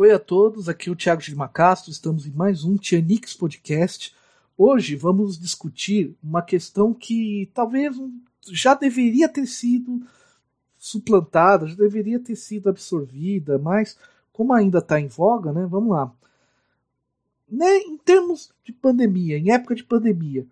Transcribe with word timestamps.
Oi 0.00 0.12
a 0.12 0.18
todos, 0.18 0.66
aqui 0.66 0.88
é 0.88 0.92
o 0.92 0.96
Thiago 0.96 1.20
de 1.20 1.34
Macastro, 1.34 1.90
estamos 1.90 2.26
em 2.26 2.30
mais 2.30 2.64
um 2.64 2.78
Tianix 2.78 3.34
Podcast. 3.34 4.16
Hoje 4.56 4.96
vamos 4.96 5.38
discutir 5.38 6.16
uma 6.22 6.40
questão 6.40 6.94
que 6.94 7.50
talvez 7.52 7.94
já 8.50 8.72
deveria 8.72 9.28
ter 9.28 9.44
sido 9.44 10.00
suplantada, 10.78 11.66
já 11.66 11.74
deveria 11.74 12.18
ter 12.18 12.34
sido 12.34 12.70
absorvida, 12.70 13.58
mas 13.58 13.98
como 14.32 14.54
ainda 14.54 14.78
está 14.78 14.98
em 14.98 15.06
voga, 15.06 15.52
né? 15.52 15.66
Vamos 15.66 15.90
lá. 15.90 16.10
Né, 17.46 17.80
em 17.80 17.98
termos 17.98 18.50
de 18.64 18.72
pandemia, 18.72 19.36
em 19.36 19.52
época 19.52 19.74
de 19.74 19.84
pandemia, 19.84 20.46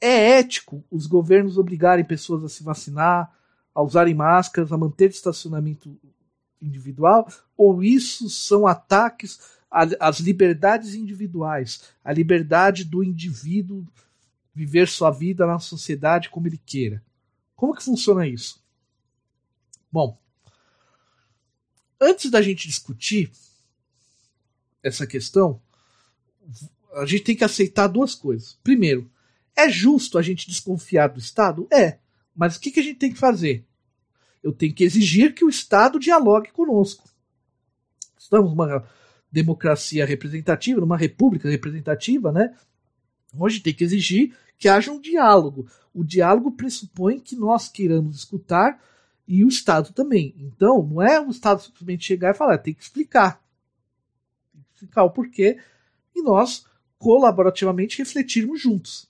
é 0.00 0.38
ético 0.38 0.82
os 0.90 1.06
governos 1.06 1.58
obrigarem 1.58 2.06
pessoas 2.06 2.42
a 2.42 2.48
se 2.48 2.64
vacinar, 2.64 3.36
a 3.74 3.82
usarem 3.82 4.14
máscaras, 4.14 4.72
a 4.72 4.78
manter 4.78 5.10
estacionamento 5.10 5.94
individual, 6.62 7.28
ou 7.62 7.84
isso 7.84 8.28
são 8.28 8.66
ataques 8.66 9.38
às 9.70 10.18
liberdades 10.18 10.94
individuais, 10.94 11.84
à 12.04 12.12
liberdade 12.12 12.84
do 12.84 13.04
indivíduo 13.04 13.86
viver 14.52 14.88
sua 14.88 15.12
vida 15.12 15.46
na 15.46 15.60
sociedade 15.60 16.28
como 16.28 16.48
ele 16.48 16.58
queira. 16.58 17.02
Como 17.54 17.72
que 17.72 17.84
funciona 17.84 18.26
isso? 18.26 18.60
Bom, 19.90 20.18
antes 22.00 22.30
da 22.30 22.42
gente 22.42 22.66
discutir 22.66 23.30
essa 24.82 25.06
questão, 25.06 25.62
a 26.94 27.06
gente 27.06 27.22
tem 27.22 27.36
que 27.36 27.44
aceitar 27.44 27.86
duas 27.86 28.14
coisas. 28.14 28.58
Primeiro, 28.64 29.08
é 29.56 29.70
justo 29.70 30.18
a 30.18 30.22
gente 30.22 30.48
desconfiar 30.48 31.06
do 31.08 31.20
Estado? 31.20 31.68
É. 31.72 31.98
Mas 32.34 32.56
o 32.56 32.60
que, 32.60 32.80
a 32.80 32.82
gente 32.82 32.98
tem 32.98 33.12
que 33.12 33.18
fazer? 33.18 33.64
Eu 34.42 34.52
tenho 34.52 34.74
que 34.74 34.82
exigir 34.82 35.32
que 35.32 35.44
o 35.44 35.48
Estado 35.48 36.00
dialogue 36.00 36.50
conosco. 36.50 37.11
Estamos 38.22 38.50
numa 38.50 38.86
democracia 39.30 40.06
representativa, 40.06 40.80
numa 40.80 40.96
república 40.96 41.50
representativa, 41.50 42.30
né? 42.30 42.56
Hoje 43.36 43.60
tem 43.60 43.74
que 43.74 43.82
exigir 43.82 44.36
que 44.56 44.68
haja 44.68 44.92
um 44.92 45.00
diálogo. 45.00 45.68
O 45.92 46.04
diálogo 46.04 46.52
pressupõe 46.52 47.18
que 47.18 47.34
nós 47.34 47.68
queiramos 47.68 48.16
escutar 48.16 48.80
e 49.26 49.44
o 49.44 49.48
Estado 49.48 49.92
também. 49.92 50.34
Então, 50.38 50.82
não 50.82 51.02
é 51.02 51.20
o 51.20 51.30
Estado 51.30 51.62
simplesmente 51.62 52.04
chegar 52.04 52.32
e 52.32 52.38
falar, 52.38 52.58
tem 52.58 52.72
que 52.72 52.82
explicar. 52.82 53.42
Tem 54.52 54.62
que 54.62 54.68
explicar 54.74 55.02
o 55.02 55.10
porquê 55.10 55.58
e 56.14 56.22
nós 56.22 56.64
colaborativamente 56.98 57.98
refletirmos 57.98 58.60
juntos. 58.60 59.08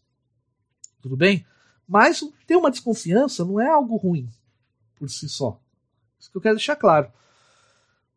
Tudo 1.02 1.16
bem? 1.16 1.44
Mas 1.86 2.22
ter 2.46 2.56
uma 2.56 2.70
desconfiança 2.70 3.44
não 3.44 3.60
é 3.60 3.68
algo 3.68 3.96
ruim 3.96 4.26
por 4.96 5.10
si 5.10 5.28
só. 5.28 5.60
Isso 6.18 6.30
que 6.30 6.36
eu 6.38 6.42
quero 6.42 6.56
deixar 6.56 6.76
claro. 6.76 7.12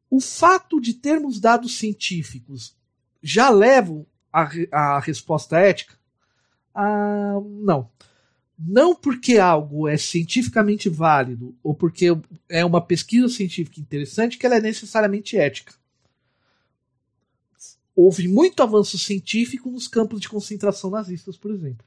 O 0.09 0.19
fato 0.19 0.79
de 0.79 0.93
termos 0.93 1.39
dados 1.39 1.77
científicos 1.77 2.75
já 3.21 3.49
levam 3.49 4.05
a, 4.31 4.49
a 4.71 4.99
resposta 4.99 5.57
ética? 5.57 5.95
Ah, 6.73 7.39
não. 7.43 7.89
Não 8.57 8.95
porque 8.95 9.37
algo 9.37 9.87
é 9.87 9.97
cientificamente 9.97 10.89
válido 10.89 11.55
ou 11.61 11.73
porque 11.73 12.07
é 12.47 12.63
uma 12.63 12.79
pesquisa 12.79 13.27
científica 13.27 13.79
interessante 13.79 14.37
que 14.37 14.45
ela 14.45 14.55
é 14.55 14.61
necessariamente 14.61 15.37
ética. 15.37 15.73
Houve 17.95 18.27
muito 18.27 18.61
avanço 18.61 18.97
científico 18.99 19.69
nos 19.69 19.87
campos 19.87 20.19
de 20.19 20.29
concentração 20.29 20.89
nazistas, 20.89 21.37
por 21.37 21.51
exemplo. 21.51 21.85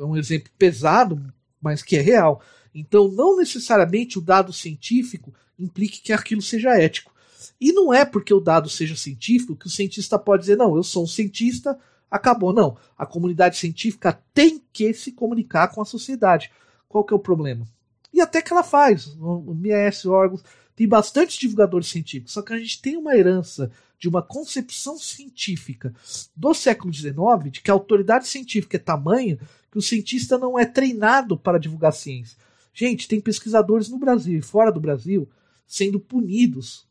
É 0.00 0.04
um 0.04 0.16
exemplo 0.16 0.50
pesado, 0.58 1.32
mas 1.60 1.82
que 1.82 1.96
é 1.96 2.00
real. 2.00 2.42
Então, 2.74 3.08
não 3.08 3.36
necessariamente 3.36 4.18
o 4.18 4.22
dado 4.22 4.52
científico 4.52 5.34
implique 5.58 6.00
que 6.00 6.12
aquilo 6.12 6.42
seja 6.42 6.78
ético. 6.78 7.12
E 7.60 7.72
não 7.72 7.92
é 7.92 8.04
porque 8.04 8.32
o 8.32 8.40
dado 8.40 8.68
seja 8.68 8.94
científico 8.94 9.56
que 9.56 9.66
o 9.66 9.70
cientista 9.70 10.18
pode 10.18 10.42
dizer, 10.42 10.56
não, 10.56 10.76
eu 10.76 10.82
sou 10.82 11.04
um 11.04 11.08
cientista, 11.08 11.78
acabou. 12.10 12.52
Não. 12.52 12.76
A 12.96 13.04
comunidade 13.04 13.56
científica 13.56 14.20
tem 14.32 14.62
que 14.72 14.92
se 14.94 15.12
comunicar 15.12 15.68
com 15.68 15.82
a 15.82 15.84
sociedade. 15.84 16.50
Qual 16.88 17.04
que 17.04 17.12
é 17.12 17.16
o 17.16 17.20
problema? 17.20 17.66
E 18.12 18.20
até 18.20 18.40
que 18.40 18.52
ela 18.52 18.62
faz. 18.62 19.08
O 19.18 19.52
MS, 19.52 20.08
órgãos, 20.08 20.42
tem 20.74 20.86
bastante 20.88 21.38
divulgadores 21.38 21.88
científicos. 21.88 22.32
Só 22.32 22.42
que 22.42 22.52
a 22.52 22.58
gente 22.58 22.80
tem 22.80 22.96
uma 22.96 23.16
herança 23.16 23.70
de 23.98 24.08
uma 24.08 24.22
concepção 24.22 24.96
científica 24.96 25.92
do 26.36 26.54
século 26.54 26.92
XIX 26.92 27.50
de 27.50 27.60
que 27.60 27.70
a 27.70 27.74
autoridade 27.74 28.28
científica 28.28 28.76
é 28.76 28.80
tamanha 28.80 29.38
que 29.70 29.78
o 29.78 29.82
cientista 29.82 30.38
não 30.38 30.58
é 30.58 30.64
treinado 30.64 31.36
para 31.36 31.58
divulgar 31.58 31.92
ciência. 31.92 32.38
Gente, 32.78 33.08
tem 33.08 33.20
pesquisadores 33.20 33.88
no 33.88 33.98
Brasil 33.98 34.38
e 34.38 34.40
fora 34.42 34.70
do 34.70 34.78
Brasil 34.78 35.28
sendo 35.66 35.98
punidos 35.98 36.86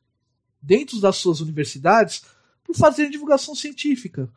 dentro 0.62 1.00
das 1.00 1.16
suas 1.16 1.40
universidades 1.40 2.25
por 2.62 2.75
fazerem 2.75 3.09
divulgação 3.09 3.56
científica. 3.56 4.30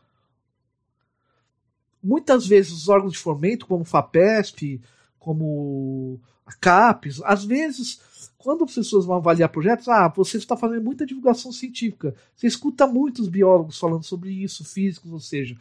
Muitas 2.00 2.46
vezes 2.46 2.70
os 2.70 2.88
órgãos 2.88 3.14
de 3.14 3.18
fomento, 3.18 3.66
como 3.66 3.84
FAPESP, 3.84 4.80
como 5.18 6.20
a 6.46 6.52
CAPES, 6.52 7.20
às 7.24 7.44
vezes, 7.44 8.00
quando 8.38 8.62
as 8.62 8.72
pessoas 8.72 9.04
vão 9.04 9.16
avaliar 9.16 9.48
projetos, 9.48 9.88
ah, 9.88 10.06
você 10.06 10.36
está 10.36 10.56
fazendo 10.56 10.84
muita 10.84 11.04
divulgação 11.04 11.50
científica, 11.50 12.14
você 12.36 12.46
escuta 12.46 12.86
muitos 12.86 13.26
biólogos 13.26 13.76
falando 13.76 14.04
sobre 14.04 14.30
isso, 14.30 14.64
físicos, 14.64 15.12
ou 15.12 15.18
seja, 15.18 15.58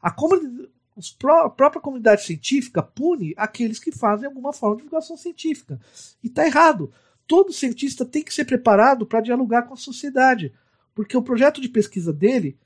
a 0.00 0.08
comunidade 0.08 0.70
a 0.96 1.48
própria 1.48 1.80
comunidade 1.80 2.24
científica 2.24 2.82
pune 2.82 3.34
aqueles 3.36 3.78
que 3.78 3.90
fazem 3.90 4.26
alguma 4.26 4.52
forma 4.52 4.76
de 4.76 4.82
divulgação 4.82 5.16
científica. 5.16 5.80
E 6.22 6.26
está 6.26 6.46
errado. 6.46 6.92
Todo 7.26 7.52
cientista 7.52 8.04
tem 8.04 8.22
que 8.22 8.34
ser 8.34 8.44
preparado 8.44 9.06
para 9.06 9.20
dialogar 9.20 9.62
com 9.62 9.74
a 9.74 9.76
sociedade, 9.76 10.52
porque 10.94 11.16
o 11.16 11.22
projeto 11.22 11.60
de 11.60 11.68
pesquisa 11.68 12.12
dele 12.12 12.58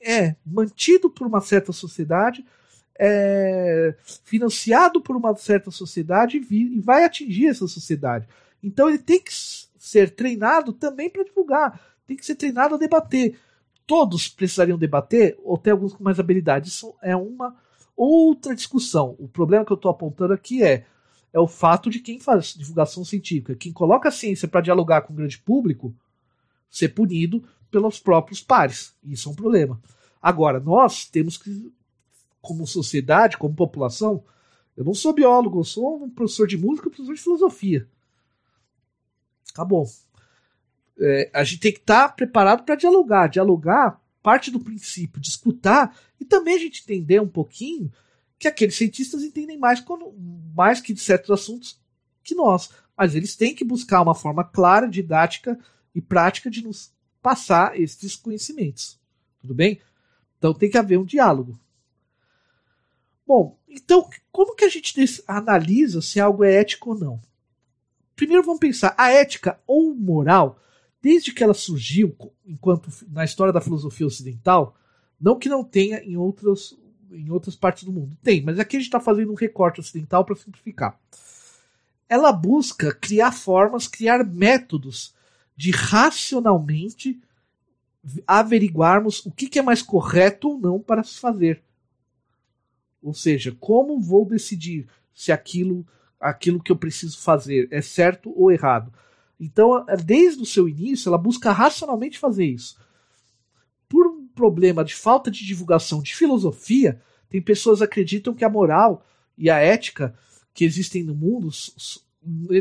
é 0.00 0.34
mantido 0.44 1.08
por 1.10 1.26
uma 1.26 1.40
certa 1.40 1.72
sociedade, 1.72 2.44
é 2.98 3.94
financiado 4.24 5.00
por 5.00 5.16
uma 5.16 5.34
certa 5.36 5.70
sociedade 5.70 6.38
e 6.50 6.80
vai 6.80 7.04
atingir 7.04 7.46
essa 7.46 7.66
sociedade. 7.68 8.26
Então 8.62 8.88
ele 8.88 8.98
tem 8.98 9.20
que 9.20 9.32
ser 9.78 10.10
treinado 10.10 10.72
também 10.72 11.08
para 11.08 11.24
divulgar, 11.24 11.80
tem 12.06 12.16
que 12.16 12.26
ser 12.26 12.34
treinado 12.34 12.74
a 12.74 12.78
debater 12.78 13.38
todos 13.90 14.28
precisariam 14.28 14.78
debater, 14.78 15.36
ou 15.42 15.58
tem 15.58 15.72
alguns 15.72 15.92
com 15.92 16.04
mais 16.04 16.20
habilidade. 16.20 16.68
Isso 16.68 16.94
é 17.02 17.16
uma 17.16 17.56
outra 17.96 18.54
discussão. 18.54 19.16
O 19.18 19.26
problema 19.26 19.64
que 19.64 19.72
eu 19.72 19.74
estou 19.74 19.90
apontando 19.90 20.32
aqui 20.32 20.62
é, 20.62 20.86
é 21.32 21.40
o 21.40 21.48
fato 21.48 21.90
de 21.90 21.98
quem 21.98 22.20
faz 22.20 22.54
divulgação 22.54 23.04
científica, 23.04 23.56
quem 23.56 23.72
coloca 23.72 24.08
a 24.08 24.12
ciência 24.12 24.46
para 24.46 24.60
dialogar 24.60 25.00
com 25.00 25.12
o 25.12 25.16
grande 25.16 25.38
público, 25.38 25.92
ser 26.70 26.90
punido 26.90 27.42
pelos 27.68 27.98
próprios 27.98 28.40
pares. 28.40 28.94
Isso 29.02 29.28
é 29.28 29.32
um 29.32 29.34
problema. 29.34 29.82
Agora, 30.22 30.60
nós 30.60 31.04
temos 31.04 31.36
que, 31.36 31.72
como 32.40 32.68
sociedade, 32.68 33.38
como 33.38 33.56
população, 33.56 34.22
eu 34.76 34.84
não 34.84 34.94
sou 34.94 35.12
biólogo, 35.12 35.58
eu 35.58 35.64
sou 35.64 36.04
um 36.04 36.08
professor 36.08 36.46
de 36.46 36.56
música, 36.56 36.88
professor 36.88 37.14
de 37.16 37.20
filosofia. 37.20 37.88
Acabou 39.52 39.84
é, 41.00 41.30
a 41.32 41.42
gente 41.42 41.60
tem 41.60 41.72
que 41.72 41.80
estar 41.80 42.08
tá 42.08 42.14
preparado 42.14 42.64
para 42.64 42.74
dialogar. 42.74 43.28
Dialogar 43.28 44.00
parte 44.22 44.50
do 44.50 44.60
princípio 44.60 45.20
de 45.20 45.28
escutar 45.28 45.96
e 46.20 46.24
também 46.24 46.54
a 46.54 46.58
gente 46.58 46.82
entender 46.82 47.20
um 47.20 47.28
pouquinho 47.28 47.90
que 48.38 48.48
aqueles 48.48 48.76
cientistas 48.76 49.22
entendem 49.22 49.58
mais, 49.58 49.80
quando, 49.80 50.12
mais 50.54 50.80
que 50.80 50.94
de 50.94 51.00
certos 51.00 51.30
assuntos 51.30 51.80
que 52.22 52.34
nós. 52.34 52.70
Mas 52.96 53.14
eles 53.14 53.34
têm 53.34 53.54
que 53.54 53.64
buscar 53.64 54.02
uma 54.02 54.14
forma 54.14 54.44
clara, 54.44 54.88
didática 54.88 55.58
e 55.94 56.00
prática 56.00 56.50
de 56.50 56.62
nos 56.62 56.92
passar 57.22 57.78
esses 57.78 58.16
conhecimentos. 58.16 58.98
Tudo 59.40 59.54
bem? 59.54 59.80
Então 60.38 60.54
tem 60.54 60.70
que 60.70 60.78
haver 60.78 60.98
um 60.98 61.04
diálogo. 61.04 61.58
Bom, 63.26 63.58
então 63.68 64.08
como 64.32 64.54
que 64.54 64.64
a 64.64 64.68
gente 64.68 64.94
analisa 65.26 66.02
se 66.02 66.18
algo 66.18 66.44
é 66.44 66.54
ético 66.54 66.90
ou 66.90 66.98
não? 66.98 67.20
Primeiro 68.16 68.42
vamos 68.42 68.60
pensar, 68.60 68.94
a 68.98 69.10
ética 69.10 69.58
ou 69.66 69.94
moral 69.94 70.60
desde 71.02 71.32
que 71.32 71.42
ela 71.42 71.54
surgiu 71.54 72.14
enquanto 72.44 72.90
na 73.10 73.24
história 73.24 73.52
da 73.52 73.60
filosofia 73.60 74.06
ocidental, 74.06 74.76
não 75.20 75.38
que 75.38 75.48
não 75.48 75.64
tenha 75.64 76.02
em 76.02 76.16
outras, 76.16 76.76
em 77.10 77.30
outras 77.30 77.56
partes 77.56 77.84
do 77.84 77.92
mundo. 77.92 78.16
Tem, 78.22 78.42
mas 78.42 78.58
aqui 78.58 78.76
a 78.76 78.80
gente 78.80 78.88
está 78.88 79.00
fazendo 79.00 79.32
um 79.32 79.36
recorte 79.36 79.80
ocidental 79.80 80.24
para 80.24 80.36
simplificar. 80.36 80.98
Ela 82.08 82.32
busca 82.32 82.92
criar 82.92 83.32
formas, 83.32 83.86
criar 83.86 84.24
métodos 84.24 85.14
de 85.56 85.70
racionalmente 85.70 87.20
averiguarmos 88.26 89.24
o 89.26 89.30
que, 89.30 89.48
que 89.48 89.58
é 89.58 89.62
mais 89.62 89.82
correto 89.82 90.48
ou 90.48 90.58
não 90.58 90.80
para 90.80 91.02
se 91.02 91.18
fazer. 91.18 91.62
Ou 93.02 93.14
seja, 93.14 93.54
como 93.60 94.00
vou 94.00 94.24
decidir 94.24 94.86
se 95.14 95.30
aquilo, 95.30 95.86
aquilo 96.18 96.62
que 96.62 96.72
eu 96.72 96.76
preciso 96.76 97.18
fazer 97.18 97.68
é 97.70 97.82
certo 97.82 98.32
ou 98.34 98.50
errado 98.50 98.92
então, 99.40 99.86
desde 100.04 100.42
o 100.42 100.46
seu 100.46 100.68
início, 100.68 101.08
ela 101.08 101.16
busca 101.16 101.50
racionalmente 101.50 102.18
fazer 102.18 102.44
isso. 102.44 102.76
Por 103.88 104.06
um 104.06 104.28
problema 104.28 104.84
de 104.84 104.94
falta 104.94 105.30
de 105.30 105.46
divulgação 105.46 106.02
de 106.02 106.14
filosofia, 106.14 107.00
tem 107.30 107.40
pessoas 107.40 107.78
que 107.78 107.84
acreditam 107.84 108.34
que 108.34 108.44
a 108.44 108.50
moral 108.50 109.02
e 109.38 109.48
a 109.48 109.56
ética 109.56 110.14
que 110.52 110.64
existem 110.64 111.02
no 111.02 111.14
mundo 111.14 111.48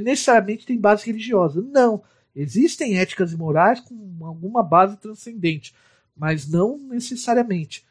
necessariamente 0.02 0.66
têm 0.66 0.80
base 0.80 1.06
religiosa. 1.06 1.62
Não. 1.62 2.02
Existem 2.34 2.98
éticas 2.98 3.34
e 3.34 3.38
morais 3.38 3.82
com 3.82 4.26
alguma 4.26 4.64
base 4.64 4.96
transcendente, 4.98 5.76
mas 6.16 6.48
não 6.48 6.78
necessariamente. 6.78 7.86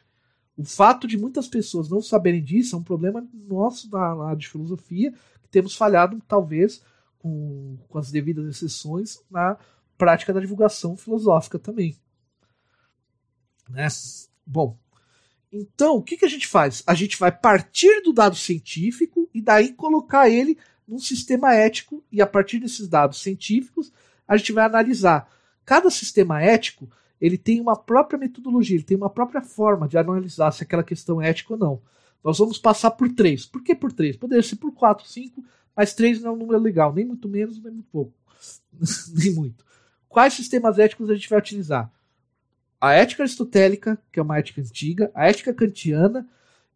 O 0.57 0.63
fato 0.63 1.07
de 1.07 1.17
muitas 1.17 1.47
pessoas 1.47 1.89
não 1.89 2.01
saberem 2.01 2.43
disso 2.43 2.75
é 2.75 2.79
um 2.79 2.83
problema 2.83 3.25
nosso 3.47 3.87
da 3.89 4.01
área 4.01 4.35
de 4.35 4.47
filosofia, 4.47 5.11
que 5.43 5.49
temos 5.49 5.75
falhado, 5.75 6.19
talvez, 6.27 6.81
com, 7.19 7.77
com 7.87 7.97
as 7.97 8.09
devidas 8.11 8.45
exceções, 8.47 9.21
na 9.29 9.57
prática 9.97 10.33
da 10.33 10.39
divulgação 10.39 10.97
filosófica 10.97 11.59
também. 11.59 11.97
Né? 13.69 13.87
Bom, 14.45 14.77
então 15.51 15.97
o 15.97 16.01
que, 16.01 16.17
que 16.17 16.25
a 16.25 16.29
gente 16.29 16.47
faz? 16.47 16.81
A 16.87 16.93
gente 16.93 17.19
vai 17.19 17.31
partir 17.31 18.01
do 18.01 18.13
dado 18.13 18.35
científico 18.35 19.29
e 19.33 19.41
daí 19.41 19.73
colocar 19.73 20.29
ele 20.29 20.57
num 20.87 20.97
sistema 20.97 21.53
ético, 21.53 22.03
e 22.11 22.19
a 22.19 22.25
partir 22.25 22.57
desses 22.59 22.87
dados 22.87 23.21
científicos, 23.21 23.93
a 24.27 24.35
gente 24.35 24.51
vai 24.51 24.65
analisar. 24.65 25.31
Cada 25.63 25.91
sistema 25.91 26.41
ético 26.41 26.89
ele 27.21 27.37
tem 27.37 27.61
uma 27.61 27.75
própria 27.75 28.17
metodologia, 28.17 28.75
ele 28.75 28.83
tem 28.83 28.97
uma 28.97 29.09
própria 29.09 29.41
forma 29.41 29.87
de 29.87 29.97
analisar 29.97 30.51
se 30.51 30.63
aquela 30.63 30.83
questão 30.83 31.21
é 31.21 31.29
ética 31.29 31.53
ou 31.53 31.59
não. 31.59 31.81
Nós 32.23 32.39
vamos 32.39 32.57
passar 32.57 32.91
por 32.91 33.07
três. 33.13 33.45
Por 33.45 33.61
que 33.63 33.75
por 33.75 33.91
três? 33.91 34.17
Poderia 34.17 34.41
ser 34.41 34.55
por 34.55 34.73
quatro, 34.73 35.07
cinco, 35.07 35.43
mas 35.79 35.93
três 35.93 36.21
não 36.21 36.31
é 36.31 36.33
um 36.33 36.35
número 36.35 36.59
legal, 36.59 36.93
nem 36.93 37.05
muito 37.05 37.29
menos, 37.29 37.57
nem 37.63 37.71
muito 37.71 37.87
pouco. 37.89 38.11
nem 39.15 39.33
muito. 39.33 39.63
Quais 40.09 40.33
sistemas 40.33 40.77
éticos 40.77 41.09
a 41.09 41.15
gente 41.15 41.29
vai 41.29 41.39
utilizar? 41.39 41.89
A 42.81 42.91
ética 42.91 43.23
aristotélica, 43.23 43.97
que 44.11 44.19
é 44.19 44.21
uma 44.21 44.37
ética 44.37 44.59
antiga, 44.59 45.09
a 45.15 45.29
ética 45.29 45.53
kantiana 45.53 46.27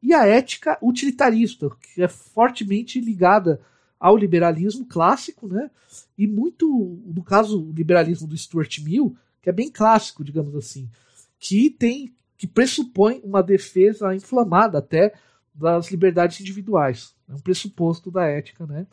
e 0.01 0.13
a 0.13 0.25
ética 0.25 0.77
utilitarista, 0.81 1.69
que 1.81 2.01
é 2.01 2.07
fortemente 2.07 3.01
ligada 3.01 3.59
ao 3.99 4.15
liberalismo 4.15 4.85
clássico, 4.85 5.49
né? 5.49 5.69
E 6.17 6.25
muito, 6.25 7.01
no 7.05 7.23
caso, 7.23 7.61
o 7.61 7.73
liberalismo 7.73 8.25
do 8.25 8.37
Stuart 8.37 8.79
Mill, 8.79 9.17
que 9.41 9.49
é 9.49 9.53
bem 9.53 9.69
clássico, 9.69 10.23
digamos 10.23 10.55
assim, 10.55 10.89
que 11.37 11.69
tem 11.69 12.15
que 12.37 12.47
pressupõe 12.47 13.19
uma 13.21 13.43
defesa 13.43 14.15
inflamada 14.15 14.77
até 14.77 15.13
das 15.53 15.91
liberdades 15.91 16.39
individuais. 16.39 17.13
É 17.33 17.35
um 17.35 17.39
pressuposto 17.39 18.11
da 18.11 18.25
ética, 18.25 18.65
né? 18.65 18.85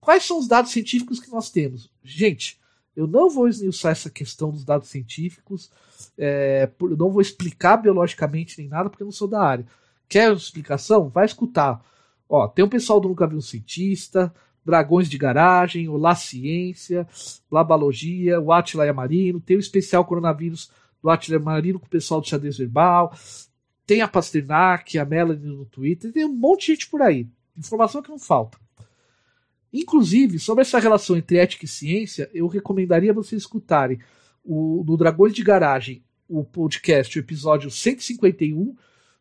Quais 0.00 0.24
são 0.24 0.38
os 0.38 0.48
dados 0.48 0.72
científicos 0.72 1.20
que 1.20 1.30
nós 1.30 1.48
temos? 1.48 1.88
Gente, 2.02 2.60
eu 2.94 3.06
não 3.06 3.30
vou 3.30 3.48
esmiuçar 3.48 3.92
essa 3.92 4.10
questão 4.10 4.50
dos 4.50 4.64
dados 4.64 4.88
científicos, 4.88 5.70
é, 6.18 6.68
eu 6.80 6.96
não 6.96 7.10
vou 7.10 7.22
explicar 7.22 7.76
biologicamente 7.76 8.58
nem 8.58 8.68
nada, 8.68 8.90
porque 8.90 9.02
eu 9.02 9.06
não 9.06 9.12
sou 9.12 9.28
da 9.28 9.40
área. 9.40 9.66
Quer 10.08 10.32
explicação? 10.32 11.08
Vai 11.08 11.24
escutar. 11.24 11.82
Ó, 12.28 12.48
tem 12.48 12.64
um 12.64 12.68
pessoal 12.68 13.00
do 13.00 13.08
Nunca 13.08 13.26
Vi 13.26 13.36
um 13.36 13.40
Cientista, 13.40 14.34
Dragões 14.64 15.08
de 15.08 15.16
Garagem, 15.16 15.88
Olá 15.88 16.14
Ciência, 16.14 17.06
Labalogia, 17.50 18.40
o 18.40 18.52
Atila 18.52 18.84
Yamarino, 18.84 19.40
tem 19.40 19.56
o 19.56 19.60
especial 19.60 20.04
Coronavírus 20.04 20.70
do 21.02 21.10
Atila 21.10 21.38
Yamarino 21.38 21.78
com 21.78 21.86
o 21.86 21.90
pessoal 21.90 22.20
do 22.20 22.28
Xadrez 22.28 22.58
Verbal, 22.58 23.16
tem 23.86 24.02
a 24.02 24.08
Pasternak, 24.08 24.98
a 24.98 25.04
Melanie 25.04 25.46
no 25.46 25.64
Twitter, 25.64 26.12
tem 26.12 26.24
um 26.24 26.34
monte 26.34 26.66
de 26.66 26.72
gente 26.72 26.88
por 26.88 27.02
aí. 27.02 27.26
Informação 27.56 28.02
que 28.02 28.10
não 28.10 28.18
falta. 28.18 28.58
Inclusive, 29.72 30.38
sobre 30.38 30.62
essa 30.62 30.78
relação 30.78 31.16
entre 31.16 31.38
ética 31.38 31.64
e 31.64 31.68
ciência, 31.68 32.30
eu 32.34 32.46
recomendaria 32.46 33.12
vocês 33.12 33.42
escutarem 33.42 33.98
o, 34.44 34.82
do 34.84 34.96
Dragões 34.96 35.34
de 35.34 35.42
Garagem, 35.42 36.04
o 36.28 36.44
podcast, 36.44 37.18
o 37.18 37.20
episódio 37.20 37.70
151, 37.70 38.74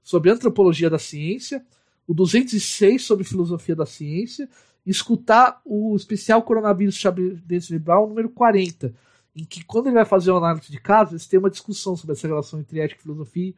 sobre 0.04 0.30
antropologia 0.30 0.90
da 0.90 1.00
ciência, 1.00 1.66
o 2.08 2.14
206 2.14 3.04
sobre 3.04 3.24
filosofia 3.24 3.76
da 3.76 3.86
ciência 3.86 4.50
escutar 4.86 5.62
o 5.64 5.96
especial 5.96 6.42
Coronavírus 6.42 6.96
Xadrez 6.96 7.66
Cerebral 7.66 8.08
número 8.08 8.30
40, 8.30 8.94
em 9.36 9.46
que 9.46 9.64
quando 9.64 9.88
ele 9.88 9.96
vai 9.96 10.06
fazer 10.06 10.32
uma 10.32 10.40
análise 10.40 10.72
de 10.72 10.80
casos, 10.80 11.14
eles 11.14 11.28
têm 11.28 11.40
uma 11.40 11.50
discussão 11.50 11.96
sobre 11.96 12.14
essa 12.14 12.28
relação 12.28 12.60
entre 12.60 12.80
ética 12.80 13.00
e 13.00 13.04
filosofia, 13.04 13.54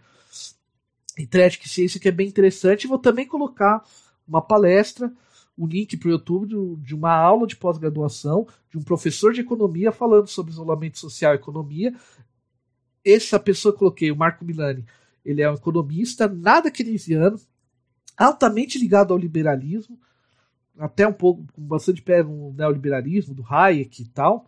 entre 1.17 1.41
ética 1.41 1.65
e 1.65 1.69
ciência, 1.69 1.99
que 1.99 2.07
é 2.07 2.11
bem 2.11 2.27
interessante. 2.27 2.83
E 2.83 2.87
vou 2.87 2.99
também 2.99 3.25
colocar 3.25 3.83
uma 4.27 4.41
palestra, 4.41 5.11
o 5.57 5.65
um 5.65 5.67
link 5.67 5.97
para 5.97 6.07
o 6.07 6.11
YouTube 6.11 6.77
de, 6.81 6.95
uma 6.95 7.13
aula 7.13 7.45
de 7.45 7.55
pós-graduação 7.55 8.47
de 8.69 8.77
um 8.77 8.83
professor 8.83 9.33
de 9.33 9.41
economia 9.41 9.91
falando 9.91 10.27
sobre 10.27 10.51
isolamento 10.51 10.97
social 10.97 11.33
e 11.33 11.35
economia. 11.35 11.93
Essa 13.05 13.39
pessoa 13.39 13.71
que 13.73 13.79
coloquei, 13.79 14.11
o 14.11 14.15
Marco 14.15 14.43
Milani, 14.43 14.85
ele 15.23 15.41
é 15.41 15.49
um 15.49 15.55
economista, 15.55 16.27
nada 16.27 16.71
keynesiano, 16.71 17.39
altamente 18.17 18.79
ligado 18.79 19.13
ao 19.13 19.19
liberalismo, 19.19 19.99
até 20.77 21.07
um 21.07 21.13
pouco, 21.13 21.45
com 21.53 21.61
bastante 21.61 22.01
pé 22.01 22.23
no 22.23 22.51
neoliberalismo, 22.53 23.33
do 23.33 23.45
Hayek 23.47 24.01
e 24.01 24.07
tal. 24.07 24.47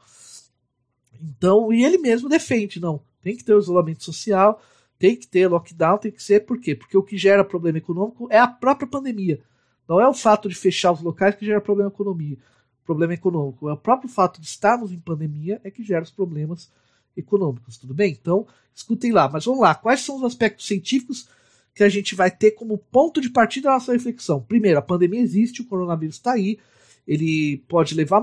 Então, 1.22 1.72
e 1.72 1.84
ele 1.84 1.98
mesmo 1.98 2.28
defende, 2.28 2.80
não, 2.80 3.02
tem 3.22 3.36
que 3.36 3.44
ter 3.44 3.54
o 3.54 3.60
isolamento 3.60 4.04
social, 4.04 4.62
tem 4.98 5.16
que 5.16 5.28
ter 5.28 5.48
lockdown, 5.48 5.98
tem 5.98 6.12
que 6.12 6.24
ser, 6.24 6.46
por 6.46 6.60
quê? 6.60 6.76
Porque 6.76 6.98
o 6.98 7.04
que 7.04 7.18
gera 7.18 7.44
problema 7.44 7.78
econômico 7.78 8.28
é 8.32 8.40
a 8.40 8.48
própria 8.48 8.88
pandemia. 8.88 9.42
Não 9.88 10.00
é 10.00 10.08
o 10.08 10.14
fato 10.14 10.50
de 10.50 10.56
fechar 10.56 10.92
os 10.92 11.02
locais 11.02 11.36
que 11.36 11.46
gera 11.46 11.62
problema 11.62 11.90
economia, 11.90 12.38
problema 12.86 13.14
econômico. 13.14 13.70
É 13.70 13.74
o 13.74 13.78
próprio 13.78 14.10
fato 14.10 14.40
de 14.40 14.48
estarmos 14.48 14.92
em 14.92 15.00
pandemia 15.00 15.62
é 15.64 15.72
que 15.72 15.84
gera 15.84 16.04
os 16.04 16.12
problemas 16.12 16.72
econômicos, 17.16 17.78
tudo 17.78 17.94
bem? 17.94 18.12
Então, 18.12 18.46
escutem 18.74 19.12
lá. 19.12 19.30
Mas 19.30 19.46
vamos 19.46 19.62
lá, 19.62 19.76
quais 19.76 20.02
são 20.02 20.18
os 20.18 20.24
aspectos 20.24 20.66
científicos 20.68 21.28
que 21.74 21.84
a 21.84 21.90
gente 21.90 22.16
vai 22.16 22.32
ter 22.32 22.52
como 22.52 22.78
ponto 22.78 23.20
de 23.20 23.30
partida 23.30 23.68
da 23.68 23.74
nossa 23.76 23.92
reflexão. 23.92 24.42
Primeiro, 24.42 24.80
a 24.80 24.82
pandemia 24.82 25.20
existe, 25.20 25.62
o 25.62 25.66
coronavírus 25.66 26.16
está 26.16 26.32
aí, 26.32 26.58
ele 27.06 27.58
pode 27.68 27.94
levar 27.94 28.22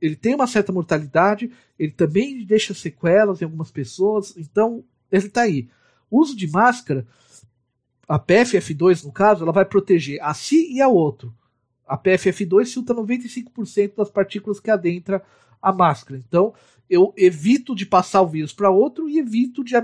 ele 0.00 0.16
tem 0.16 0.34
uma 0.34 0.46
certa 0.46 0.72
mortalidade, 0.72 1.50
ele 1.78 1.92
também 1.92 2.44
deixa 2.44 2.74
sequelas 2.74 3.40
em 3.40 3.44
algumas 3.44 3.70
pessoas, 3.70 4.36
então 4.36 4.84
ele 5.10 5.26
está 5.26 5.42
aí. 5.42 5.68
O 6.10 6.20
uso 6.20 6.36
de 6.36 6.48
máscara, 6.48 7.06
a 8.08 8.18
PFF2 8.18 9.04
no 9.04 9.12
caso, 9.12 9.44
ela 9.44 9.52
vai 9.52 9.66
proteger 9.66 10.18
a 10.22 10.32
si 10.32 10.72
e 10.72 10.80
ao 10.80 10.94
outro. 10.94 11.34
A 11.86 11.96
PFF2 11.96 12.72
filtra 12.72 12.96
95% 12.96 13.96
das 13.96 14.10
partículas 14.10 14.58
que 14.58 14.70
adentra 14.70 15.22
a 15.60 15.72
máscara. 15.72 16.18
Então, 16.18 16.54
eu 16.88 17.12
evito 17.16 17.74
de 17.74 17.84
passar 17.84 18.22
o 18.22 18.26
vírus 18.26 18.52
para 18.52 18.70
outro 18.70 19.08
e 19.08 19.18
evito 19.18 19.62
de, 19.62 19.74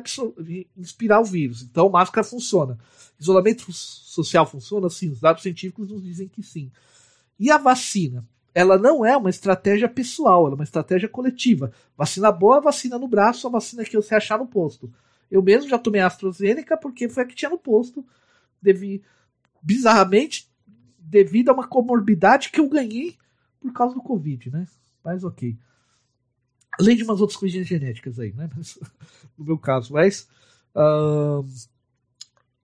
inspirar 0.77 1.21
o 1.21 1.25
vírus. 1.25 1.63
Então, 1.63 1.91
máscara 1.91 2.27
funciona. 2.27 2.79
Isolamento 3.21 3.71
social 3.73 4.47
funciona? 4.47 4.89
Sim, 4.89 5.11
os 5.11 5.21
dados 5.21 5.43
científicos 5.43 5.91
nos 5.91 6.03
dizem 6.03 6.27
que 6.27 6.43
sim. 6.43 6.71
E 7.39 7.51
a 7.51 7.59
vacina? 7.59 8.27
Ela 8.55 8.79
não 8.79 9.05
é 9.05 9.17
uma 9.17 9.31
estratégia 9.31 9.89
pessoal, 9.89 10.47
ela 10.47 10.55
é 10.55 10.55
uma 10.55 10.65
estratégia 10.65 11.09
coletiva. 11.09 11.73
Vacina 11.97 12.31
boa, 12.31 12.61
vacina 12.61 12.99
no 12.99 13.09
braço, 13.09 13.47
a 13.47 13.51
vacina 13.51 13.85
que 13.85 13.97
você 13.97 14.15
achar 14.15 14.39
no 14.39 14.47
posto. 14.47 14.91
Eu 15.31 15.43
mesmo 15.43 15.69
já 15.69 15.79
tomei 15.79 16.01
a 16.01 16.07
AstraZeneca 16.07 16.77
porque 16.77 17.09
foi 17.09 17.23
a 17.23 17.27
que 17.27 17.35
tinha 17.35 17.51
no 17.51 17.59
posto. 17.59 18.05
Devi, 18.61 19.03
bizarramente, 19.63 20.49
devido 20.99 21.51
a 21.51 21.53
uma 21.53 21.67
comorbidade 21.67 22.51
que 22.51 22.61
eu 22.61 22.69
ganhei 22.69 23.17
por 23.61 23.73
causa 23.73 23.95
do 23.95 24.03
Covid, 24.03 24.51
né? 24.51 24.67
Mas 25.03 25.25
ok. 25.25 25.57
Além 26.79 26.97
de 26.97 27.05
umas 27.05 27.21
outras 27.21 27.39
coisinhas 27.39 27.67
genéticas 27.67 28.19
aí, 28.19 28.33
né? 28.33 28.49
no 29.39 29.45
meu 29.45 29.59
caso. 29.59 29.93
Mas 29.93 30.29
uh, 30.75 31.47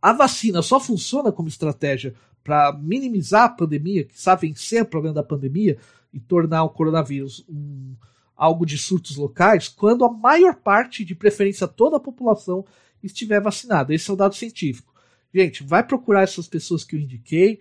a 0.01 0.13
vacina 0.13 0.63
só 0.63 0.81
funciona 0.81 1.31
como 1.31 1.49
estratégia 1.49 2.15
para 2.43 2.73
minimizar 2.73 3.45
a 3.45 3.49
pandemia, 3.49 4.05
que 4.05 4.21
sabe 4.21 4.49
vencer 4.49 4.83
o 4.83 4.87
problema 4.87 5.15
da 5.15 5.23
pandemia 5.23 5.79
e 6.13 6.19
tornar 6.19 6.65
o 6.65 6.71
coronavírus 6.71 7.45
um, 7.49 7.95
algo 8.41 8.65
de 8.65 8.79
surtos 8.79 9.17
locais, 9.17 9.69
quando 9.69 10.03
a 10.03 10.11
maior 10.11 10.55
parte, 10.55 11.05
de 11.05 11.15
preferência 11.15 11.69
toda 11.69 11.99
a 11.99 12.01
população, 12.01 12.65
estiver 13.03 13.39
vacinada. 13.39 13.95
Esse 13.95 14.09
é 14.09 14.15
o 14.15 14.17
dado 14.17 14.35
científico. 14.35 14.95
Gente, 15.33 15.63
vai 15.63 15.83
procurar 15.83 16.23
essas 16.23 16.49
pessoas 16.49 16.83
que 16.83 16.97
eu 16.97 17.01
indiquei. 17.01 17.61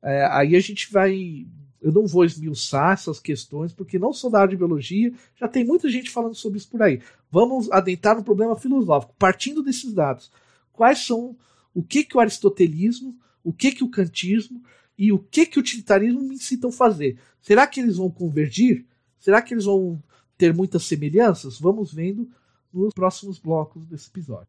É, 0.00 0.24
aí 0.26 0.54
a 0.54 0.60
gente 0.60 0.90
vai 0.92 1.48
eu 1.82 1.90
não 1.90 2.06
vou 2.06 2.26
esmiuçar 2.26 2.92
essas 2.92 3.18
questões, 3.18 3.72
porque 3.72 3.98
não 3.98 4.12
sou 4.12 4.30
da 4.30 4.40
área 4.40 4.50
de 4.50 4.56
biologia, 4.56 5.12
já 5.34 5.48
tem 5.48 5.64
muita 5.64 5.88
gente 5.88 6.10
falando 6.10 6.34
sobre 6.34 6.58
isso 6.58 6.68
por 6.68 6.82
aí. 6.82 7.00
Vamos 7.30 7.72
adentrar 7.72 8.14
no 8.14 8.22
problema 8.22 8.54
filosófico, 8.54 9.14
partindo 9.18 9.62
desses 9.62 9.92
dados. 9.92 10.30
Quais 10.74 11.06
são 11.06 11.34
o 11.74 11.82
que, 11.82 12.04
que 12.04 12.16
o 12.16 12.20
aristotelismo, 12.20 13.16
o 13.42 13.50
que, 13.50 13.72
que 13.72 13.82
o 13.82 13.88
kantismo 13.88 14.62
e 14.96 15.10
o 15.10 15.18
que, 15.18 15.46
que 15.46 15.58
o 15.58 15.60
utilitarismo 15.60 16.20
me 16.20 16.34
incitam 16.34 16.68
a 16.68 16.72
fazer? 16.72 17.18
Será 17.40 17.66
que 17.66 17.80
eles 17.80 17.96
vão 17.96 18.10
convergir? 18.10 18.84
Será 19.18 19.40
que 19.40 19.54
eles 19.54 19.64
vão 19.64 20.02
ter 20.40 20.54
muitas 20.54 20.84
semelhanças? 20.84 21.60
Vamos 21.60 21.92
vendo 21.92 22.26
nos 22.72 22.94
próximos 22.94 23.38
blocos 23.38 23.84
desse 23.84 24.08
episódio. 24.08 24.46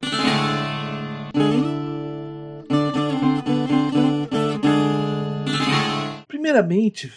Primeiramente, 6.29 7.11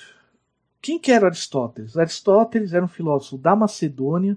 quem 0.82 0.98
que 0.98 1.12
era 1.12 1.26
Aristóteles? 1.26 1.96
Aristóteles 1.96 2.72
era 2.72 2.84
um 2.84 2.88
filósofo 2.88 3.38
da 3.38 3.54
Macedônia, 3.54 4.36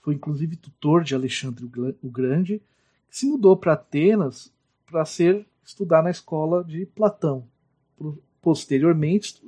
foi 0.00 0.14
inclusive 0.14 0.54
tutor 0.54 1.02
de 1.02 1.16
Alexandre 1.16 1.64
o 2.00 2.08
Grande, 2.08 2.62
que 3.10 3.18
se 3.18 3.26
mudou 3.26 3.56
para 3.56 3.72
Atenas 3.72 4.52
para 4.86 5.04
ser 5.04 5.44
estudar 5.64 6.00
na 6.00 6.10
escola 6.10 6.62
de 6.62 6.86
Platão. 6.86 7.44
Posteriormente, 8.40 9.42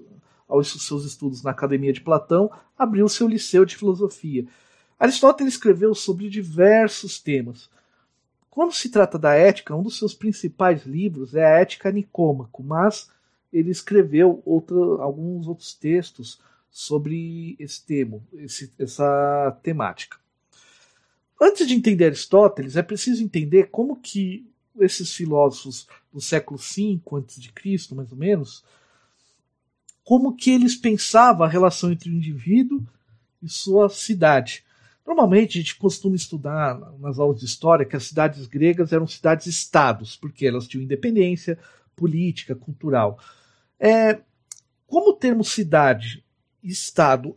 aos 0.48 0.70
seus 0.86 1.04
estudos 1.04 1.42
na 1.42 1.50
Academia 1.50 1.92
de 1.92 2.00
Platão, 2.00 2.50
abriu 2.78 3.08
seu 3.08 3.26
liceu 3.26 3.64
de 3.64 3.76
filosofia. 3.76 4.46
Aristóteles 4.98 5.54
escreveu 5.54 5.94
sobre 5.94 6.28
diversos 6.28 7.18
temas. 7.18 7.68
Quando 8.50 8.72
se 8.72 8.88
trata 8.88 9.18
da 9.18 9.34
ética, 9.34 9.74
um 9.74 9.82
dos 9.82 9.98
seus 9.98 10.14
principais 10.14 10.86
livros 10.86 11.34
é 11.34 11.44
a 11.44 11.60
Ética 11.60 11.92
Nicômaco, 11.92 12.62
mas 12.62 13.10
ele 13.52 13.70
escreveu 13.70 14.42
outro, 14.46 15.00
alguns 15.00 15.46
outros 15.46 15.74
textos 15.74 16.40
sobre 16.70 17.56
esse 17.58 17.84
tema, 17.84 18.20
esse, 18.34 18.72
essa 18.78 19.58
temática. 19.62 20.16
Antes 21.40 21.66
de 21.68 21.74
entender 21.74 22.06
Aristóteles, 22.06 22.76
é 22.76 22.82
preciso 22.82 23.22
entender 23.22 23.64
como 23.64 23.96
que 23.96 24.46
esses 24.80 25.14
filósofos 25.14 25.86
do 26.12 26.20
século 26.20 26.58
V 26.58 27.00
a.C., 27.12 27.94
mais 27.94 28.10
ou 28.10 28.18
menos, 28.18 28.64
como 30.06 30.36
que 30.36 30.52
eles 30.52 30.76
pensavam 30.76 31.44
a 31.44 31.48
relação 31.48 31.90
entre 31.90 32.08
o 32.08 32.12
indivíduo 32.12 32.86
e 33.42 33.48
sua 33.48 33.88
cidade. 33.88 34.64
Normalmente 35.04 35.58
a 35.58 35.60
gente 35.60 35.74
costuma 35.74 36.14
estudar 36.14 36.78
nas 37.00 37.18
aulas 37.18 37.40
de 37.40 37.46
história 37.46 37.84
que 37.84 37.96
as 37.96 38.04
cidades 38.04 38.46
gregas 38.46 38.92
eram 38.92 39.08
cidades-estados, 39.08 40.14
porque 40.14 40.46
elas 40.46 40.68
tinham 40.68 40.84
independência 40.84 41.58
política, 41.96 42.54
cultural. 42.54 43.18
É, 43.80 44.20
como 44.86 45.10
o 45.10 45.16
termo 45.16 45.42
cidade 45.42 46.24
e 46.62 46.68
estado 46.68 47.34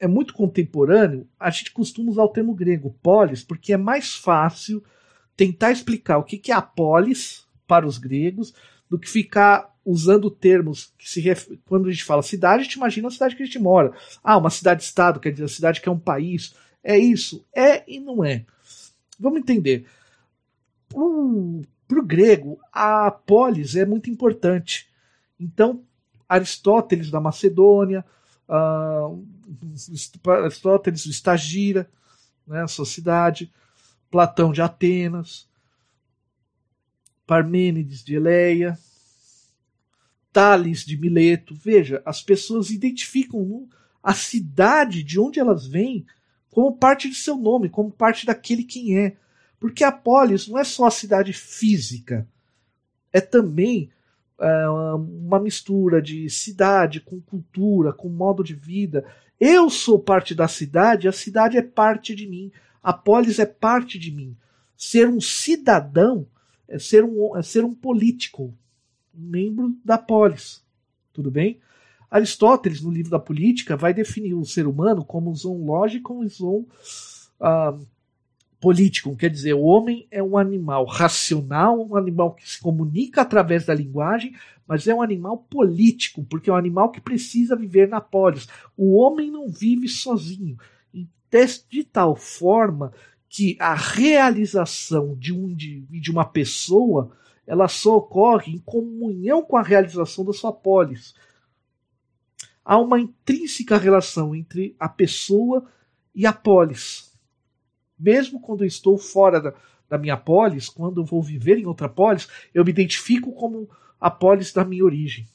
é 0.00 0.08
muito 0.08 0.32
contemporâneo, 0.32 1.28
a 1.38 1.50
gente 1.50 1.70
costuma 1.70 2.10
usar 2.10 2.24
o 2.24 2.32
termo 2.32 2.54
grego 2.54 2.96
polis, 3.02 3.44
porque 3.44 3.74
é 3.74 3.76
mais 3.76 4.14
fácil 4.14 4.82
tentar 5.36 5.70
explicar 5.70 6.16
o 6.16 6.24
que 6.24 6.50
é 6.50 6.54
a 6.54 6.62
polis 6.62 7.46
para 7.66 7.86
os 7.86 7.98
gregos 7.98 8.54
do 8.94 8.98
que 8.98 9.10
ficar 9.10 9.74
usando 9.84 10.30
termos 10.30 10.92
que 10.96 11.10
se 11.10 11.20
ref... 11.20 11.48
quando 11.66 11.88
a 11.88 11.90
gente 11.90 12.04
fala 12.04 12.22
cidade, 12.22 12.60
a 12.60 12.64
gente 12.64 12.74
imagina 12.74 13.08
a 13.08 13.10
cidade 13.10 13.34
que 13.34 13.42
a 13.42 13.46
gente 13.46 13.58
mora. 13.58 13.92
Ah, 14.22 14.38
uma 14.38 14.50
cidade-estado, 14.50 15.18
quer 15.18 15.32
dizer, 15.32 15.44
a 15.44 15.48
cidade 15.48 15.80
que 15.80 15.88
é 15.88 15.92
um 15.92 15.98
país. 15.98 16.54
É 16.82 16.96
isso? 16.96 17.44
É 17.54 17.82
e 17.90 17.98
não 17.98 18.24
é. 18.24 18.46
Vamos 19.18 19.40
entender. 19.40 19.84
Para 20.88 21.98
o 21.98 22.04
grego, 22.04 22.58
a 22.72 23.10
polis 23.10 23.74
é 23.74 23.84
muito 23.84 24.08
importante. 24.08 24.88
Então, 25.40 25.82
Aristóteles 26.28 27.10
da 27.10 27.20
Macedônia, 27.20 28.04
uh, 28.48 29.26
Aristóteles 30.44 31.04
do 31.04 31.10
Estagira, 31.10 31.90
né, 32.46 32.64
sua 32.68 32.86
cidade, 32.86 33.52
Platão 34.08 34.52
de 34.52 34.62
Atenas, 34.62 35.48
Parmênides 37.26 38.04
de 38.04 38.14
Eleia, 38.16 38.78
Tales 40.32 40.84
de 40.84 40.96
Mileto. 40.96 41.54
Veja, 41.54 42.02
as 42.04 42.22
pessoas 42.22 42.70
identificam 42.70 43.68
a 44.02 44.12
cidade 44.12 45.02
de 45.02 45.18
onde 45.18 45.40
elas 45.40 45.66
vêm 45.66 46.04
como 46.50 46.76
parte 46.76 47.08
de 47.08 47.14
seu 47.14 47.36
nome, 47.36 47.68
como 47.68 47.90
parte 47.90 48.26
daquele 48.26 48.64
quem 48.64 48.98
é. 48.98 49.16
Porque 49.58 49.82
a 49.82 49.90
polis 49.90 50.46
não 50.46 50.58
é 50.58 50.64
só 50.64 50.86
a 50.86 50.90
cidade 50.90 51.32
física, 51.32 52.28
é 53.12 53.20
também 53.20 53.90
é, 54.38 54.68
uma 54.68 55.40
mistura 55.40 56.02
de 56.02 56.28
cidade 56.28 57.00
com 57.00 57.20
cultura, 57.20 57.92
com 57.92 58.08
modo 58.08 58.44
de 58.44 58.54
vida. 58.54 59.04
Eu 59.40 59.70
sou 59.70 59.98
parte 59.98 60.34
da 60.34 60.46
cidade, 60.46 61.08
a 61.08 61.12
cidade 61.12 61.56
é 61.56 61.62
parte 61.62 62.14
de 62.14 62.26
mim, 62.26 62.52
a 62.82 62.92
polis 62.92 63.38
é 63.38 63.46
parte 63.46 63.98
de 63.98 64.10
mim. 64.10 64.36
Ser 64.76 65.08
um 65.08 65.20
cidadão 65.20 66.26
é 66.74 66.78
ser 66.78 67.04
um, 67.04 67.36
é 67.36 67.42
ser 67.42 67.64
um 67.64 67.72
político, 67.72 68.52
um 69.16 69.28
membro 69.28 69.76
da 69.84 69.96
polis. 69.96 70.60
Tudo 71.12 71.30
bem? 71.30 71.60
Aristóteles, 72.10 72.80
no 72.80 72.90
livro 72.90 73.12
da 73.12 73.18
Política, 73.18 73.76
vai 73.76 73.94
definir 73.94 74.34
o 74.34 74.44
ser 74.44 74.66
humano 74.66 75.04
como 75.04 75.34
zoológico 75.34 76.24
e 76.24 76.28
zoon 76.28 76.64
uh, 77.40 77.86
político. 78.60 79.16
Quer 79.16 79.30
dizer, 79.30 79.54
o 79.54 79.62
homem 79.62 80.06
é 80.10 80.20
um 80.20 80.36
animal 80.36 80.84
racional, 80.84 81.80
um 81.80 81.96
animal 81.96 82.34
que 82.34 82.48
se 82.48 82.60
comunica 82.60 83.22
através 83.22 83.66
da 83.66 83.74
linguagem, 83.74 84.34
mas 84.66 84.88
é 84.88 84.94
um 84.94 85.02
animal 85.02 85.38
político, 85.48 86.24
porque 86.24 86.50
é 86.50 86.52
um 86.52 86.56
animal 86.56 86.90
que 86.90 87.00
precisa 87.00 87.54
viver 87.54 87.88
na 87.88 88.00
polis. 88.00 88.48
O 88.76 88.96
homem 88.96 89.30
não 89.30 89.48
vive 89.48 89.86
sozinho. 89.86 90.56
De 91.68 91.82
tal 91.82 92.14
forma 92.14 92.92
que 93.34 93.56
a 93.58 93.74
realização 93.74 95.16
de, 95.16 95.32
um, 95.32 95.52
de, 95.52 96.08
uma 96.08 96.24
pessoa 96.24 97.10
ela 97.44 97.66
só 97.66 97.96
ocorre 97.96 98.52
em 98.52 98.60
comunhão 98.60 99.42
com 99.42 99.56
a 99.56 99.62
realização 99.62 100.24
da 100.24 100.32
sua 100.32 100.52
polis. 100.52 101.16
Há 102.64 102.78
uma 102.78 103.00
intrínseca 103.00 103.76
relação 103.76 104.36
entre 104.36 104.76
a 104.78 104.88
pessoa 104.88 105.66
e 106.14 106.24
a 106.24 106.32
polis. 106.32 107.12
Mesmo 107.98 108.38
quando 108.38 108.62
eu 108.62 108.68
estou 108.68 108.96
fora 108.96 109.40
da, 109.40 109.52
da 109.88 109.98
minha 109.98 110.16
polis, 110.16 110.68
quando 110.68 111.00
eu 111.00 111.04
vou 111.04 111.20
viver 111.20 111.58
em 111.58 111.66
outra 111.66 111.88
polis, 111.88 112.28
eu 112.54 112.64
me 112.64 112.70
identifico 112.70 113.32
como 113.32 113.68
a 114.00 114.12
polis 114.12 114.52
da 114.52 114.64
minha 114.64 114.84
origem. 114.84 115.26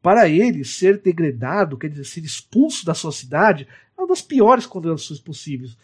Para 0.00 0.28
ele, 0.28 0.64
ser 0.64 1.02
degradado, 1.02 1.76
quer 1.76 1.88
dizer, 1.88 2.04
ser 2.04 2.24
expulso 2.24 2.86
da 2.86 2.94
sua 2.94 3.10
cidade, 3.10 3.66
é 3.98 4.00
uma 4.00 4.06
das 4.06 4.22
piores 4.22 4.66
condenações 4.66 5.18
possíveis 5.18 5.76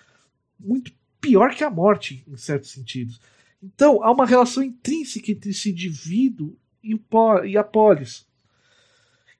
muito 0.58 0.92
pior 1.20 1.54
que 1.54 1.64
a 1.64 1.70
morte, 1.70 2.24
em 2.26 2.36
certos 2.36 2.70
sentidos. 2.70 3.20
Então, 3.62 4.02
há 4.02 4.10
uma 4.10 4.26
relação 4.26 4.62
intrínseca 4.62 5.30
entre 5.32 5.50
esse 5.50 5.70
indivíduo 5.70 6.56
e, 6.82 7.56
a 7.56 7.64
polis. 7.64 8.26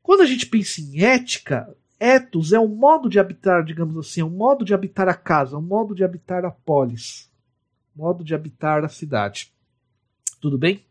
Quando 0.02 0.22
a 0.22 0.26
gente 0.26 0.46
pensa 0.46 0.80
em 0.80 1.02
ética, 1.02 1.74
ethos 1.98 2.52
é 2.52 2.58
um 2.58 2.68
modo 2.68 3.08
de 3.08 3.18
habitar, 3.18 3.64
digamos 3.64 3.96
assim, 3.96 4.20
é 4.20 4.24
um 4.24 4.30
modo 4.30 4.64
de 4.64 4.74
habitar 4.74 5.08
a 5.08 5.14
casa, 5.14 5.56
um 5.56 5.62
modo 5.62 5.94
de 5.94 6.04
habitar 6.04 6.44
a 6.44 6.50
polis, 6.50 7.30
modo 7.94 8.24
de 8.24 8.34
habitar 8.34 8.84
a 8.84 8.88
cidade. 8.88 9.52
Tudo 10.40 10.58
bem? 10.58 10.84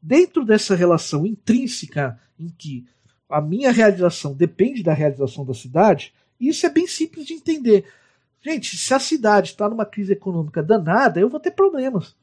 Dentro 0.00 0.44
dessa 0.44 0.74
relação 0.74 1.26
intrínseca 1.26 2.20
em 2.38 2.48
que 2.48 2.86
a 3.28 3.40
minha 3.40 3.72
realização 3.72 4.34
depende 4.34 4.82
da 4.82 4.92
realização 4.92 5.44
da 5.44 5.54
cidade, 5.54 6.12
isso 6.38 6.66
é 6.66 6.68
bem 6.68 6.86
simples 6.86 7.26
de 7.26 7.34
entender. 7.34 7.86
Gente, 8.44 8.76
se 8.76 8.92
a 8.92 8.98
cidade 8.98 9.50
está 9.50 9.70
numa 9.70 9.86
crise 9.86 10.12
econômica 10.12 10.62
danada, 10.62 11.18
eu 11.18 11.30
vou 11.30 11.40
ter 11.40 11.52
problemas. 11.52 12.14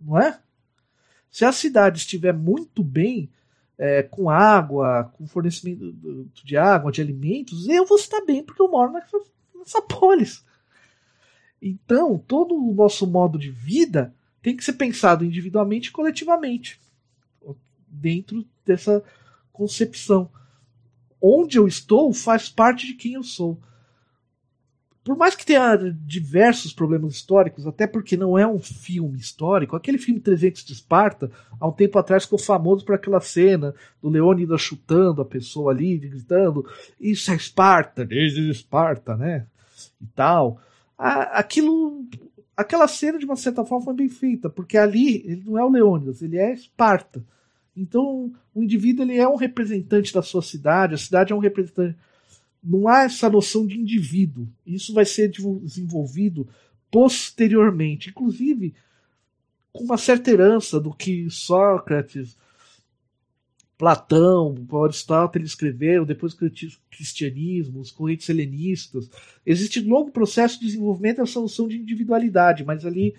Não 0.00 0.16
é? 0.16 0.38
Se 1.28 1.44
a 1.44 1.50
cidade 1.50 1.98
estiver 1.98 2.32
muito 2.32 2.84
bem 2.84 3.28
é, 3.76 4.04
com 4.04 4.30
água, 4.30 5.12
com 5.14 5.26
fornecimento 5.26 6.30
de 6.44 6.56
água, 6.56 6.92
de 6.92 7.00
alimentos, 7.00 7.66
eu 7.66 7.84
vou 7.84 7.98
estar 7.98 8.20
bem 8.20 8.44
porque 8.44 8.62
eu 8.62 8.70
moro 8.70 8.92
nessa, 8.92 9.18
nessa 9.56 9.82
polis. 9.82 10.44
Então, 11.60 12.16
todo 12.16 12.54
o 12.54 12.72
nosso 12.72 13.08
modo 13.08 13.36
de 13.36 13.50
vida 13.50 14.14
tem 14.40 14.56
que 14.56 14.64
ser 14.64 14.74
pensado 14.74 15.24
individualmente 15.24 15.88
e 15.88 15.92
coletivamente, 15.92 16.80
dentro 17.88 18.46
dessa 18.64 19.02
concepção. 19.52 20.30
Onde 21.20 21.58
eu 21.58 21.66
estou 21.66 22.12
faz 22.12 22.48
parte 22.48 22.86
de 22.86 22.94
quem 22.94 23.14
eu 23.14 23.24
sou 23.24 23.60
por 25.04 25.18
mais 25.18 25.34
que 25.34 25.44
tenha 25.44 25.76
diversos 26.06 26.72
problemas 26.72 27.14
históricos, 27.14 27.66
até 27.66 27.86
porque 27.86 28.16
não 28.16 28.38
é 28.38 28.46
um 28.46 28.58
filme 28.58 29.18
histórico, 29.18 29.76
aquele 29.76 29.98
filme 29.98 30.18
300 30.18 30.64
de 30.64 30.72
Esparta, 30.72 31.30
há 31.60 31.68
um 31.68 31.72
tempo 31.72 31.98
atrás 31.98 32.24
ficou 32.24 32.38
famoso 32.38 32.86
por 32.86 32.94
aquela 32.94 33.20
cena 33.20 33.74
do 34.00 34.08
Leônidas 34.08 34.62
chutando 34.62 35.20
a 35.20 35.24
pessoa 35.24 35.72
ali, 35.72 35.98
gritando, 35.98 36.66
isso 36.98 37.30
é 37.30 37.36
Esparta, 37.36 38.02
desde 38.06 38.48
Esparta, 38.50 39.14
né? 39.14 39.46
E 40.00 40.06
tal. 40.06 40.58
Aquilo, 40.96 42.06
aquela 42.56 42.88
cena, 42.88 43.18
de 43.18 43.26
uma 43.26 43.36
certa 43.36 43.62
forma, 43.62 43.84
foi 43.84 43.94
bem 43.94 44.08
feita, 44.08 44.48
porque 44.48 44.78
ali 44.78 45.22
ele 45.26 45.42
não 45.44 45.58
é 45.58 45.64
o 45.64 45.70
Leônidas, 45.70 46.22
ele 46.22 46.38
é 46.38 46.54
Esparta. 46.54 47.22
Então, 47.76 48.32
o 48.54 48.62
indivíduo 48.62 49.04
ele 49.04 49.18
é 49.18 49.28
um 49.28 49.36
representante 49.36 50.14
da 50.14 50.22
sua 50.22 50.40
cidade, 50.40 50.94
a 50.94 50.98
cidade 50.98 51.30
é 51.30 51.36
um 51.36 51.40
representante 51.40 51.94
não 52.64 52.88
há 52.88 53.04
essa 53.04 53.28
noção 53.28 53.66
de 53.66 53.78
indivíduo. 53.78 54.48
Isso 54.66 54.94
vai 54.94 55.04
ser 55.04 55.28
desenvolvido 55.28 56.48
posteriormente, 56.90 58.10
inclusive 58.10 58.74
com 59.72 59.84
uma 59.84 59.98
certa 59.98 60.30
herança 60.30 60.78
do 60.78 60.94
que 60.94 61.28
Sócrates, 61.28 62.36
Platão, 63.76 64.54
Aristóteles 64.84 65.50
escreveram, 65.50 66.04
depois 66.04 66.32
cristianismo, 66.90 67.80
os 67.80 67.90
correntes 67.90 68.28
helenistas. 68.28 69.10
Existe 69.44 69.80
um 69.80 69.88
longo 69.88 70.12
processo 70.12 70.60
de 70.60 70.66
desenvolvimento 70.66 71.16
dessa 71.16 71.40
noção 71.40 71.66
de 71.66 71.76
individualidade, 71.76 72.64
mas 72.64 72.86
ali 72.86 73.16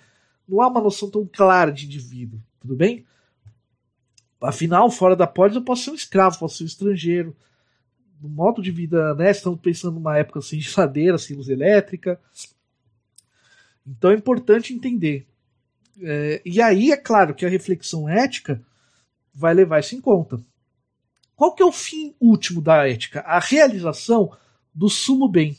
não 0.47 0.61
há 0.61 0.67
uma 0.67 0.81
noção 0.81 1.09
tão 1.09 1.27
clara 1.29 1.71
de 1.71 1.85
indivíduo, 1.85 2.39
tudo 2.61 2.75
bem? 2.75 3.05
Afinal, 4.41 4.89
fora 4.89 5.15
da 5.15 5.27
polis 5.27 5.55
eu 5.55 5.61
posso 5.61 5.83
ser 5.83 5.91
um 5.91 5.95
escravo, 5.95 6.39
posso 6.39 6.57
ser 6.57 6.63
um 6.63 6.67
estrangeiro, 6.67 7.35
no 8.25 8.29
modo 8.29 8.61
de 8.61 8.71
vida, 8.71 9.13
né? 9.13 9.31
Estamos 9.31 9.59
pensando 9.59 9.95
numa 9.95 10.17
época 10.17 10.41
sem 10.41 10.59
geladeira, 10.59 11.17
sem 11.17 11.35
luz 11.35 11.47
elétrica. 11.47 12.19
Então 13.85 14.11
é 14.11 14.15
importante 14.15 14.73
entender. 14.73 15.27
É, 16.01 16.41
e 16.43 16.61
aí 16.61 16.91
é 16.91 16.97
claro 16.97 17.35
que 17.35 17.45
a 17.45 17.49
reflexão 17.49 18.09
ética 18.09 18.61
vai 19.33 19.53
levar 19.53 19.79
isso 19.79 19.95
em 19.95 20.01
conta. 20.01 20.41
Qual 21.35 21.53
que 21.53 21.61
é 21.61 21.65
o 21.65 21.71
fim 21.71 22.15
último 22.19 22.61
da 22.61 22.87
ética? 22.87 23.19
A 23.21 23.39
realização 23.39 24.35
do 24.73 24.89
sumo 24.89 25.29
bem. 25.29 25.57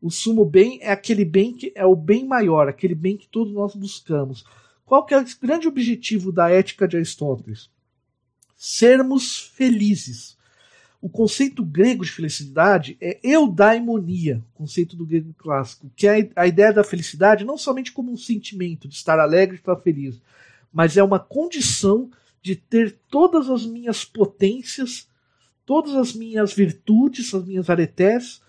O 0.00 0.10
sumo 0.10 0.44
bem 0.44 0.78
é 0.80 0.92
aquele 0.92 1.24
bem 1.24 1.52
que 1.52 1.72
é 1.74 1.84
o 1.84 1.96
bem 1.96 2.24
maior, 2.24 2.68
aquele 2.68 2.94
bem 2.94 3.16
que 3.16 3.28
todos 3.28 3.52
nós 3.52 3.74
buscamos. 3.74 4.44
Qual 4.84 5.04
que 5.04 5.14
é 5.14 5.20
o 5.20 5.24
grande 5.40 5.66
objetivo 5.66 6.30
da 6.30 6.50
ética 6.50 6.86
de 6.86 6.96
Aristóteles? 6.96 7.70
Sermos 8.56 9.38
felizes. 9.38 10.33
O 11.04 11.08
conceito 11.10 11.62
grego 11.62 12.02
de 12.02 12.10
felicidade 12.10 12.96
é 12.98 13.20
eudaimonia, 13.22 14.42
conceito 14.54 14.96
do 14.96 15.04
grego 15.04 15.34
clássico, 15.36 15.92
que 15.94 16.06
é 16.06 16.30
a 16.34 16.46
ideia 16.46 16.72
da 16.72 16.82
felicidade 16.82 17.44
não 17.44 17.58
somente 17.58 17.92
como 17.92 18.10
um 18.10 18.16
sentimento 18.16 18.88
de 18.88 18.94
estar 18.94 19.18
alegre, 19.18 19.56
de 19.56 19.60
estar 19.60 19.76
feliz, 19.76 20.18
mas 20.72 20.96
é 20.96 21.02
uma 21.02 21.18
condição 21.18 22.10
de 22.40 22.56
ter 22.56 22.96
todas 23.10 23.50
as 23.50 23.66
minhas 23.66 24.02
potências, 24.02 25.06
todas 25.66 25.94
as 25.94 26.14
minhas 26.14 26.54
virtudes, 26.54 27.34
as 27.34 27.44
minhas 27.44 27.68
aretés, 27.68 28.40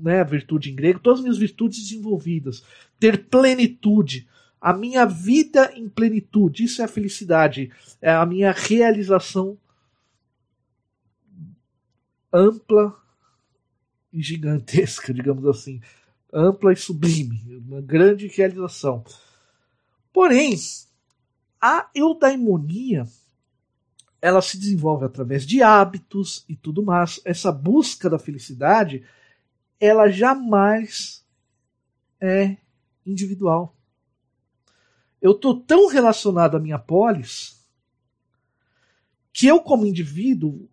né, 0.00 0.22
virtude 0.22 0.70
em 0.70 0.76
grego, 0.76 1.00
todas 1.00 1.18
as 1.18 1.24
minhas 1.24 1.38
virtudes 1.38 1.82
desenvolvidas, 1.82 2.62
ter 3.00 3.24
plenitude, 3.24 4.28
a 4.60 4.72
minha 4.72 5.04
vida 5.04 5.72
em 5.74 5.88
plenitude, 5.88 6.62
isso 6.62 6.82
é 6.82 6.84
a 6.84 6.88
felicidade, 6.88 7.72
é 8.00 8.12
a 8.12 8.24
minha 8.24 8.52
realização 8.52 9.58
ampla 12.32 12.94
e 14.12 14.22
gigantesca, 14.22 15.12
digamos 15.14 15.46
assim, 15.46 15.80
ampla 16.32 16.72
e 16.72 16.76
sublime, 16.76 17.56
uma 17.66 17.80
grande 17.80 18.26
realização. 18.26 19.04
Porém, 20.12 20.54
a 21.60 21.88
eudaimonia 21.94 23.06
ela 24.20 24.42
se 24.42 24.58
desenvolve 24.58 25.04
através 25.04 25.46
de 25.46 25.62
hábitos 25.62 26.44
e 26.48 26.56
tudo 26.56 26.82
mais. 26.82 27.20
Essa 27.24 27.52
busca 27.52 28.10
da 28.10 28.18
felicidade, 28.18 29.04
ela 29.78 30.08
jamais 30.08 31.24
é 32.20 32.56
individual. 33.06 33.76
Eu 35.20 35.32
estou 35.32 35.60
tão 35.60 35.88
relacionado 35.88 36.56
à 36.56 36.60
minha 36.60 36.78
polis 36.78 37.64
que 39.32 39.46
eu, 39.46 39.60
como 39.60 39.86
indivíduo, 39.86 40.68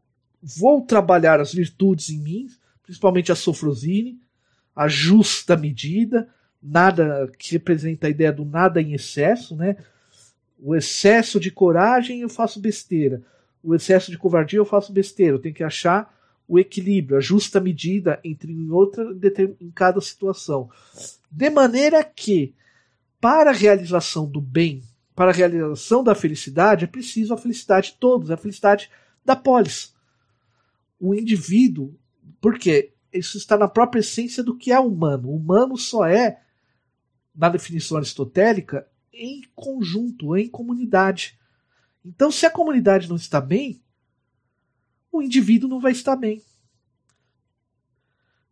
vou 0.46 0.82
trabalhar 0.82 1.40
as 1.40 1.52
virtudes 1.52 2.10
em 2.10 2.20
mim, 2.20 2.48
principalmente 2.84 3.32
a 3.32 3.36
sofrosine, 3.36 4.20
a 4.76 4.88
justa 4.88 5.58
medida, 5.58 6.30
nada 6.62 7.32
que 7.40 7.52
representa 7.52 8.06
a 8.06 8.10
ideia 8.10 8.32
do 8.32 8.46
nada 8.46 8.80
em 8.80 8.94
excesso, 8.94 9.56
né? 9.56 9.78
O 10.60 10.76
excesso 10.76 11.40
de 11.40 11.50
coragem 11.50 12.22
eu 12.22 12.30
faço 12.30 12.60
besteira. 12.60 13.22
O 13.64 13.74
excesso 13.74 14.12
de 14.12 14.18
covardia 14.18 14.60
eu 14.60 14.66
faço 14.66 14.94
besteira. 14.94 15.34
Eu 15.34 15.40
tenho 15.40 15.56
que 15.56 15.64
achar 15.64 16.14
o 16.48 16.60
equilíbrio, 16.60 17.18
a 17.18 17.22
justa 17.22 17.60
medida 17.60 18.20
entre 18.24 18.52
em 18.52 18.70
outra 18.70 19.04
em 19.60 19.72
cada 19.72 20.00
situação. 20.00 20.70
De 21.32 21.50
maneira 21.50 22.04
que, 22.04 22.54
para 23.20 23.50
a 23.50 23.54
realização 23.54 24.28
do 24.28 24.40
bem, 24.40 24.84
para 25.16 25.32
a 25.32 25.34
realização 25.34 26.04
da 26.04 26.14
felicidade, 26.14 26.86
é 26.86 26.88
preciso 26.88 27.34
a 27.34 27.38
felicidade 27.38 27.92
de 27.92 27.98
todos, 27.98 28.30
a 28.30 28.38
felicidade 28.38 28.92
da 29.24 29.36
polis. 29.36 29.95
O 31.00 31.14
indivíduo, 31.14 31.98
porque 32.40 32.94
isso 33.12 33.38
está 33.38 33.58
na 33.58 33.68
própria 33.68 34.00
essência 34.00 34.44
do 34.44 34.58
que 34.58 34.72
é 34.72 34.80
humano. 34.80 35.30
O 35.30 35.36
humano 35.36 35.78
só 35.78 36.06
é, 36.06 36.42
na 37.34 37.50
definição 37.50 37.98
aristotélica, 37.98 38.88
em 39.14 39.42
conjunto, 39.56 40.36
em 40.36 40.50
comunidade. 40.50 41.40
Então, 42.04 42.32
se 42.32 42.46
a 42.46 42.52
comunidade 42.52 43.08
não 43.10 43.16
está 43.16 43.40
bem, 43.40 43.82
o 45.12 45.22
indivíduo 45.22 45.70
não 45.70 45.80
vai 45.80 45.94
estar 45.94 46.16
bem. 46.16 46.42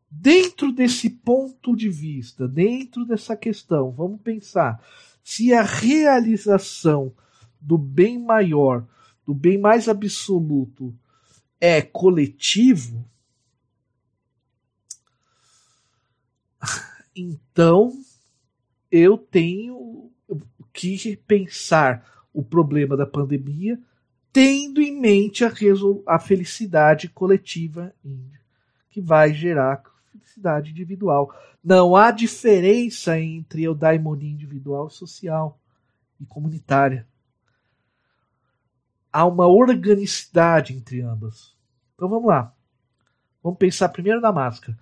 Dentro 0.10 0.72
desse 0.72 1.10
ponto 1.10 1.76
de 1.76 1.90
vista, 1.90 2.48
dentro 2.48 3.06
dessa 3.06 3.36
questão, 3.36 3.92
vamos 3.92 4.22
pensar 4.22 4.82
se 5.24 5.54
a 5.54 5.64
realização 5.64 7.14
do 7.60 7.78
bem 7.78 8.20
maior, 8.20 8.88
do 9.26 9.34
bem 9.34 9.58
mais 9.58 9.90
absoluto, 9.90 10.96
é 11.66 11.82
coletivo, 11.82 13.10
então 17.16 17.94
eu 18.92 19.18
tenho 19.18 20.12
que 20.74 21.16
pensar 21.16 22.06
o 22.34 22.44
problema 22.44 22.98
da 22.98 23.06
pandemia 23.06 23.80
tendo 24.34 24.82
em 24.82 25.00
mente 25.00 25.46
a, 25.46 25.54
a 26.06 26.20
felicidade 26.20 27.08
coletiva 27.08 27.96
que 28.90 29.00
vai 29.00 29.34
gerar 29.34 29.82
felicidade 30.12 30.72
individual. 30.72 31.34
Não 31.64 31.96
há 31.96 32.12
diferença 32.12 33.18
entre 33.18 33.64
eudaimonia 33.64 34.30
individual 34.30 34.88
e 34.88 34.94
social 34.94 35.58
e 36.20 36.26
comunitária. 36.26 37.08
Há 39.14 39.26
uma 39.26 39.48
organicidade 39.48 40.74
entre 40.74 41.02
ambas. 41.02 41.53
Então 42.04 42.10
vamos 42.10 42.28
lá. 42.28 42.54
Vamos 43.42 43.58
pensar 43.58 43.88
primeiro 43.88 44.20
na 44.20 44.30
máscara. 44.30 44.78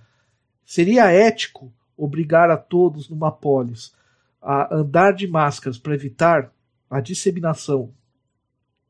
Seria 0.65 1.11
ético 1.11 1.71
obrigar 1.95 2.49
a 2.49 2.57
todos 2.57 3.07
numa 3.07 3.31
polis 3.31 3.93
a 4.41 4.75
andar 4.75 5.11
de 5.11 5.27
máscaras 5.27 5.77
para 5.77 5.93
evitar 5.93 6.51
a 6.89 6.99
disseminação 6.99 7.93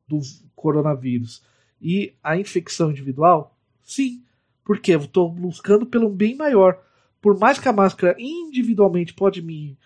do 0.07 0.21
coronavírus 0.55 1.43
e 1.81 2.15
a 2.23 2.37
infecção 2.37 2.91
individual? 2.91 3.53
Sim, 3.83 4.23
porque 4.63 4.93
eu 4.93 5.01
estou 5.01 5.29
buscando 5.29 5.85
pelo 5.85 6.07
bem 6.07 6.33
maior. 6.33 6.81
Por 7.21 7.37
mais 7.37 7.59
que 7.59 7.67
a 7.67 7.73
máscara 7.73 8.15
individualmente 8.17 9.13
pode 9.13 9.41
me 9.41 9.77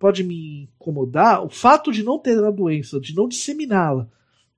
pode 0.00 0.24
me 0.24 0.64
incomodar, 0.64 1.44
o 1.44 1.48
fato 1.48 1.92
de 1.92 2.02
não 2.02 2.18
ter 2.18 2.42
a 2.42 2.50
doença, 2.50 2.98
de 2.98 3.14
não 3.14 3.28
disseminá-la, 3.28 4.08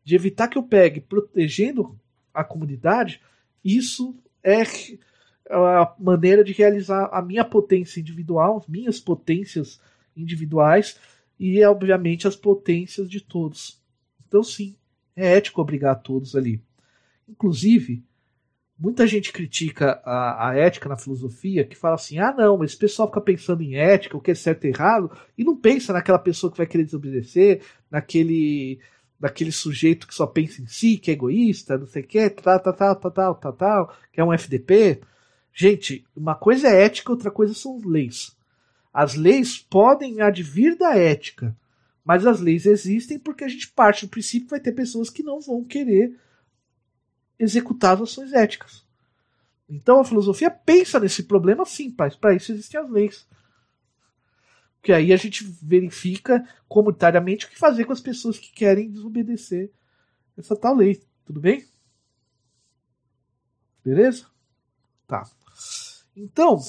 de 0.03 0.15
evitar 0.15 0.49
que 0.49 0.57
eu 0.57 0.63
pegue, 0.63 1.03
protegendo 1.03 2.01
a 2.37 2.45
comunidade, 2.45 3.21
isso 3.65 4.15
é 4.45 4.63
a 5.51 5.95
maneira 5.99 6.45
de 6.45 6.53
realizar 6.53 7.09
a 7.13 7.23
minha 7.23 7.45
potência 7.45 8.01
individual, 8.01 8.65
minhas 8.69 9.01
potências 9.01 9.81
individuais 10.17 10.99
e, 11.39 11.63
obviamente, 11.65 12.29
as 12.29 12.37
potências 12.37 13.09
de 13.09 13.21
todos. 13.21 13.81
Então, 14.27 14.43
sim, 14.43 14.77
é 15.15 15.37
ético 15.37 15.61
obrigar 15.61 16.03
todos 16.03 16.37
ali. 16.37 16.63
Inclusive, 17.29 18.05
muita 18.79 19.07
gente 19.07 19.33
critica 19.33 20.01
a, 20.05 20.51
a, 20.51 20.57
ética 20.57 20.89
na 20.89 20.97
filosofia 20.97 21.65
que 21.65 21.77
fala 21.77 21.95
assim: 21.95 22.19
ah, 22.19 22.35
não, 22.37 22.63
esse 22.63 22.77
pessoal 22.77 23.09
fica 23.09 23.21
pensando 23.21 23.63
em 23.63 23.77
ética, 23.77 24.17
o 24.17 24.21
que 24.21 24.31
é 24.31 24.35
certo 24.35 24.65
e 24.65 24.69
errado, 24.69 25.11
e 25.37 25.45
não 25.45 25.57
pensa 25.57 25.93
naquela 25.93 26.19
pessoa 26.19 26.51
que 26.51 26.59
vai 26.59 26.67
querer 26.67 26.85
desobedecer, 26.85 27.63
naquele, 27.91 28.81
naquele 29.19 29.53
sujeito 29.53 30.07
que 30.07 30.15
só 30.15 30.27
pensa 30.27 30.61
em 30.61 30.67
si, 30.67 30.99
que 30.99 31.11
é 31.11 31.15
egoísta, 31.15 31.79
não 31.79 31.87
sei 31.87 32.03
o 32.03 32.07
que, 32.07 32.31
tal, 32.31 32.61
tal, 32.61 32.73
tal, 32.73 32.97
tal, 32.97 33.11
tal, 33.11 33.35
tal, 33.35 33.53
tal, 33.53 33.97
que 34.13 34.21
é 34.21 34.25
um 34.25 34.33
FDP. 34.33 35.01
Gente, 35.53 36.05
uma 36.15 36.35
coisa 36.35 36.69
é 36.69 36.85
ética, 36.85 37.13
outra 37.13 37.31
coisa 37.31 37.55
são 37.55 37.81
leis. 37.85 38.37
As 38.93 39.15
leis 39.15 39.59
podem 39.59 40.21
advir 40.21 40.77
da 40.77 40.97
ética, 40.97 41.57
mas 42.05 42.27
as 42.27 42.41
leis 42.41 42.67
existem 42.67 43.19
porque 43.19 43.45
a 43.45 43.49
gente 43.49 43.69
parte 43.69 44.07
do 44.07 44.11
princípio 44.11 44.47
que 44.47 44.51
vai 44.51 44.61
ter 44.61 44.73
pessoas 44.73 45.11
que 45.11 45.23
não 45.23 45.41
vão 45.41 45.65
querer 45.65 46.15
executar 47.39 47.95
as 47.95 48.03
ações 48.03 48.33
éticas. 48.33 48.85
Então 49.69 50.01
a 50.01 50.05
filosofia 50.05 50.51
pensa 50.51 51.01
nesse 51.01 51.25
problema 51.25 51.65
sim, 51.65 51.91
para 51.91 52.35
isso 52.35 52.53
existem 52.53 52.81
as 52.81 52.89
leis. 52.89 53.27
Porque 54.87 54.93
aí 54.93 55.13
a 55.13 55.17
gente 55.17 55.43
verifica 55.61 56.49
comunitariamente 56.69 57.45
o 57.45 57.49
que 57.49 57.59
fazer 57.59 57.85
com 57.87 57.93
as 57.93 58.01
pessoas 58.01 58.39
que 58.39 58.53
querem 58.53 58.89
desobedecer 58.89 59.73
essa 60.39 60.55
tal 60.55 60.77
lei. 60.77 61.03
Tudo 61.25 61.41
bem? 61.41 61.67
Beleza? 63.85 64.27
Tá. 65.05 65.29
Então, 66.17 66.61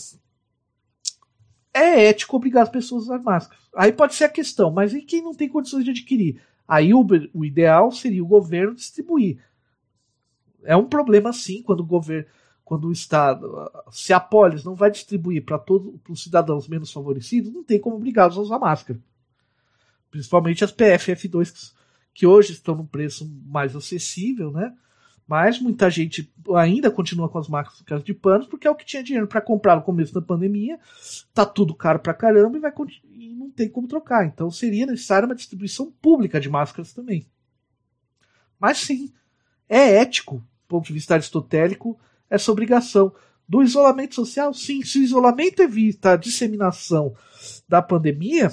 é 1.71 2.05
ético 2.05 2.35
obrigar 2.35 2.63
as 2.63 2.69
pessoas 2.69 3.03
a 3.03 3.05
usar 3.13 3.19
máscaras. 3.23 3.63
Aí 3.75 3.93
pode 3.93 4.15
ser 4.15 4.23
a 4.23 4.29
questão, 4.29 4.71
mas 4.71 4.95
e 4.95 5.03
quem 5.03 5.21
não 5.21 5.35
tem 5.35 5.47
condições 5.47 5.85
de 5.85 5.91
adquirir? 5.91 6.41
Aí 6.67 6.95
o, 6.95 7.05
o 7.35 7.45
ideal 7.45 7.91
seria 7.91 8.23
o 8.23 8.27
governo 8.27 8.73
distribuir. 8.73 9.45
É 10.63 10.75
um 10.75 10.89
problema 10.89 11.31
sim 11.31 11.61
quando 11.61 11.81
o 11.81 11.85
governo, 11.85 12.27
quando 12.67 12.89
o 12.89 12.91
Estado, 12.91 13.71
se 13.89 14.11
a 14.11 14.19
polis 14.19 14.65
não 14.65 14.75
vai 14.75 14.91
distribuir 14.91 15.45
para 15.45 15.57
todos 15.57 15.95
os 16.09 16.21
cidadãos 16.21 16.67
menos 16.67 16.91
favorecidos, 16.91 17.53
não 17.53 17.63
tem 17.63 17.79
como 17.79 17.95
obrigá-los 17.95 18.37
a 18.37 18.41
usar 18.41 18.59
máscara. 18.59 18.99
Principalmente 20.11 20.65
as 20.65 20.73
PFF2 20.73 21.71
que 22.13 22.27
hoje 22.27 22.51
estão 22.51 22.75
num 22.75 22.85
preço 22.85 23.25
mais 23.45 23.73
acessível, 23.73 24.51
né? 24.51 24.75
Mas 25.25 25.61
muita 25.61 25.89
gente 25.89 26.29
ainda 26.57 26.91
continua 26.91 27.29
com 27.29 27.37
as 27.37 27.47
máscaras 27.47 28.03
de 28.03 28.13
panos 28.13 28.47
porque 28.47 28.67
é 28.67 28.69
o 28.69 28.75
que 28.75 28.85
tinha 28.85 29.01
dinheiro 29.01 29.27
para 29.27 29.39
comprar 29.39 29.77
no 29.77 29.81
começo 29.81 30.13
da 30.13 30.21
pandemia. 30.21 30.77
Tá 31.33 31.45
tudo 31.45 31.73
caro 31.73 31.99
pra 31.99 32.13
caramba 32.13 32.57
e, 32.57 32.59
vai, 32.59 32.73
e 33.13 33.33
não 33.33 33.49
tem 33.49 33.69
como 33.69 33.87
trocar. 33.87 34.25
Então 34.25 34.51
seria 34.51 34.85
necessária 34.85 35.25
uma 35.25 35.35
distribuição 35.35 35.89
pública 36.01 36.37
de 36.37 36.49
máscaras 36.49 36.91
também. 36.91 37.25
Mas 38.59 38.79
sim, 38.79 39.13
é 39.69 40.01
ético, 40.01 40.39
do 40.39 40.67
ponto 40.67 40.87
de 40.87 40.93
vista 40.93 41.13
aristotélico, 41.13 41.97
essa 42.29 42.51
obrigação. 42.51 43.13
Do 43.49 43.63
isolamento 43.63 44.15
social, 44.15 44.53
sim. 44.53 44.83
Se 44.83 44.99
o 44.99 45.03
isolamento 45.03 45.61
evita 45.61 46.11
a 46.11 46.17
disseminação 46.17 47.15
da 47.67 47.81
pandemia, 47.81 48.51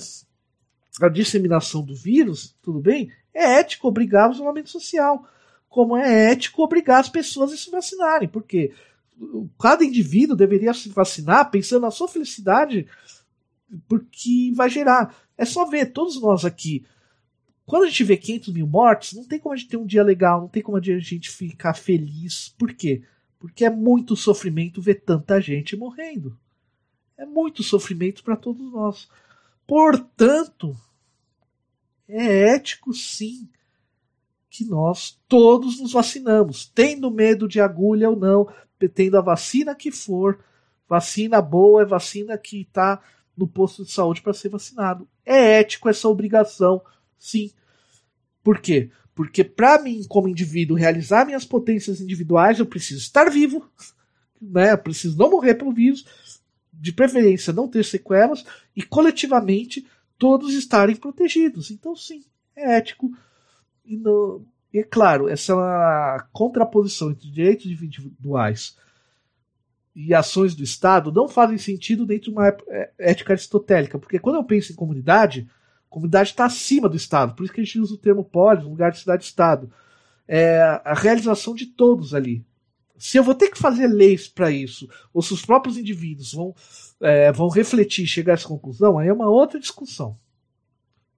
a 1.01 1.09
disseminação 1.09 1.85
do 1.85 1.97
vírus, 1.97 2.57
tudo 2.63 2.81
bem? 2.81 3.11
É 3.33 3.59
ético 3.59 3.89
obrigar 3.89 4.31
o 4.31 4.33
isolamento 4.33 4.71
social. 4.71 5.27
Como 5.69 5.97
é 5.97 6.31
ético 6.31 6.63
obrigar 6.63 7.01
as 7.01 7.09
pessoas 7.09 7.53
a 7.53 7.57
se 7.57 7.71
vacinarem. 7.71 8.29
Porque 8.29 8.73
cada 9.61 9.85
indivíduo 9.85 10.37
deveria 10.37 10.73
se 10.73 10.89
vacinar 10.89 11.51
pensando 11.51 11.83
na 11.83 11.91
sua 11.91 12.07
felicidade, 12.07 12.87
porque 13.89 14.53
vai 14.55 14.71
gerar. 14.71 15.15
É 15.37 15.45
só 15.45 15.65
ver, 15.65 15.87
todos 15.87 16.21
nós 16.21 16.45
aqui, 16.45 16.87
quando 17.67 17.85
a 17.85 17.89
gente 17.89 18.05
vê 18.05 18.17
500 18.17 18.53
mil 18.53 18.67
mortes, 18.67 19.15
não 19.15 19.25
tem 19.25 19.39
como 19.39 19.55
a 19.55 19.57
gente 19.57 19.71
ter 19.71 19.77
um 19.77 19.87
dia 19.87 20.03
legal, 20.03 20.43
não 20.43 20.49
tem 20.49 20.63
como 20.63 20.77
a 20.77 20.81
gente 20.81 21.31
ficar 21.31 21.75
feliz. 21.75 22.55
Por 22.59 22.73
quê? 22.73 23.03
Porque 23.45 23.67
é 23.67 23.69
muito 23.69 24.17
sofrimento 24.17 24.81
ver 24.81 25.03
tanta 25.03 25.39
gente 25.39 25.77
morrendo. 25.77 26.35
É 27.15 27.27
muito 27.27 27.63
sofrimento 27.63 28.25
para 28.25 28.39
todos 28.39 28.73
nós. 28.73 29.07
Portanto, 29.67 30.75
é 32.09 32.55
ético 32.55 32.95
sim 32.95 33.47
que 34.49 34.65
nós 34.65 35.21
todos 35.29 35.79
nos 35.79 35.93
vacinamos, 35.93 36.65
tendo 36.75 37.11
medo 37.11 37.47
de 37.47 37.61
agulha 37.61 38.09
ou 38.09 38.17
não, 38.17 38.49
tendo 38.95 39.19
a 39.19 39.21
vacina 39.21 39.75
que 39.75 39.91
for, 39.91 40.43
vacina 40.89 41.43
boa 41.43 41.83
é 41.83 41.85
vacina 41.85 42.39
que 42.39 42.63
está 42.63 43.03
no 43.37 43.47
posto 43.47 43.85
de 43.85 43.93
saúde 43.93 44.23
para 44.23 44.33
ser 44.33 44.49
vacinado. 44.49 45.07
É 45.23 45.61
ético 45.61 45.91
essa 45.91 46.09
obrigação, 46.09 46.83
sim. 47.19 47.53
Por 48.43 48.59
quê? 48.59 48.91
Porque 49.15 49.45
para 49.45 49.81
mim, 49.81 50.05
como 50.09 50.29
indivíduo, 50.29 50.77
realizar 50.77 51.25
minhas 51.25 51.45
potências 51.45 52.01
individuais, 52.01 52.59
eu 52.59 52.67
preciso 52.67 53.01
estar 53.01 53.31
vivo, 53.31 53.69
né? 54.41 54.73
Eu 54.73 54.79
preciso 54.79 55.17
não 55.17 55.31
morrer 55.31 55.55
pelo 55.55 55.73
vírus, 55.73 56.05
de 56.73 56.93
preferência 56.93 57.53
não 57.53 57.69
ter 57.69 57.85
sequelas, 57.85 58.45
e 58.75 58.83
coletivamente 58.83 59.87
todos 60.19 60.55
estarem 60.55 60.97
protegidos. 60.97 61.71
Então, 61.71 61.95
sim, 61.95 62.25
é 62.57 62.77
ético. 62.77 63.11
E, 63.85 64.03
e 64.73 64.79
é 64.81 64.83
claro, 64.83 65.29
essa 65.29 66.27
contraposição 66.33 67.11
entre 67.11 67.31
direitos 67.31 67.67
individuais 67.67 68.77
e 69.95 70.13
ações 70.13 70.55
do 70.55 70.65
Estado 70.65 71.13
não 71.13 71.29
fazem 71.29 71.57
sentido 71.57 72.05
dentro 72.05 72.25
de 72.25 72.31
uma 72.31 72.49
é, 72.49 72.91
ética 72.99 73.33
aristotélica, 73.33 73.99
porque 73.99 74.19
quando 74.19 74.37
eu 74.37 74.45
penso 74.45 74.73
em 74.73 74.77
comunidade, 74.77 75.49
comunidade 75.95 76.31
está 76.31 76.45
acima 76.45 76.89
do 76.89 76.97
Estado, 76.97 77.37
por 77.37 77.45
isso 77.45 77.53
que 77.53 77.61
a 77.61 77.65
gente 77.65 77.79
usa 77.79 77.95
o 77.95 77.99
termo 77.99 78.25
polis 78.25 78.65
lugar 78.65 78.91
de 78.91 78.99
cidade-estado. 78.99 79.73
É 80.27 80.61
a 80.85 80.93
realização 80.93 81.55
de 81.55 81.67
todos 81.67 82.13
ali. 82.15 82.45
Se 82.99 83.17
eu 83.17 83.23
vou 83.23 83.35
ter 83.35 83.49
que 83.51 83.59
fazer 83.59 83.87
leis 83.87 84.27
para 84.27 84.51
isso, 84.51 84.89
ou 85.13 85.23
se 85.23 85.33
os 85.33 85.45
próprios 85.45 85.77
indivíduos 85.77 86.33
vão, 86.33 86.55
é, 87.01 87.31
vão 87.31 87.49
refletir 87.49 88.05
e 88.05 88.09
chegar 88.09 88.33
a 88.33 88.35
essa 88.35 88.49
conclusão, 88.49 88.99
aí 88.99 89.09
é 89.09 89.13
uma 89.13 89.29
outra 89.29 89.61
discussão. 89.61 90.19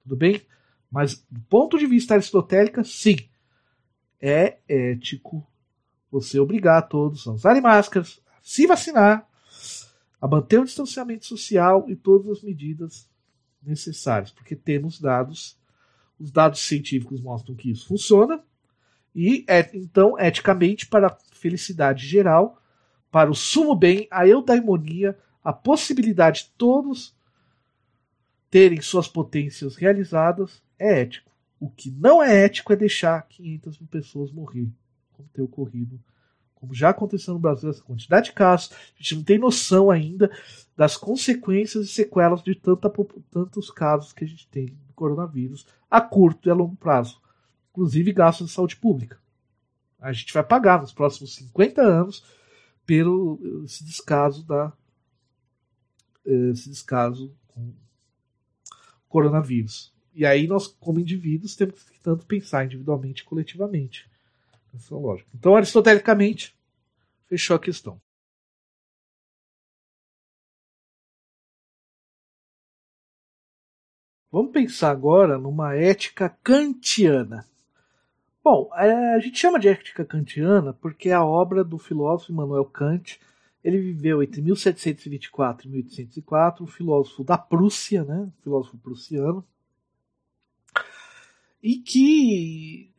Tudo 0.03 0.17
bem? 0.17 0.43
Mas 0.91 1.25
do 1.31 1.41
ponto 1.43 1.79
de 1.79 1.87
vista 1.87 2.15
aristotélico, 2.15 2.85
sim, 2.85 3.17
é 4.21 4.59
ético 4.69 5.47
você 6.11 6.39
obrigar 6.39 6.89
todos 6.89 7.27
a 7.27 7.33
usarem 7.33 7.63
máscaras, 7.63 8.21
se 8.43 8.67
vacinar, 8.67 9.27
a 10.21 10.29
manter 10.29 10.61
o 10.61 10.65
distanciamento 10.65 11.25
social 11.25 11.87
e 11.89 11.97
todas 11.97 12.29
as 12.29 12.43
medidas 12.43 13.09
necessárias, 13.67 14.31
porque 14.31 14.55
temos 14.55 15.01
dados, 15.01 15.59
os 16.19 16.31
dados 16.31 16.61
científicos 16.61 17.21
mostram 17.21 17.55
que 17.55 17.71
isso 17.71 17.87
funciona, 17.87 18.43
e 19.15 19.45
é, 19.49 19.71
então, 19.75 20.19
eticamente, 20.19 20.87
para 20.87 21.09
a 21.09 21.19
felicidade 21.33 22.07
geral, 22.07 22.63
para 23.11 23.31
o 23.31 23.35
sumo 23.35 23.75
bem, 23.75 24.07
a 24.11 24.27
eudaimonia, 24.27 25.19
a 25.43 25.53
possibilidade 25.53 26.45
de 26.45 26.51
todos 26.59 27.17
terem 28.51 28.81
suas 28.81 29.09
potências 29.09 29.77
realizadas, 29.77 30.63
é 30.79 31.01
ético. 31.01 31.33
O 31.59 31.71
que 31.71 31.91
não 31.91 32.23
é 32.23 32.45
ético 32.45 32.73
é 32.73 32.77
deixar 32.77 33.23
500 33.23 33.79
mil 33.79 33.89
pessoas 33.89 34.31
morrer, 34.31 34.69
como 35.15 35.29
tem 35.33 35.45
ocorrido 35.45 35.99
como 36.57 36.75
já 36.75 36.89
aconteceu 36.89 37.35
no 37.35 37.41
Brasil, 37.41 37.71
essa 37.71 37.83
quantidade 37.83 38.27
de 38.27 38.33
casos, 38.33 38.73
a 38.73 39.03
gente 39.03 39.15
não 39.15 39.23
tem 39.23 39.39
noção 39.39 39.91
ainda 39.91 40.31
das 40.77 40.97
consequências 40.97 41.85
e 41.85 41.89
sequelas 41.89 42.43
de 42.43 42.55
tanta, 42.55 42.91
tantos 43.31 43.71
casos 43.71 44.13
que 44.13 44.25
a 44.25 44.27
gente 44.27 44.49
tem 44.49 44.67
do 44.67 44.95
coronavírus 44.95 45.67
a 45.91 46.01
curto 46.01 46.49
e 46.49 46.51
a 46.51 46.55
longo 46.55 46.75
prazo, 46.77 47.21
inclusive 47.71 48.13
gastos 48.13 48.49
de 48.49 48.53
saúde 48.55 48.77
pública. 48.77 49.19
A 50.01 50.13
gente 50.13 50.33
vai 50.33 50.43
pagar 50.43 50.81
nos 50.81 50.93
próximos 50.93 51.35
50 51.37 51.81
anos 51.83 52.25
pelo 52.85 53.39
esse 53.65 53.85
descaso 53.85 54.45
da 54.45 54.73
esse 56.25 56.69
descaso 56.69 57.33
com 57.49 57.61
o 57.61 57.75
coronavírus. 59.09 59.95
E 60.13 60.25
aí 60.27 60.49
nós, 60.49 60.67
como 60.67 60.99
indivíduos, 60.99 61.55
temos 61.55 61.85
que 61.85 62.01
tanto 62.01 62.27
pensar 62.27 62.65
individualmente 62.65 63.23
e 63.23 63.25
coletivamente. 63.25 64.11
Lógica. 64.91 65.29
Então, 65.35 65.57
aristotelicamente, 65.57 66.57
fechou 67.29 67.57
a 67.57 67.61
questão. 67.61 68.01
Vamos 74.31 74.53
pensar 74.53 74.91
agora 74.91 75.39
numa 75.39 75.75
ética 75.75 76.29
kantiana. 76.43 77.47
Bom, 78.45 78.71
é, 78.75 79.15
a 79.15 79.19
gente 79.19 79.39
chama 79.39 79.59
de 79.59 79.67
ética 79.67 80.05
kantiana 80.05 80.73
porque 80.73 81.09
é 81.09 81.15
a 81.15 81.25
obra 81.25 81.65
do 81.65 81.79
filósofo 81.79 82.33
Immanuel 82.33 82.67
Kant. 82.67 83.19
Ele 83.65 83.79
viveu 83.79 84.23
entre 84.23 84.43
1724 84.43 85.67
e 85.67 85.71
1804, 85.71 86.65
um 86.65 86.67
filósofo 86.67 87.25
da 87.25 87.39
Prússia, 87.39 88.05
né? 88.05 88.31
filósofo 88.43 88.77
prussiano, 88.79 89.45
e 91.61 91.77
que 91.79 92.95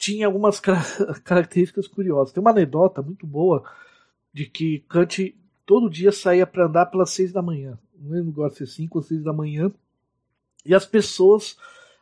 tinha 0.00 0.26
algumas 0.26 0.58
características 1.22 1.86
curiosas. 1.86 2.32
Tem 2.32 2.40
uma 2.40 2.50
anedota 2.50 3.02
muito 3.02 3.26
boa 3.26 3.62
de 4.32 4.46
que 4.46 4.80
Kant 4.88 5.36
todo 5.66 5.90
dia 5.90 6.10
saía 6.10 6.46
para 6.46 6.66
andar 6.66 6.86
pelas 6.86 7.10
seis 7.10 7.30
da 7.30 7.42
manhã. 7.42 7.78
Não 7.94 8.10
lembro 8.10 8.30
agora 8.30 8.50
se 8.50 8.66
cinco 8.66 8.98
ou 8.98 9.04
seis 9.04 9.22
da 9.22 9.32
manhã. 9.32 9.70
E 10.64 10.74
as 10.74 10.86
pessoas 10.86 11.56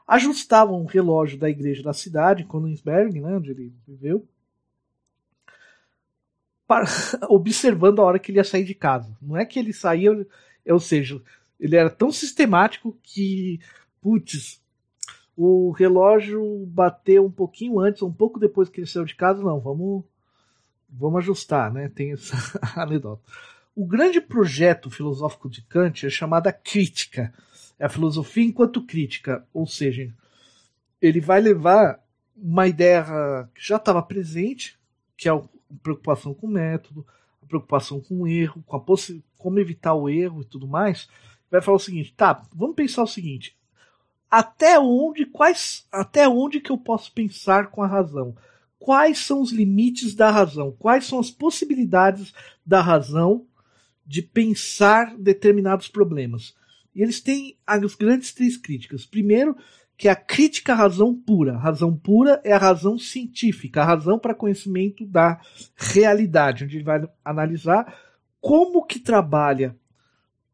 ajustavam 0.06 0.80
o 0.80 0.86
relógio 0.86 1.36
da 1.38 1.50
igreja 1.50 1.82
da 1.82 1.92
cidade, 1.92 2.44
Königsberg, 2.44 3.20
né, 3.20 3.36
onde 3.36 3.50
ele 3.50 3.74
viveu, 3.86 4.26
para, 6.66 6.86
observando 7.28 8.00
a 8.00 8.04
hora 8.04 8.18
que 8.18 8.30
ele 8.30 8.38
ia 8.38 8.44
sair 8.44 8.64
de 8.64 8.74
casa. 8.74 9.14
Não 9.20 9.36
é 9.36 9.44
que 9.44 9.58
ele 9.58 9.72
saía, 9.72 10.26
ou 10.66 10.80
seja, 10.80 11.20
ele 11.58 11.76
era 11.76 11.90
tão 11.90 12.12
sistemático 12.12 12.96
que, 13.02 13.60
putz, 14.00 14.62
o 15.40 15.70
relógio 15.70 16.66
bateu 16.66 17.24
um 17.24 17.30
pouquinho 17.30 17.78
antes, 17.78 18.02
um 18.02 18.12
pouco 18.12 18.40
depois 18.40 18.68
que 18.68 18.80
ele 18.80 18.88
saiu 18.88 19.04
de 19.04 19.14
casa, 19.14 19.40
não, 19.40 19.60
vamos, 19.60 20.02
vamos 20.90 21.18
ajustar, 21.18 21.72
né? 21.72 21.88
Tem 21.88 22.10
essa 22.10 22.36
anedota. 22.74 23.22
O 23.72 23.86
grande 23.86 24.20
projeto 24.20 24.90
filosófico 24.90 25.48
de 25.48 25.62
Kant 25.62 26.04
é 26.04 26.10
chamada 26.10 26.52
crítica. 26.52 27.32
É 27.78 27.86
a 27.86 27.88
filosofia 27.88 28.42
enquanto 28.42 28.84
crítica, 28.84 29.46
ou 29.54 29.64
seja, 29.64 30.12
ele 31.00 31.20
vai 31.20 31.40
levar 31.40 32.02
uma 32.36 32.66
ideia 32.66 33.48
que 33.54 33.64
já 33.64 33.76
estava 33.76 34.02
presente, 34.02 34.76
que 35.16 35.28
é 35.28 35.32
a 35.32 35.40
preocupação 35.84 36.34
com 36.34 36.48
o 36.48 36.50
método, 36.50 37.06
a 37.40 37.46
preocupação 37.46 38.00
com 38.00 38.22
o 38.22 38.26
erro, 38.26 38.60
com 38.66 38.76
a 38.76 38.84
como 39.36 39.60
evitar 39.60 39.94
o 39.94 40.08
erro 40.08 40.42
e 40.42 40.44
tudo 40.44 40.66
mais. 40.66 41.08
Vai 41.48 41.62
falar 41.62 41.76
o 41.76 41.80
seguinte, 41.80 42.12
tá, 42.16 42.42
vamos 42.52 42.74
pensar 42.74 43.04
o 43.04 43.06
seguinte, 43.06 43.56
até 44.30 44.78
onde 44.78 45.24
quais 45.24 45.86
até 45.90 46.28
onde 46.28 46.60
que 46.60 46.70
eu 46.70 46.78
posso 46.78 47.12
pensar 47.12 47.70
com 47.70 47.82
a 47.82 47.86
razão? 47.86 48.36
Quais 48.78 49.18
são 49.18 49.40
os 49.40 49.50
limites 49.50 50.14
da 50.14 50.30
razão? 50.30 50.72
Quais 50.78 51.06
são 51.06 51.18
as 51.18 51.30
possibilidades 51.30 52.32
da 52.64 52.80
razão 52.80 53.44
de 54.06 54.22
pensar 54.22 55.16
determinados 55.16 55.88
problemas? 55.88 56.54
E 56.94 57.02
eles 57.02 57.20
têm 57.20 57.56
as 57.66 57.94
grandes 57.94 58.32
três 58.32 58.56
críticas. 58.56 59.04
Primeiro, 59.04 59.56
que 59.96 60.06
é 60.06 60.12
a 60.12 60.16
crítica 60.16 60.72
à 60.72 60.76
razão 60.76 61.12
pura. 61.12 61.54
A 61.54 61.58
razão 61.58 61.94
pura 61.96 62.40
é 62.44 62.52
a 62.52 62.58
razão 62.58 62.98
científica, 62.98 63.82
a 63.82 63.84
razão 63.84 64.16
para 64.16 64.34
conhecimento 64.34 65.04
da 65.04 65.40
realidade, 65.76 66.64
onde 66.64 66.76
ele 66.76 66.84
vai 66.84 67.08
analisar 67.24 67.94
como 68.40 68.86
que 68.86 69.00
trabalha 69.00 69.76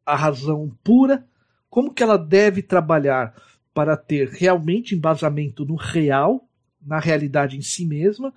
a 0.04 0.16
razão 0.16 0.74
pura, 0.82 1.26
como 1.68 1.92
que 1.92 2.02
ela 2.02 2.16
deve 2.16 2.62
trabalhar 2.62 3.34
para 3.74 3.96
ter 3.96 4.28
realmente 4.28 4.94
embasamento 4.94 5.64
no 5.64 5.74
real, 5.74 6.48
na 6.80 7.00
realidade 7.00 7.58
em 7.58 7.62
si 7.62 7.84
mesma, 7.84 8.32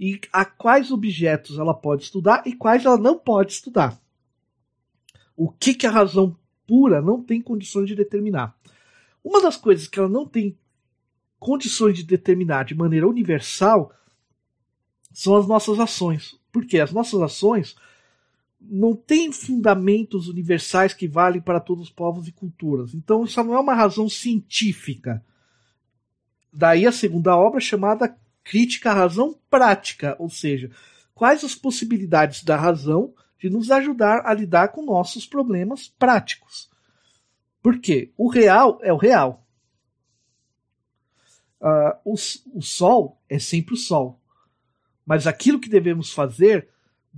e 0.00 0.18
a 0.32 0.44
quais 0.44 0.90
objetos 0.90 1.58
ela 1.58 1.74
pode 1.74 2.04
estudar 2.04 2.42
e 2.46 2.54
quais 2.54 2.84
ela 2.84 2.96
não 2.96 3.18
pode 3.18 3.52
estudar. 3.52 4.00
O 5.36 5.50
que, 5.50 5.74
que 5.74 5.86
a 5.86 5.90
razão 5.90 6.36
pura 6.66 7.00
não 7.00 7.22
tem 7.22 7.40
condições 7.40 7.86
de 7.88 7.94
determinar. 7.94 8.54
Uma 9.24 9.40
das 9.40 9.56
coisas 9.56 9.88
que 9.88 9.98
ela 9.98 10.08
não 10.08 10.26
tem 10.26 10.56
condições 11.38 11.96
de 11.96 12.04
determinar 12.04 12.64
de 12.64 12.74
maneira 12.74 13.08
universal 13.08 13.92
são 15.12 15.36
as 15.36 15.48
nossas 15.48 15.80
ações. 15.80 16.38
Porque 16.52 16.78
as 16.78 16.92
nossas 16.92 17.20
ações 17.22 17.76
não 18.60 18.94
tem 18.94 19.30
fundamentos 19.30 20.28
universais 20.28 20.92
que 20.92 21.06
valem 21.06 21.40
para 21.40 21.60
todos 21.60 21.84
os 21.84 21.90
povos 21.90 22.26
e 22.26 22.32
culturas. 22.32 22.94
Então, 22.94 23.24
isso 23.24 23.42
não 23.44 23.54
é 23.54 23.60
uma 23.60 23.74
razão 23.74 24.08
científica. 24.08 25.24
Daí 26.52 26.86
a 26.86 26.92
segunda 26.92 27.36
obra 27.36 27.60
chamada 27.60 28.16
Crítica 28.42 28.90
à 28.90 28.94
Razão 28.94 29.38
Prática, 29.48 30.16
ou 30.18 30.28
seja, 30.28 30.70
quais 31.14 31.44
as 31.44 31.54
possibilidades 31.54 32.42
da 32.42 32.56
razão 32.56 33.14
de 33.38 33.48
nos 33.48 33.70
ajudar 33.70 34.26
a 34.26 34.34
lidar 34.34 34.68
com 34.68 34.84
nossos 34.84 35.26
problemas 35.26 35.88
práticos. 35.88 36.68
Porque 37.62 38.12
o 38.16 38.28
real 38.28 38.78
é 38.82 38.92
o 38.92 38.96
real. 38.96 39.46
Uh, 41.60 41.94
o, 42.04 42.14
o 42.54 42.62
sol 42.62 43.20
é 43.28 43.38
sempre 43.38 43.74
o 43.74 43.76
sol. 43.76 44.20
Mas 45.04 45.26
aquilo 45.26 45.60
que 45.60 45.68
devemos 45.68 46.12
fazer 46.12 46.68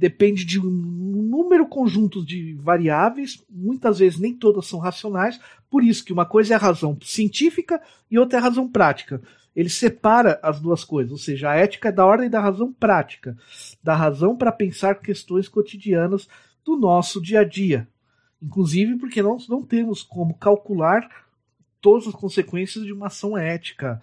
depende 0.00 0.46
de 0.46 0.58
um 0.58 0.70
número 0.70 1.66
conjunto 1.66 2.24
de 2.24 2.54
variáveis, 2.54 3.44
muitas 3.50 3.98
vezes 3.98 4.18
nem 4.18 4.34
todas 4.34 4.64
são 4.64 4.78
racionais, 4.78 5.38
por 5.68 5.84
isso 5.84 6.02
que 6.02 6.12
uma 6.12 6.24
coisa 6.24 6.54
é 6.54 6.56
a 6.56 6.60
razão 6.60 6.96
científica 7.02 7.78
e 8.10 8.18
outra 8.18 8.38
é 8.38 8.40
a 8.40 8.44
razão 8.44 8.66
prática. 8.66 9.20
Ele 9.54 9.68
separa 9.68 10.40
as 10.42 10.58
duas 10.58 10.84
coisas, 10.84 11.12
ou 11.12 11.18
seja, 11.18 11.50
a 11.50 11.54
ética 11.54 11.90
é 11.90 11.92
da 11.92 12.06
ordem 12.06 12.30
da 12.30 12.40
razão 12.40 12.72
prática, 12.72 13.36
da 13.82 13.94
razão 13.94 14.34
para 14.34 14.50
pensar 14.50 14.94
questões 14.94 15.48
cotidianas 15.48 16.26
do 16.64 16.78
nosso 16.78 17.20
dia 17.20 17.40
a 17.40 17.44
dia. 17.44 17.86
Inclusive 18.42 18.96
porque 18.96 19.20
nós 19.20 19.46
não 19.48 19.62
temos 19.62 20.02
como 20.02 20.32
calcular 20.32 21.06
todas 21.78 22.06
as 22.06 22.14
consequências 22.14 22.86
de 22.86 22.92
uma 22.92 23.08
ação 23.08 23.36
ética. 23.36 24.00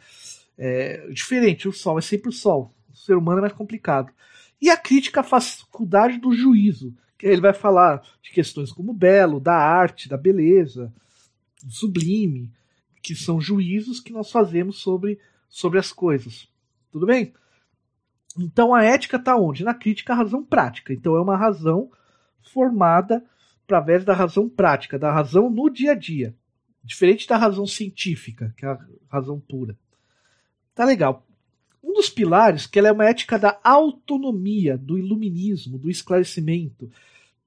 É 0.56 1.08
diferente, 1.10 1.68
o 1.68 1.74
sol 1.74 1.98
é 1.98 2.02
sempre 2.04 2.30
o 2.30 2.32
sol. 2.32 2.72
O 2.94 2.96
ser 2.96 3.16
humano 3.16 3.40
é 3.40 3.42
mais 3.42 3.54
complicado. 3.54 4.12
E 4.62 4.70
a 4.70 4.78
crítica 4.78 5.22
à 5.22 5.24
faculdade 5.24 6.18
do 6.18 6.34
juízo, 6.34 6.96
que 7.18 7.28
ele 7.28 7.42
vai 7.42 7.54
falar 7.54 8.02
de 8.22 8.32
questões 8.32 8.72
como 8.72 8.94
belo, 8.94 9.40
da 9.40 9.56
arte, 9.56 10.10
da 10.10 10.18
beleza, 10.18 10.94
do 11.64 11.72
sublime, 11.72 12.52
que 13.02 13.16
são 13.16 13.40
juízos 13.40 14.00
que 14.00 14.12
nós 14.12 14.32
fazemos 14.32 14.80
sobre, 14.80 15.20
sobre 15.48 15.80
as 15.80 15.92
coisas. 15.92 16.48
Tudo 16.92 17.06
bem? 17.06 17.34
Então 18.38 18.74
a 18.74 18.84
ética 18.84 19.18
está 19.18 19.36
onde? 19.36 19.64
Na 19.64 19.74
crítica 19.74 20.14
à 20.14 20.16
razão 20.16 20.44
prática. 20.44 20.94
Então 20.94 21.16
é 21.16 21.22
uma 21.22 21.38
razão 21.38 21.90
formada 22.54 23.24
através 23.66 24.06
da 24.06 24.14
razão 24.14 24.48
prática, 24.48 24.98
da 24.98 25.12
razão 25.12 25.50
no 25.50 25.70
dia 25.70 25.92
a 25.92 25.96
dia. 25.96 26.36
Diferente 26.84 27.28
da 27.28 27.36
razão 27.36 27.66
científica, 27.68 28.54
que 28.56 28.66
é 28.66 28.70
a 28.70 28.80
razão 29.10 29.40
pura. 29.40 29.78
Tá 30.74 30.86
legal 30.86 31.27
um 31.88 31.94
dos 31.94 32.10
pilares, 32.10 32.68
que 32.68 32.78
ela 32.78 32.90
é 32.90 32.92
uma 32.92 33.06
ética 33.06 33.40
da 33.40 33.58
autonomia, 33.64 34.78
do 34.78 34.98
iluminismo, 34.98 35.78
do 35.78 35.90
esclarecimento. 35.90 36.92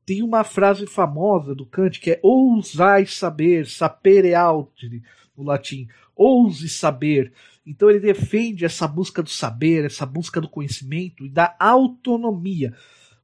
Tem 0.06 0.22
uma 0.22 0.42
frase 0.42 0.86
famosa 0.86 1.54
do 1.54 1.66
Kant 1.66 2.00
que 2.00 2.12
é 2.12 2.20
ousai 2.22 3.04
saber, 3.04 3.66
sapere 3.66 4.34
auteri, 4.34 5.02
no 5.36 5.44
latim, 5.44 5.86
ouse 6.16 6.68
saber. 6.70 7.32
Então 7.66 7.90
ele 7.90 8.00
defende 8.00 8.64
essa 8.64 8.88
busca 8.88 9.22
do 9.22 9.28
saber, 9.28 9.84
essa 9.84 10.06
busca 10.06 10.40
do 10.40 10.48
conhecimento 10.48 11.26
e 11.26 11.28
da 11.28 11.54
autonomia. 11.58 12.74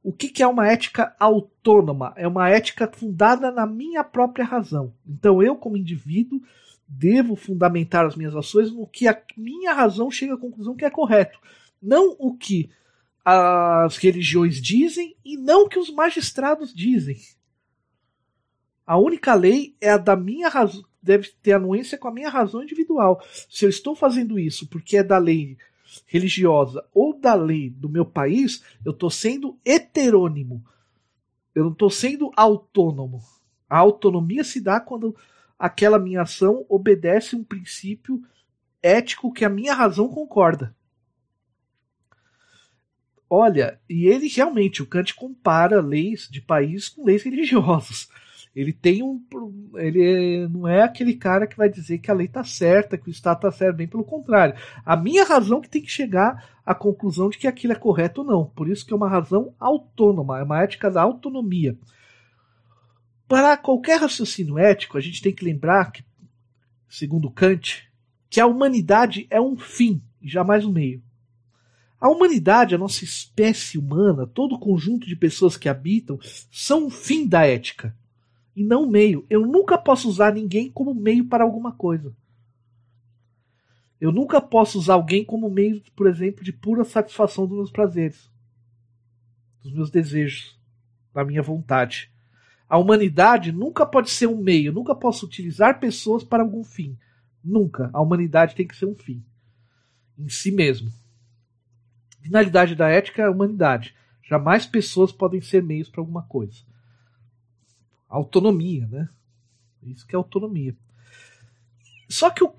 O 0.03 0.13
que, 0.13 0.29
que 0.29 0.43
é 0.43 0.47
uma 0.47 0.67
ética 0.67 1.15
autônoma? 1.19 2.13
É 2.15 2.27
uma 2.27 2.47
ética 2.47 2.89
fundada 2.93 3.51
na 3.51 3.65
minha 3.65 4.03
própria 4.03 4.45
razão. 4.45 4.93
Então 5.05 5.41
eu, 5.41 5.55
como 5.55 5.75
indivíduo, 5.75 6.39
devo 6.87 7.35
fundamentar 7.35 8.05
as 8.05 8.15
minhas 8.15 8.35
ações 8.35 8.71
no 8.71 8.87
que 8.87 9.07
a 9.07 9.21
minha 9.35 9.73
razão 9.73 10.09
chega 10.09 10.35
à 10.35 10.37
conclusão 10.37 10.75
que 10.75 10.85
é 10.85 10.89
correto. 10.89 11.39
Não 11.81 12.15
o 12.17 12.35
que 12.35 12.69
as 13.25 13.97
religiões 13.97 14.61
dizem 14.61 15.15
e 15.23 15.35
não 15.35 15.65
o 15.65 15.69
que 15.69 15.77
os 15.77 15.89
magistrados 15.89 16.73
dizem. 16.73 17.17
A 18.85 18.97
única 18.97 19.33
lei 19.33 19.75
é 19.81 19.89
a 19.89 19.97
da 19.97 20.15
minha 20.15 20.47
razão, 20.47 20.85
deve 21.03 21.29
ter 21.41 21.51
anuência 21.51 21.97
com 21.97 22.07
a 22.07 22.13
minha 22.13 22.29
razão 22.29 22.63
individual. 22.63 23.21
Se 23.49 23.65
eu 23.65 23.69
estou 23.69 23.95
fazendo 23.95 24.39
isso 24.39 24.65
porque 24.67 24.95
é 24.95 25.03
da 25.03 25.17
lei 25.17 25.57
religiosa 26.05 26.85
ou 26.93 27.17
da 27.17 27.33
lei 27.33 27.69
do 27.69 27.89
meu 27.89 28.05
país, 28.05 28.63
eu 28.85 28.93
estou 28.93 29.09
sendo 29.09 29.57
heterônimo. 29.65 30.63
Eu 31.53 31.65
não 31.65 31.71
estou 31.71 31.89
sendo 31.89 32.31
autônomo. 32.35 33.21
A 33.69 33.77
autonomia 33.77 34.43
se 34.43 34.61
dá 34.61 34.79
quando 34.79 35.15
aquela 35.57 35.99
minha 35.99 36.21
ação 36.21 36.65
obedece 36.69 37.35
um 37.35 37.43
princípio 37.43 38.21
ético 38.81 39.33
que 39.33 39.45
a 39.45 39.49
minha 39.49 39.73
razão 39.73 40.07
concorda. 40.07 40.75
Olha, 43.29 43.79
e 43.89 44.07
ele 44.07 44.27
realmente, 44.27 44.81
o 44.81 44.85
Kant 44.85 45.13
compara 45.13 45.81
leis 45.81 46.29
de 46.31 46.41
país 46.41 46.87
com 46.87 47.03
leis 47.03 47.23
religiosas. 47.23 48.07
Ele 48.55 48.73
tem 48.73 49.03
um. 49.03 49.21
Ele 49.75 50.47
não 50.47 50.67
é 50.67 50.81
aquele 50.81 51.13
cara 51.13 51.45
que 51.45 51.55
vai 51.55 51.69
dizer 51.69 51.99
que 51.99 52.09
a 52.09 52.13
lei 52.13 52.25
está 52.25 52.43
certa, 52.43 52.97
que 52.97 53.07
o 53.07 53.11
Estado 53.11 53.37
está 53.37 53.51
certo, 53.51 53.75
bem 53.75 53.87
pelo 53.87 54.03
contrário. 54.03 54.55
A 54.83 54.97
minha 54.97 55.23
razão 55.23 55.61
que 55.61 55.69
tem 55.69 55.81
que 55.81 55.91
chegar 55.91 56.57
à 56.65 56.73
conclusão 56.73 57.29
de 57.29 57.37
que 57.37 57.45
aquilo 57.45 57.73
é 57.73 57.75
correto 57.75 58.21
ou 58.21 58.27
não. 58.27 58.45
Por 58.45 58.67
isso 58.67 58.83
que 58.83 58.93
é 58.93 58.95
uma 58.95 59.07
razão 59.07 59.53
autônoma, 59.59 60.39
é 60.39 60.43
uma 60.43 60.63
ética 60.63 60.89
da 60.89 61.03
autonomia. 61.03 61.77
Para 63.27 63.57
qualquer 63.57 63.99
raciocínio 63.99 64.57
ético, 64.57 64.97
a 64.97 65.01
gente 65.01 65.21
tem 65.21 65.33
que 65.33 65.43
lembrar 65.43 65.91
que, 65.91 66.03
segundo 66.87 67.29
Kant, 67.29 67.87
que 68.29 68.39
a 68.39 68.45
humanidade 68.45 69.27
é 69.29 69.39
um 69.41 69.57
fim 69.57 70.01
e 70.21 70.29
jamais 70.29 70.63
um 70.63 70.71
meio. 70.71 71.03
A 71.99 72.09
humanidade, 72.09 72.75
a 72.75 72.77
nossa 72.77 73.03
espécie 73.03 73.77
humana, 73.77 74.27
todo 74.27 74.55
o 74.55 74.59
conjunto 74.59 75.07
de 75.07 75.15
pessoas 75.15 75.57
que 75.57 75.67
habitam, 75.67 76.19
são 76.51 76.85
um 76.85 76.89
fim 76.89 77.27
da 77.27 77.45
ética 77.45 77.95
e 78.55 78.63
não 78.63 78.85
meio. 78.87 79.25
Eu 79.29 79.45
nunca 79.45 79.77
posso 79.77 80.07
usar 80.07 80.33
ninguém 80.33 80.69
como 80.69 80.93
meio 80.93 81.25
para 81.25 81.43
alguma 81.43 81.71
coisa. 81.71 82.15
Eu 83.99 84.11
nunca 84.11 84.39
posso 84.39 84.77
usar 84.77 84.93
alguém 84.93 85.25
como 85.25 85.49
meio, 85.49 85.81
por 85.95 86.07
exemplo, 86.07 86.43
de 86.43 86.53
pura 86.53 86.83
satisfação 86.83 87.47
dos 87.47 87.57
meus 87.57 87.71
prazeres, 87.71 88.29
dos 89.63 89.73
meus 89.73 89.89
desejos, 89.89 90.55
da 91.13 91.25
minha 91.25 91.41
vontade. 91.41 92.11
A 92.69 92.77
humanidade 92.77 93.51
nunca 93.51 93.85
pode 93.85 94.09
ser 94.09 94.27
um 94.27 94.37
meio, 94.37 94.73
nunca 94.73 94.93
posso 94.93 95.25
utilizar 95.25 95.79
pessoas 95.79 96.23
para 96.23 96.43
algum 96.43 96.63
fim. 96.63 96.97
Nunca. 97.43 97.89
A 97.93 98.01
humanidade 98.01 98.55
tem 98.55 98.67
que 98.67 98.75
ser 98.75 98.85
um 98.85 98.95
fim 98.95 99.23
em 100.17 100.29
si 100.29 100.51
mesmo. 100.51 100.91
Finalidade 102.21 102.75
da 102.75 102.89
ética 102.89 103.21
é 103.21 103.25
a 103.25 103.31
humanidade. 103.31 103.95
Jamais 104.23 104.65
pessoas 104.65 105.11
podem 105.11 105.39
ser 105.39 105.63
meios 105.63 105.89
para 105.89 106.01
alguma 106.01 106.23
coisa. 106.23 106.61
Autonomia, 108.09 108.87
né? 108.87 109.07
Isso 109.83 110.05
que 110.05 110.15
é 110.15 110.17
autonomia. 110.17 110.75
Só 112.09 112.29
que 112.29 112.43
o, 112.43 112.49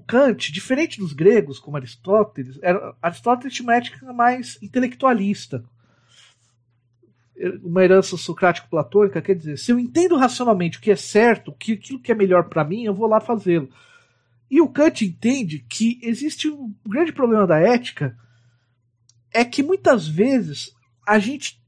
Kant, 0.00 0.52
diferente 0.52 0.98
dos 0.98 1.12
gregos, 1.12 1.58
como 1.58 1.76
Aristóteles, 1.76 2.58
era, 2.62 2.94
Aristóteles 3.00 3.54
tinha 3.54 3.66
uma 3.66 3.76
ética 3.76 4.12
mais 4.12 4.62
intelectualista 4.62 5.64
uma 7.62 7.84
herança 7.84 8.16
socrático-platônica, 8.16 9.22
quer 9.22 9.34
dizer, 9.34 9.56
se 9.58 9.70
eu 9.70 9.78
entendo 9.78 10.16
racionalmente 10.16 10.78
o 10.78 10.80
que 10.80 10.90
é 10.90 10.96
certo, 10.96 11.52
que 11.52 11.72
aquilo 11.72 12.00
que 12.00 12.10
é 12.10 12.14
melhor 12.14 12.48
para 12.48 12.64
mim, 12.64 12.84
eu 12.84 12.94
vou 12.94 13.06
lá 13.06 13.20
fazê-lo. 13.20 13.68
E 14.50 14.60
o 14.60 14.68
Kant 14.68 15.04
entende 15.04 15.60
que 15.60 15.98
existe 16.02 16.48
um 16.48 16.74
grande 16.86 17.12
problema 17.12 17.46
da 17.46 17.58
ética, 17.58 18.16
é 19.30 19.44
que 19.44 19.62
muitas 19.62 20.08
vezes 20.08 20.74
a 21.06 21.18
gente 21.18 21.62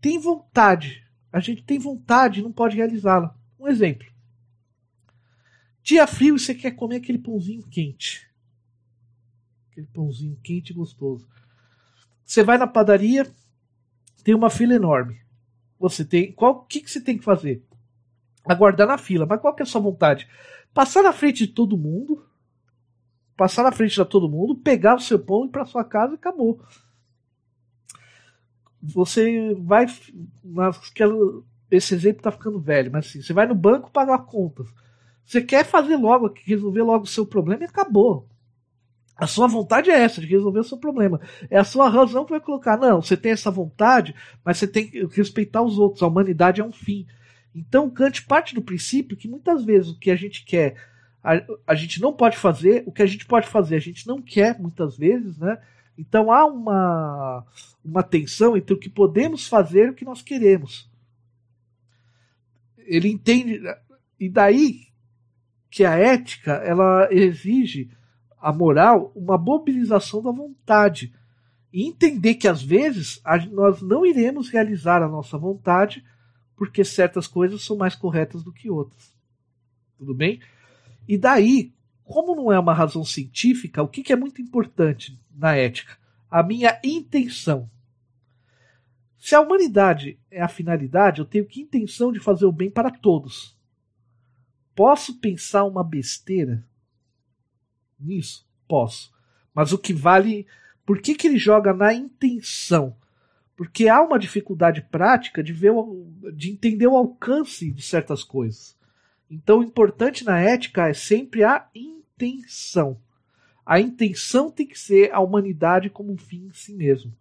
tem 0.00 0.18
vontade, 0.18 1.04
a 1.32 1.40
gente 1.40 1.62
tem 1.62 1.78
vontade 1.78 2.40
e 2.40 2.42
não 2.42 2.52
pode 2.52 2.76
realizá-la. 2.76 3.36
Um 3.58 3.68
exemplo. 3.68 4.06
Dia 5.82 6.06
frio 6.06 6.36
e 6.36 6.38
você 6.38 6.54
quer 6.54 6.72
comer 6.72 6.96
aquele 6.96 7.18
pãozinho 7.18 7.62
quente. 7.66 8.28
Aquele 9.70 9.86
pãozinho 9.88 10.38
quente 10.42 10.70
e 10.70 10.74
gostoso. 10.74 11.28
Você 12.24 12.44
vai 12.44 12.56
na 12.56 12.66
padaria, 12.66 13.26
tem 14.22 14.34
uma 14.34 14.50
fila 14.50 14.74
enorme. 14.74 15.20
Você 15.78 16.04
tem. 16.04 16.32
Qual 16.32 16.64
que, 16.64 16.80
que 16.80 16.90
você 16.90 17.00
tem 17.00 17.16
que 17.16 17.24
fazer? 17.24 17.62
Aguardar 18.44 18.86
na 18.86 18.98
fila. 18.98 19.26
Mas 19.26 19.40
qual 19.40 19.54
que 19.54 19.62
é 19.62 19.64
a 19.64 19.66
sua 19.66 19.80
vontade? 19.80 20.28
Passar 20.74 21.02
na 21.02 21.12
frente 21.12 21.46
de 21.46 21.52
todo 21.52 21.76
mundo. 21.76 22.24
Passar 23.36 23.62
na 23.62 23.72
frente 23.72 23.94
de 23.94 24.04
todo 24.04 24.28
mundo, 24.28 24.54
pegar 24.54 24.96
o 24.96 25.00
seu 25.00 25.18
pão 25.18 25.44
e 25.44 25.48
ir 25.48 25.50
para 25.50 25.64
sua 25.64 25.82
casa 25.82 26.12
e 26.12 26.16
acabou. 26.16 26.60
Você 28.82 29.54
vai. 29.54 29.86
Esse 31.70 31.94
exemplo 31.94 32.22
tá 32.22 32.30
ficando 32.30 32.60
velho, 32.60 32.92
mas 32.92 33.06
assim, 33.06 33.22
você 33.22 33.32
vai 33.32 33.46
no 33.46 33.54
banco 33.54 33.90
pagar 33.90 34.26
contas. 34.26 34.66
Você 35.24 35.40
quer 35.40 35.64
fazer 35.64 35.96
logo, 35.96 36.34
resolver 36.44 36.82
logo 36.82 37.04
o 37.04 37.08
seu 37.08 37.24
problema 37.24 37.62
e 37.62 37.66
acabou. 37.66 38.28
A 39.16 39.26
sua 39.26 39.46
vontade 39.46 39.90
é 39.90 39.98
essa, 40.00 40.20
de 40.20 40.26
resolver 40.26 40.60
o 40.60 40.64
seu 40.64 40.78
problema. 40.78 41.20
É 41.50 41.58
a 41.58 41.64
sua 41.64 41.88
razão 41.88 42.24
que 42.24 42.30
vai 42.30 42.40
colocar. 42.40 42.78
Não, 42.78 43.02
você 43.02 43.16
tem 43.16 43.32
essa 43.32 43.50
vontade, 43.50 44.14
mas 44.44 44.56
você 44.56 44.66
tem 44.66 44.88
que 44.88 45.04
respeitar 45.06 45.62
os 45.62 45.78
outros. 45.78 46.02
A 46.02 46.06
humanidade 46.06 46.60
é 46.60 46.64
um 46.64 46.72
fim. 46.72 47.06
Então, 47.54 47.90
Kant 47.90 48.24
parte 48.26 48.54
do 48.54 48.62
princípio 48.62 49.16
que 49.16 49.28
muitas 49.28 49.64
vezes 49.64 49.90
o 49.90 49.98
que 49.98 50.10
a 50.10 50.16
gente 50.16 50.44
quer, 50.44 50.76
a, 51.22 51.42
a 51.66 51.74
gente 51.74 52.00
não 52.00 52.12
pode 52.12 52.36
fazer, 52.36 52.82
o 52.86 52.92
que 52.92 53.02
a 53.02 53.06
gente 53.06 53.26
pode 53.26 53.46
fazer, 53.46 53.76
a 53.76 53.80
gente 53.80 54.06
não 54.06 54.22
quer, 54.22 54.58
muitas 54.58 54.96
vezes, 54.96 55.36
né? 55.36 55.60
Então 55.98 56.32
há 56.32 56.46
uma, 56.46 57.44
uma 57.84 58.02
tensão 58.02 58.56
entre 58.56 58.72
o 58.72 58.78
que 58.78 58.88
podemos 58.88 59.46
fazer 59.46 59.88
e 59.88 59.90
o 59.90 59.94
que 59.94 60.04
nós 60.04 60.22
queremos. 60.22 60.88
ele 62.78 63.08
entende. 63.10 63.60
E 64.18 64.28
daí 64.28 64.88
que 65.70 65.84
a 65.84 65.94
ética 65.94 66.52
ela 66.54 67.08
exige 67.10 67.90
a 68.40 68.52
moral 68.52 69.12
uma 69.14 69.36
mobilização 69.36 70.22
da 70.22 70.30
vontade. 70.30 71.12
E 71.72 71.86
entender 71.86 72.34
que 72.34 72.48
às 72.48 72.62
vezes 72.62 73.22
nós 73.52 73.80
não 73.80 74.04
iremos 74.04 74.48
realizar 74.48 75.02
a 75.02 75.08
nossa 75.08 75.38
vontade 75.38 76.04
porque 76.56 76.84
certas 76.84 77.26
coisas 77.26 77.62
são 77.62 77.76
mais 77.76 77.94
corretas 77.94 78.42
do 78.42 78.52
que 78.52 78.70
outras. 78.70 79.14
Tudo 79.96 80.14
bem? 80.14 80.40
E 81.06 81.16
daí, 81.16 81.72
como 82.04 82.34
não 82.34 82.52
é 82.52 82.58
uma 82.58 82.74
razão 82.74 83.04
científica, 83.04 83.82
o 83.82 83.88
que, 83.88 84.02
que 84.02 84.12
é 84.12 84.16
muito 84.16 84.42
importante 84.42 85.18
na 85.34 85.54
ética? 85.54 85.96
A 86.30 86.42
minha 86.42 86.78
intenção. 86.82 87.70
Se 89.16 89.34
a 89.34 89.40
humanidade 89.40 90.18
é 90.30 90.42
a 90.42 90.48
finalidade, 90.48 91.20
eu 91.20 91.24
tenho 91.24 91.46
que 91.46 91.60
intenção 91.60 92.10
de 92.10 92.18
fazer 92.18 92.46
o 92.46 92.52
bem 92.52 92.70
para 92.70 92.90
todos. 92.90 93.56
Posso 94.74 95.18
pensar 95.20 95.64
uma 95.64 95.84
besteira 95.84 96.66
nisso? 98.00 98.46
Posso. 98.68 99.12
Mas 99.54 99.72
o 99.72 99.78
que 99.78 99.92
vale. 99.92 100.46
Por 100.84 101.00
que, 101.00 101.14
que 101.14 101.26
ele 101.26 101.38
joga 101.38 101.72
na 101.72 101.92
intenção? 101.92 102.96
Porque 103.56 103.88
há 103.88 104.00
uma 104.00 104.18
dificuldade 104.18 104.82
prática 104.90 105.42
de, 105.42 105.52
ver, 105.52 105.72
de 106.34 106.50
entender 106.50 106.86
o 106.86 106.96
alcance 106.96 107.70
de 107.70 107.82
certas 107.82 108.24
coisas. 108.24 108.76
Então, 109.30 109.60
o 109.60 109.62
importante 109.62 110.24
na 110.24 110.40
ética 110.40 110.88
é 110.88 110.94
sempre 110.94 111.44
a 111.44 111.68
intenção. 111.74 112.98
A 113.64 113.78
intenção 113.78 114.50
tem 114.50 114.66
que 114.66 114.78
ser 114.78 115.12
a 115.12 115.20
humanidade 115.20 115.90
como 115.90 116.12
um 116.12 116.16
fim 116.16 116.46
em 116.46 116.52
si 116.52 116.72
mesmo. 116.72 117.12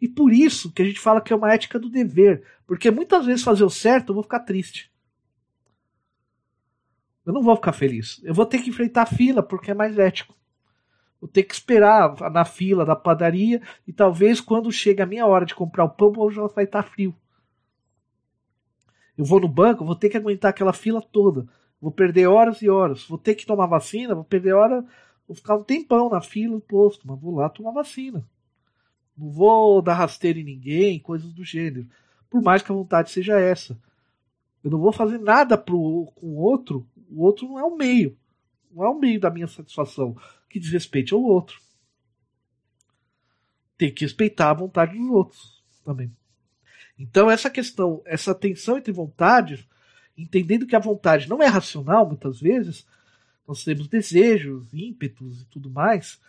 E 0.00 0.08
por 0.08 0.32
isso 0.32 0.72
que 0.72 0.82
a 0.82 0.84
gente 0.84 0.98
fala 0.98 1.20
que 1.20 1.32
é 1.32 1.36
uma 1.36 1.52
ética 1.52 1.78
do 1.78 1.88
dever. 1.88 2.42
Porque 2.66 2.90
muitas 2.90 3.24
vezes 3.24 3.44
fazer 3.44 3.62
o 3.62 3.70
certo 3.70 4.08
eu 4.10 4.14
vou 4.14 4.24
ficar 4.24 4.40
triste. 4.40 4.91
Eu 7.24 7.32
não 7.32 7.42
vou 7.42 7.54
ficar 7.56 7.72
feliz. 7.72 8.20
Eu 8.24 8.34
vou 8.34 8.46
ter 8.46 8.58
que 8.58 8.70
enfrentar 8.70 9.02
a 9.02 9.06
fila 9.06 9.42
porque 9.42 9.70
é 9.70 9.74
mais 9.74 9.98
ético. 9.98 10.34
Vou 11.20 11.28
ter 11.28 11.44
que 11.44 11.54
esperar 11.54 12.16
na 12.32 12.44
fila 12.44 12.84
da 12.84 12.96
padaria 12.96 13.62
e 13.86 13.92
talvez 13.92 14.40
quando 14.40 14.72
chega 14.72 15.04
a 15.04 15.06
minha 15.06 15.24
hora 15.24 15.46
de 15.46 15.54
comprar 15.54 15.84
o 15.84 15.90
pão, 15.90 16.30
já 16.30 16.44
vai 16.48 16.64
estar 16.64 16.82
frio. 16.82 17.14
Eu 19.16 19.24
vou 19.24 19.38
no 19.38 19.46
banco, 19.46 19.84
vou 19.84 19.94
ter 19.94 20.08
que 20.08 20.16
aguentar 20.16 20.50
aquela 20.50 20.72
fila 20.72 21.00
toda. 21.00 21.46
Vou 21.80 21.92
perder 21.92 22.26
horas 22.26 22.60
e 22.60 22.68
horas. 22.68 23.06
Vou 23.06 23.18
ter 23.18 23.36
que 23.36 23.46
tomar 23.46 23.66
vacina, 23.66 24.14
vou 24.14 24.24
perder 24.24 24.54
hora, 24.54 24.84
vou 25.26 25.36
ficar 25.36 25.56
um 25.56 25.62
tempão 25.62 26.08
na 26.08 26.20
fila 26.20 26.54
no 26.54 26.60
posto, 26.60 27.06
mas 27.06 27.20
vou 27.20 27.36
lá 27.36 27.48
tomar 27.48 27.70
vacina. 27.70 28.26
Não 29.16 29.30
vou 29.30 29.80
dar 29.80 29.94
rasteiro 29.94 30.40
em 30.40 30.44
ninguém, 30.44 30.98
coisas 30.98 31.32
do 31.32 31.44
gênero. 31.44 31.86
Por 32.28 32.42
mais 32.42 32.62
que 32.62 32.72
a 32.72 32.74
vontade 32.74 33.10
seja 33.10 33.38
essa. 33.38 33.78
Eu 34.64 34.70
não 34.70 34.78
vou 34.78 34.92
fazer 34.92 35.18
nada 35.18 35.58
pro, 35.58 36.10
com 36.14 36.26
o 36.26 36.36
outro. 36.36 36.86
O 37.12 37.22
outro 37.22 37.46
não 37.46 37.58
é 37.58 37.64
o 37.64 37.76
meio. 37.76 38.16
Não 38.70 38.84
é 38.84 38.88
o 38.88 38.98
meio 38.98 39.20
da 39.20 39.30
minha 39.30 39.46
satisfação 39.46 40.16
que 40.48 40.58
desrespeite 40.58 41.14
ao 41.14 41.22
outro. 41.22 41.60
Tem 43.76 43.92
que 43.92 44.04
respeitar 44.04 44.50
a 44.50 44.54
vontade 44.54 44.96
dos 44.96 45.10
outros 45.10 45.62
também. 45.84 46.10
Então, 46.98 47.30
essa 47.30 47.50
questão, 47.50 48.02
essa 48.04 48.34
tensão 48.34 48.78
entre 48.78 48.92
vontades, 48.92 49.66
entendendo 50.16 50.66
que 50.66 50.76
a 50.76 50.80
vontade 50.80 51.28
não 51.28 51.42
é 51.42 51.46
racional, 51.46 52.06
muitas 52.06 52.40
vezes, 52.40 52.86
nós 53.46 53.64
temos 53.64 53.88
desejos, 53.88 54.72
ímpetos 54.72 55.42
e 55.42 55.46
tudo 55.46 55.70
mais. 55.70 56.20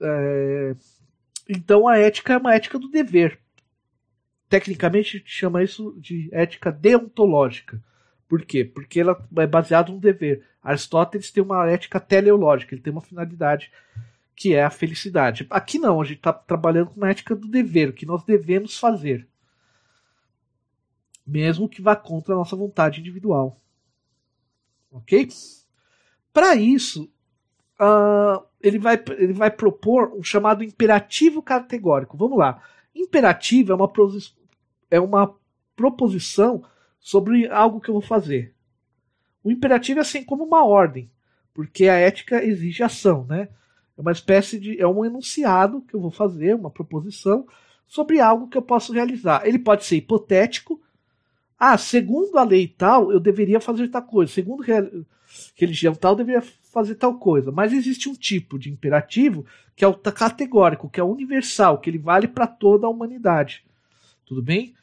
É, 0.00 0.76
então 1.48 1.88
a 1.88 1.98
ética 1.98 2.34
é 2.34 2.38
uma 2.38 2.54
ética 2.54 2.78
do 2.78 2.88
dever. 2.88 3.38
Tecnicamente 4.48 5.22
chama 5.26 5.62
isso 5.62 5.96
de 5.98 6.28
ética 6.32 6.70
deontológica. 6.70 7.82
Por 8.28 8.44
quê? 8.44 8.64
Porque 8.64 9.00
ela 9.00 9.26
é 9.36 9.46
baseada 9.46 9.90
no 9.90 9.98
dever. 9.98 10.44
Aristóteles 10.62 11.30
tem 11.30 11.42
uma 11.42 11.68
ética 11.68 11.98
teleológica, 11.98 12.74
ele 12.74 12.82
tem 12.82 12.92
uma 12.92 13.00
finalidade 13.00 13.72
que 14.36 14.54
é 14.54 14.62
a 14.62 14.70
felicidade. 14.70 15.46
Aqui 15.50 15.78
não, 15.78 16.00
a 16.00 16.04
gente 16.04 16.18
está 16.18 16.32
trabalhando 16.32 16.90
com 16.90 16.96
uma 16.96 17.10
ética 17.10 17.34
do 17.34 17.48
dever, 17.48 17.88
o 17.88 17.92
que 17.92 18.06
nós 18.06 18.22
devemos 18.22 18.78
fazer. 18.78 19.26
Mesmo 21.26 21.68
que 21.68 21.82
vá 21.82 21.96
contra 21.96 22.34
a 22.34 22.36
nossa 22.36 22.54
vontade 22.54 23.00
individual. 23.00 23.58
Ok? 24.92 25.28
Para 26.32 26.54
isso, 26.54 27.10
uh, 27.80 28.44
ele, 28.60 28.78
vai, 28.78 29.02
ele 29.16 29.32
vai 29.32 29.50
propor 29.50 30.12
um 30.14 30.22
chamado 30.22 30.62
imperativo 30.62 31.42
categórico. 31.42 32.16
Vamos 32.16 32.38
lá. 32.38 32.62
Imperativo 32.94 33.72
é 33.72 33.74
uma, 33.74 33.92
é 34.90 35.00
uma 35.00 35.34
proposição 35.74 36.62
sobre 37.08 37.48
algo 37.48 37.80
que 37.80 37.88
eu 37.88 37.94
vou 37.94 38.02
fazer. 38.02 38.52
O 39.42 39.50
imperativo 39.50 39.98
é 39.98 40.02
assim 40.02 40.22
como 40.22 40.44
uma 40.44 40.62
ordem, 40.62 41.10
porque 41.54 41.88
a 41.88 41.94
ética 41.94 42.44
exige 42.44 42.82
ação, 42.82 43.24
né? 43.24 43.48
É 43.96 44.00
uma 44.02 44.12
espécie 44.12 44.60
de. 44.60 44.78
é 44.78 44.86
um 44.86 45.02
enunciado 45.02 45.80
que 45.88 45.94
eu 45.94 46.00
vou 46.00 46.10
fazer, 46.10 46.54
uma 46.54 46.70
proposição 46.70 47.46
sobre 47.86 48.20
algo 48.20 48.46
que 48.48 48.58
eu 48.58 48.62
posso 48.62 48.92
realizar. 48.92 49.40
Ele 49.46 49.58
pode 49.58 49.86
ser 49.86 49.96
hipotético. 49.96 50.78
Ah, 51.58 51.78
segundo 51.78 52.36
a 52.36 52.44
lei 52.44 52.68
tal, 52.68 53.10
eu 53.10 53.18
deveria 53.18 53.58
fazer 53.58 53.88
tal 53.88 54.02
coisa. 54.02 54.30
Segundo 54.30 54.62
religião 55.56 55.94
tal, 55.94 56.12
eu 56.12 56.16
deveria 56.16 56.42
fazer 56.70 56.96
tal 56.96 57.18
coisa. 57.18 57.50
Mas 57.50 57.72
existe 57.72 58.06
um 58.10 58.14
tipo 58.14 58.58
de 58.58 58.70
imperativo 58.70 59.46
que 59.74 59.82
é 59.82 59.88
o 59.88 59.94
categórico, 59.94 60.90
que 60.90 61.00
é 61.00 61.02
universal, 61.02 61.78
que 61.78 61.88
ele 61.88 61.98
vale 61.98 62.28
para 62.28 62.46
toda 62.46 62.86
a 62.86 62.90
humanidade. 62.90 63.64
Tudo 64.26 64.42
bem? 64.42 64.74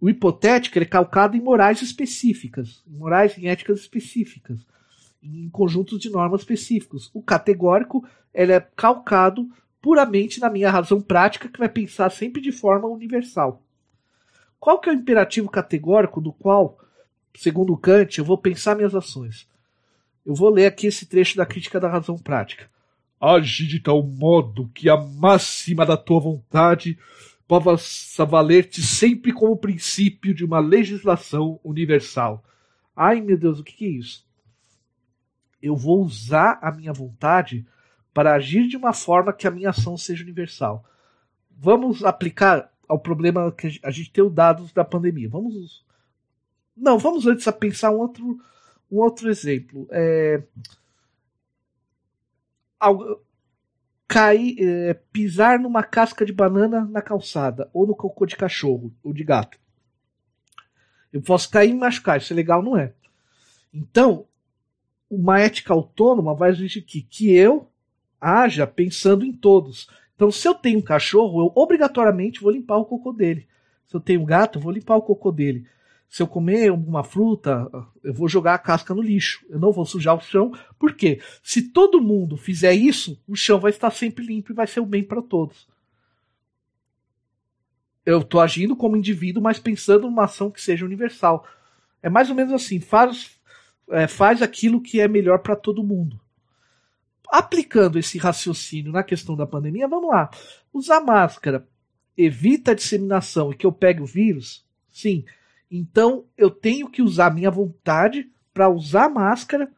O 0.00 0.08
hipotético 0.08 0.78
é 0.78 0.84
calcado 0.84 1.36
em 1.36 1.40
morais 1.40 1.82
específicas, 1.82 2.82
em 2.86 2.96
morais 2.96 3.36
em 3.36 3.48
éticas 3.48 3.80
específicas, 3.80 4.64
em 5.22 5.48
conjuntos 5.50 5.98
de 5.98 6.08
normas 6.08 6.42
específicos. 6.42 7.10
O 7.12 7.20
categórico 7.20 8.06
ele 8.32 8.52
é 8.52 8.60
calcado 8.60 9.48
puramente 9.82 10.40
na 10.40 10.48
minha 10.48 10.70
razão 10.70 11.00
prática, 11.00 11.48
que 11.48 11.58
vai 11.58 11.68
pensar 11.68 12.10
sempre 12.10 12.40
de 12.40 12.52
forma 12.52 12.86
universal. 12.86 13.62
Qual 14.60 14.80
que 14.80 14.88
é 14.88 14.92
o 14.92 14.96
imperativo 14.96 15.48
categórico 15.48 16.20
do 16.20 16.32
qual, 16.32 16.78
segundo 17.34 17.76
Kant, 17.76 18.18
eu 18.18 18.24
vou 18.24 18.38
pensar 18.38 18.76
minhas 18.76 18.94
ações? 18.94 19.48
Eu 20.24 20.34
vou 20.34 20.50
ler 20.50 20.66
aqui 20.66 20.86
esse 20.86 21.06
trecho 21.06 21.36
da 21.36 21.46
crítica 21.46 21.80
da 21.80 21.88
razão 21.88 22.18
prática. 22.18 22.68
Age 23.20 23.66
de 23.66 23.80
tal 23.80 24.02
modo 24.02 24.70
que 24.74 24.88
a 24.88 24.96
máxima 24.96 25.84
da 25.84 25.96
tua 25.96 26.20
vontade 26.20 26.98
possa 27.48 28.26
valer-te 28.26 28.82
sempre 28.82 29.32
como 29.32 29.56
princípio 29.56 30.34
de 30.34 30.44
uma 30.44 30.60
legislação 30.60 31.58
universal. 31.64 32.44
Ai, 32.94 33.22
meu 33.22 33.38
Deus, 33.38 33.58
o 33.58 33.64
que 33.64 33.86
é 33.86 33.88
isso? 33.88 34.28
Eu 35.60 35.74
vou 35.74 36.04
usar 36.04 36.58
a 36.62 36.70
minha 36.70 36.92
vontade 36.92 37.66
para 38.12 38.34
agir 38.34 38.68
de 38.68 38.76
uma 38.76 38.92
forma 38.92 39.32
que 39.32 39.48
a 39.48 39.50
minha 39.50 39.70
ação 39.70 39.96
seja 39.96 40.22
universal. 40.22 40.84
Vamos 41.50 42.04
aplicar 42.04 42.70
ao 42.86 42.98
problema 42.98 43.50
que 43.50 43.80
a 43.82 43.90
gente 43.90 44.10
tem 44.10 44.22
os 44.22 44.32
dados 44.32 44.72
da 44.72 44.84
pandemia. 44.84 45.28
Vamos. 45.28 45.84
Não, 46.76 46.98
vamos 46.98 47.26
antes 47.26 47.48
a 47.48 47.52
pensar 47.52 47.90
um 47.90 47.98
outro 47.98 48.38
um 48.90 48.98
outro 48.98 49.28
exemplo. 49.28 49.86
É, 49.90 50.42
cair, 54.08 54.56
é, 54.58 54.94
pisar 55.12 55.58
numa 55.58 55.82
casca 55.82 56.24
de 56.24 56.32
banana 56.32 56.84
na 56.86 57.02
calçada, 57.02 57.68
ou 57.74 57.86
no 57.86 57.94
cocô 57.94 58.24
de 58.24 58.36
cachorro, 58.36 58.92
ou 59.04 59.12
de 59.12 59.22
gato. 59.22 59.58
Eu 61.12 61.20
posso 61.20 61.50
cair 61.50 61.70
e 61.70 61.74
machucar, 61.74 62.18
isso 62.18 62.32
é 62.32 62.36
legal, 62.36 62.62
não 62.62 62.76
é? 62.76 62.94
Então, 63.72 64.26
uma 65.10 65.38
ética 65.38 65.74
autônoma 65.74 66.34
vai 66.34 66.50
exigir 66.50 66.84
que, 66.84 67.02
que 67.02 67.30
eu 67.30 67.68
haja 68.20 68.66
pensando 68.66 69.24
em 69.24 69.32
todos. 69.32 69.88
Então, 70.16 70.30
se 70.30 70.48
eu 70.48 70.54
tenho 70.54 70.78
um 70.78 70.82
cachorro, 70.82 71.42
eu 71.42 71.52
obrigatoriamente 71.54 72.40
vou 72.40 72.50
limpar 72.50 72.78
o 72.78 72.86
cocô 72.86 73.12
dele. 73.12 73.46
Se 73.86 73.94
eu 73.94 74.00
tenho 74.00 74.22
um 74.22 74.26
gato, 74.26 74.58
eu 74.58 74.62
vou 74.62 74.72
limpar 74.72 74.96
o 74.96 75.02
cocô 75.02 75.30
dele 75.30 75.66
se 76.08 76.22
eu 76.22 76.26
comer 76.26 76.70
alguma 76.70 77.04
fruta, 77.04 77.70
eu 78.02 78.14
vou 78.14 78.28
jogar 78.28 78.54
a 78.54 78.58
casca 78.58 78.94
no 78.94 79.02
lixo. 79.02 79.44
Eu 79.50 79.58
não 79.58 79.70
vou 79.70 79.84
sujar 79.84 80.16
o 80.16 80.20
chão. 80.20 80.52
Por 80.78 80.94
quê? 80.94 81.20
Se 81.42 81.70
todo 81.70 82.00
mundo 82.00 82.36
fizer 82.36 82.72
isso, 82.72 83.20
o 83.28 83.36
chão 83.36 83.60
vai 83.60 83.70
estar 83.70 83.90
sempre 83.90 84.24
limpo 84.24 84.50
e 84.50 84.54
vai 84.54 84.66
ser 84.66 84.80
o 84.80 84.86
bem 84.86 85.04
para 85.04 85.20
todos. 85.20 85.68
Eu 88.06 88.20
estou 88.20 88.40
agindo 88.40 88.74
como 88.74 88.96
indivíduo, 88.96 89.42
mas 89.42 89.58
pensando 89.58 90.06
numa 90.06 90.24
ação 90.24 90.50
que 90.50 90.62
seja 90.62 90.86
universal. 90.86 91.46
É 92.02 92.08
mais 92.08 92.30
ou 92.30 92.34
menos 92.34 92.54
assim: 92.54 92.80
faz, 92.80 93.38
é, 93.90 94.06
faz 94.06 94.40
aquilo 94.40 94.80
que 94.80 95.00
é 95.00 95.06
melhor 95.06 95.40
para 95.40 95.54
todo 95.54 95.84
mundo. 95.84 96.18
Aplicando 97.28 97.98
esse 97.98 98.16
raciocínio 98.16 98.92
na 98.92 99.02
questão 99.02 99.36
da 99.36 99.46
pandemia, 99.46 99.86
vamos 99.86 100.08
lá. 100.08 100.30
Usar 100.72 101.02
máscara 101.02 101.68
evita 102.16 102.70
a 102.70 102.74
disseminação 102.74 103.52
e 103.52 103.54
que 103.54 103.66
eu 103.66 103.72
pegue 103.72 104.00
o 104.00 104.06
vírus? 104.06 104.66
Sim. 104.90 105.26
Então 105.70 106.24
eu 106.36 106.50
tenho 106.50 106.88
que 106.88 107.02
usar 107.02 107.34
minha 107.34 107.50
vontade 107.50 108.30
para 108.52 108.68
usar 108.68 109.08
máscara. 109.08 109.70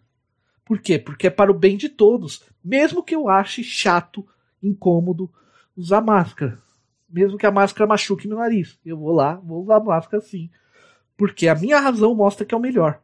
Por 0.64 0.80
quê? 0.80 0.98
Porque 0.98 1.26
é 1.26 1.30
para 1.30 1.50
o 1.50 1.58
bem 1.58 1.76
de 1.76 1.88
todos. 1.88 2.42
Mesmo 2.62 3.02
que 3.02 3.14
eu 3.14 3.28
ache 3.28 3.62
chato, 3.62 4.26
incômodo 4.62 5.30
usar 5.76 6.00
máscara. 6.00 6.58
Mesmo 7.08 7.36
que 7.36 7.46
a 7.46 7.50
máscara 7.50 7.88
machuque 7.88 8.28
meu 8.28 8.38
nariz. 8.38 8.78
Eu 8.84 8.96
vou 8.96 9.12
lá, 9.12 9.34
vou 9.34 9.62
usar 9.62 9.80
máscara 9.80 10.22
sim. 10.22 10.48
Porque 11.16 11.48
a 11.48 11.54
minha 11.54 11.80
razão 11.80 12.14
mostra 12.14 12.46
que 12.46 12.54
é 12.54 12.58
o 12.58 12.60
melhor. 12.60 13.00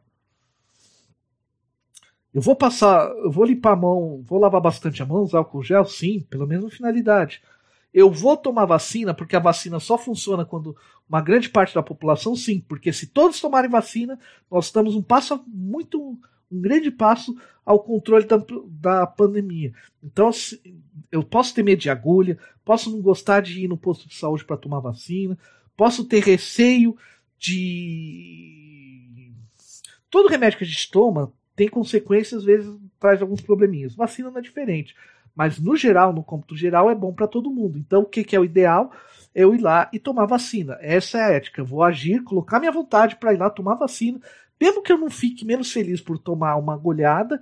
Eu 2.33 2.41
vou 2.41 2.55
passar, 2.55 3.09
eu 3.23 3.31
vou 3.31 3.45
limpar 3.45 3.73
a 3.73 3.75
mão, 3.75 4.21
vou 4.23 4.39
lavar 4.39 4.61
bastante 4.61 5.01
a 5.01 5.05
mão, 5.05 5.23
usar 5.23 5.39
álcool 5.39 5.63
gel, 5.63 5.85
sim, 5.85 6.21
pelo 6.29 6.45
menos 6.45 6.75
finalidade. 6.75 7.41
Eu 7.97 8.11
vou 8.11 8.37
tomar 8.37 8.65
vacina 8.65 9.11
porque 9.11 9.35
a 9.35 9.39
vacina 9.39 9.79
só 9.79 9.97
funciona 9.97 10.45
quando 10.45 10.77
uma 11.09 11.19
grande 11.19 11.49
parte 11.49 11.73
da 11.73 11.81
população, 11.81 12.35
sim, 12.35 12.59
porque 12.59 12.93
se 12.93 13.07
todos 13.07 13.41
tomarem 13.41 13.71
vacina, 13.71 14.19
nós 14.51 14.65
estamos 14.65 14.93
um 14.93 15.01
passo 15.01 15.43
muito, 15.47 15.99
um 16.51 16.61
grande 16.61 16.91
passo 16.91 17.35
ao 17.65 17.79
controle 17.79 18.27
da, 18.27 18.37
da 18.67 19.07
pandemia. 19.07 19.73
Então, 20.03 20.31
se, 20.31 20.61
eu 21.11 21.23
posso 21.23 21.55
ter 21.55 21.63
medo 21.63 21.81
de 21.81 21.89
agulha, 21.89 22.37
posso 22.63 22.91
não 22.91 23.01
gostar 23.01 23.41
de 23.41 23.63
ir 23.63 23.67
no 23.67 23.75
posto 23.75 24.07
de 24.07 24.13
saúde 24.13 24.45
para 24.45 24.57
tomar 24.57 24.79
vacina, 24.79 25.35
posso 25.75 26.05
ter 26.05 26.21
receio 26.21 26.95
de. 27.39 28.53
Todo 30.07 30.29
remédio 30.29 30.59
que 30.59 30.65
a 30.65 30.67
gente 30.67 30.91
toma 30.91 31.33
tem 31.55 31.67
consequências, 31.67 32.41
às 32.41 32.45
vezes 32.45 32.71
traz 32.99 33.23
alguns 33.23 33.41
probleminhas. 33.41 33.95
Vacina 33.95 34.29
não 34.29 34.37
é 34.37 34.41
diferente. 34.41 34.95
Mas 35.37 35.59
no 35.59 35.77
geral, 35.77 36.11
no 36.11 36.23
cômputo 36.23 36.57
geral, 36.57 36.89
é 36.89 36.95
bom 36.95 37.13
para 37.13 37.27
todo 37.27 37.51
mundo. 37.51 37.77
Então, 37.77 38.01
o 38.01 38.05
que, 38.05 38.23
que 38.23 38.35
é 38.35 38.39
o 38.39 38.43
ideal? 38.43 38.91
Eu 39.35 39.53
ir 39.53 39.59
lá 39.59 39.87
e 39.93 39.99
tomar 39.99 40.25
vacina. 40.25 40.79
Essa 40.81 41.19
é 41.19 41.23
a 41.23 41.29
ética. 41.29 41.61
Eu 41.61 41.65
vou 41.65 41.83
agir, 41.83 42.23
colocar 42.23 42.59
minha 42.59 42.71
vontade 42.71 43.17
para 43.17 43.31
ir 43.31 43.37
lá 43.37 43.47
tomar 43.47 43.75
vacina, 43.75 44.19
mesmo 44.59 44.81
que 44.81 44.91
eu 44.91 44.97
não 44.97 45.11
fique 45.11 45.45
menos 45.45 45.71
feliz 45.71 46.01
por 46.01 46.17
tomar 46.17 46.55
uma 46.55 46.73
agulhada 46.73 47.39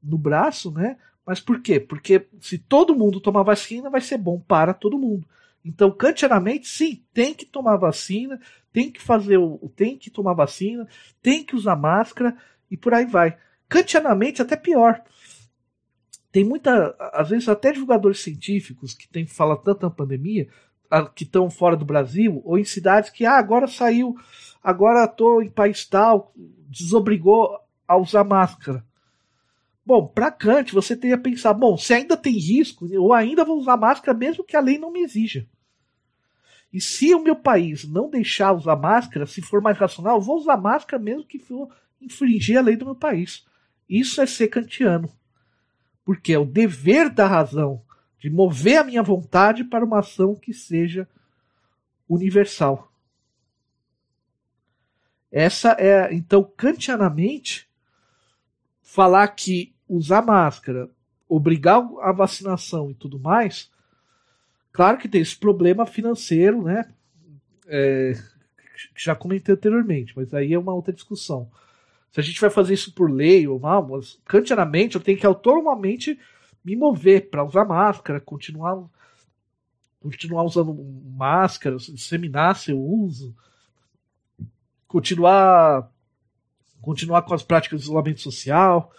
no 0.00 0.16
braço, 0.16 0.70
né? 0.70 0.96
Mas 1.26 1.40
por 1.40 1.60
quê? 1.60 1.80
Porque 1.80 2.28
se 2.40 2.58
todo 2.58 2.94
mundo 2.94 3.20
tomar 3.20 3.42
vacina, 3.42 3.90
vai 3.90 4.00
ser 4.00 4.18
bom 4.18 4.38
para 4.38 4.72
todo 4.72 4.96
mundo. 4.96 5.26
Então, 5.64 5.90
kantianamente, 5.90 6.68
sim, 6.68 7.02
tem 7.12 7.34
que 7.34 7.44
tomar 7.44 7.76
vacina, 7.76 8.40
tem 8.72 8.88
que 8.88 9.02
fazer 9.02 9.36
o. 9.36 9.68
tem 9.74 9.98
que 9.98 10.10
tomar 10.10 10.34
vacina, 10.34 10.86
tem 11.20 11.42
que 11.42 11.56
usar 11.56 11.74
máscara 11.74 12.36
e 12.70 12.76
por 12.76 12.94
aí 12.94 13.04
vai. 13.04 13.36
Kantianamente, 13.68 14.40
até 14.40 14.54
pior. 14.54 15.02
Tem 16.36 16.44
muita. 16.44 16.94
Às 17.14 17.30
vezes, 17.30 17.48
até 17.48 17.72
divulgadores 17.72 18.20
científicos 18.20 18.92
que 18.92 19.08
tem 19.08 19.26
fala 19.26 19.56
tanto 19.56 19.84
na 19.84 19.90
pandemia, 19.90 20.46
que 21.14 21.24
estão 21.24 21.48
fora 21.48 21.74
do 21.74 21.86
Brasil, 21.86 22.42
ou 22.44 22.58
em 22.58 22.64
cidades 22.64 23.08
que, 23.08 23.24
ah, 23.24 23.38
agora 23.38 23.66
saiu, 23.66 24.14
agora 24.62 25.06
estou 25.06 25.42
em 25.42 25.48
país 25.48 25.86
tal, 25.86 26.34
desobrigou 26.68 27.58
a 27.88 27.96
usar 27.96 28.22
máscara. 28.22 28.84
Bom, 29.82 30.06
para 30.06 30.30
Kant, 30.30 30.74
você 30.74 30.94
teria 30.94 31.16
que 31.16 31.22
pensar, 31.22 31.54
bom, 31.54 31.74
se 31.78 31.94
ainda 31.94 32.18
tem 32.18 32.34
risco, 32.34 32.86
eu 32.92 33.14
ainda 33.14 33.42
vou 33.42 33.56
usar 33.56 33.78
máscara 33.78 34.14
mesmo 34.14 34.44
que 34.44 34.58
a 34.58 34.60
lei 34.60 34.76
não 34.76 34.92
me 34.92 35.00
exija. 35.00 35.48
E 36.70 36.82
se 36.82 37.14
o 37.14 37.22
meu 37.22 37.36
país 37.36 37.88
não 37.88 38.10
deixar 38.10 38.52
usar 38.52 38.76
máscara, 38.76 39.24
se 39.24 39.40
for 39.40 39.62
mais 39.62 39.78
racional, 39.78 40.16
eu 40.16 40.22
vou 40.22 40.36
usar 40.36 40.58
máscara 40.58 41.02
mesmo 41.02 41.24
que 41.24 41.38
for 41.38 41.74
infringir 41.98 42.58
a 42.58 42.60
lei 42.60 42.76
do 42.76 42.84
meu 42.84 42.94
país. 42.94 43.46
Isso 43.88 44.20
é 44.20 44.26
ser 44.26 44.48
kantiano. 44.48 45.10
Porque 46.06 46.32
é 46.32 46.38
o 46.38 46.46
dever 46.46 47.10
da 47.10 47.26
razão 47.26 47.82
de 48.18 48.30
mover 48.30 48.78
a 48.78 48.84
minha 48.84 49.02
vontade 49.02 49.64
para 49.64 49.84
uma 49.84 49.98
ação 49.98 50.36
que 50.36 50.54
seja 50.54 51.06
universal. 52.08 52.90
Essa 55.30 55.76
é, 55.78 56.14
então, 56.14 56.44
kantianamente, 56.56 57.68
falar 58.80 59.26
que 59.28 59.74
usar 59.88 60.22
máscara, 60.22 60.88
obrigar 61.28 61.82
a 62.00 62.12
vacinação 62.12 62.90
e 62.90 62.94
tudo 62.94 63.18
mais, 63.18 63.70
claro 64.72 64.98
que 64.98 65.08
tem 65.08 65.20
esse 65.20 65.36
problema 65.36 65.84
financeiro, 65.84 66.62
né? 66.62 66.88
É, 67.66 68.12
que 68.94 69.04
já 69.04 69.16
comentei 69.16 69.54
anteriormente, 69.54 70.12
mas 70.16 70.32
aí 70.32 70.54
é 70.54 70.58
uma 70.58 70.72
outra 70.72 70.92
discussão. 70.92 71.50
Se 72.12 72.20
a 72.20 72.22
gente 72.22 72.40
vai 72.40 72.50
fazer 72.50 72.74
isso 72.74 72.94
por 72.94 73.10
lei 73.10 73.46
ou 73.46 73.58
mal, 73.58 73.86
mas 73.86 74.18
kantianamente 74.24 74.96
eu 74.96 75.00
tenho 75.00 75.18
que 75.18 75.26
autonomamente 75.26 76.18
me 76.64 76.74
mover 76.74 77.30
para 77.30 77.44
usar 77.44 77.64
máscara, 77.64 78.20
continuar 78.20 78.82
continuar 80.00 80.44
usando 80.44 80.72
máscara, 81.16 81.76
disseminar 81.76 82.56
seu 82.56 82.78
uso, 82.78 83.34
continuar 84.86 85.90
continuar 86.80 87.22
com 87.22 87.34
as 87.34 87.42
práticas 87.42 87.80
de 87.80 87.86
isolamento 87.86 88.20
social, 88.20 88.92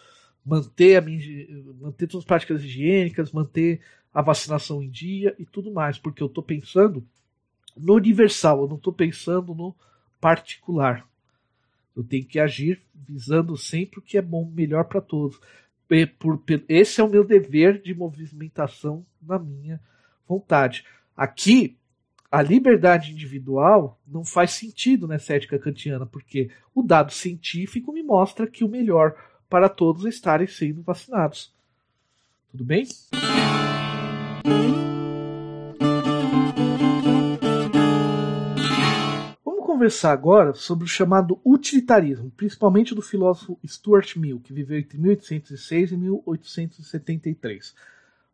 manter, 0.45 0.97
a 0.97 1.01
minha, 1.01 1.47
manter 1.80 2.08
todas 2.08 2.24
as 2.24 2.28
práticas 2.28 2.64
higiênicas, 2.64 3.32
manter 3.32 3.82
a 4.14 4.22
vacinação 4.22 4.82
em 4.82 4.89
dia 4.89 5.36
e 5.38 5.45
tudo 5.45 5.72
mais, 5.72 5.97
porque 5.97 6.22
eu 6.22 6.28
estou 6.28 6.43
pensando 6.43 7.05
no 7.76 7.93
universal, 7.93 8.62
eu 8.62 8.68
não 8.68 8.78
estou 8.78 8.91
pensando 8.91 9.53
no 9.53 9.76
particular. 10.20 11.08
Eu 11.98 12.04
tenho 12.04 12.26
que 12.26 12.39
agir 12.39 12.80
visando 12.93 13.58
sempre 13.58 13.98
o 13.98 14.02
que 14.04 14.20
é 14.20 14.22
bom, 14.22 14.45
melhor 14.54 14.84
para 14.84 15.02
todos. 15.02 15.39
Por, 16.20 16.43
esse 16.70 17.02
é 17.02 17.04
o 17.04 17.10
meu 17.10 17.24
dever 17.24 17.82
de 17.82 17.95
movimentação 17.95 19.04
na 19.20 19.39
minha 19.39 19.82
vontade. 20.28 20.86
Aqui, 21.16 21.76
a 22.32 22.43
liberdade 22.43 23.12
individual 23.12 24.00
não 24.06 24.24
faz 24.24 24.52
sentido 24.52 25.08
nessa 25.08 25.34
ética 25.34 25.58
kantiana, 25.58 26.06
porque 26.06 26.52
o 26.76 26.84
dado 26.84 27.12
científico 27.12 27.91
me 27.91 28.04
mostra 28.04 28.45
que 28.45 28.64
o 28.64 28.70
melhor 28.70 29.16
para 29.50 29.68
todos 29.68 30.06
estarem 30.06 30.45
sendo 30.45 30.84
vacinados. 30.84 31.52
Tudo 32.52 32.64
bem? 32.64 32.86
Conversar 39.78 40.11
agora 40.11 40.53
sobre 40.53 40.86
o 40.86 40.88
chamado 40.88 41.39
utilitarismo, 41.45 42.32
principalmente 42.36 42.95
do 42.95 43.01
filósofo 43.01 43.59
Stuart 43.65 44.15
Mill, 44.15 44.39
que 44.39 44.51
viveu 44.51 44.80
entre 44.80 44.97
1806 44.97 45.91
e 45.91 45.97
1873. 45.97 47.75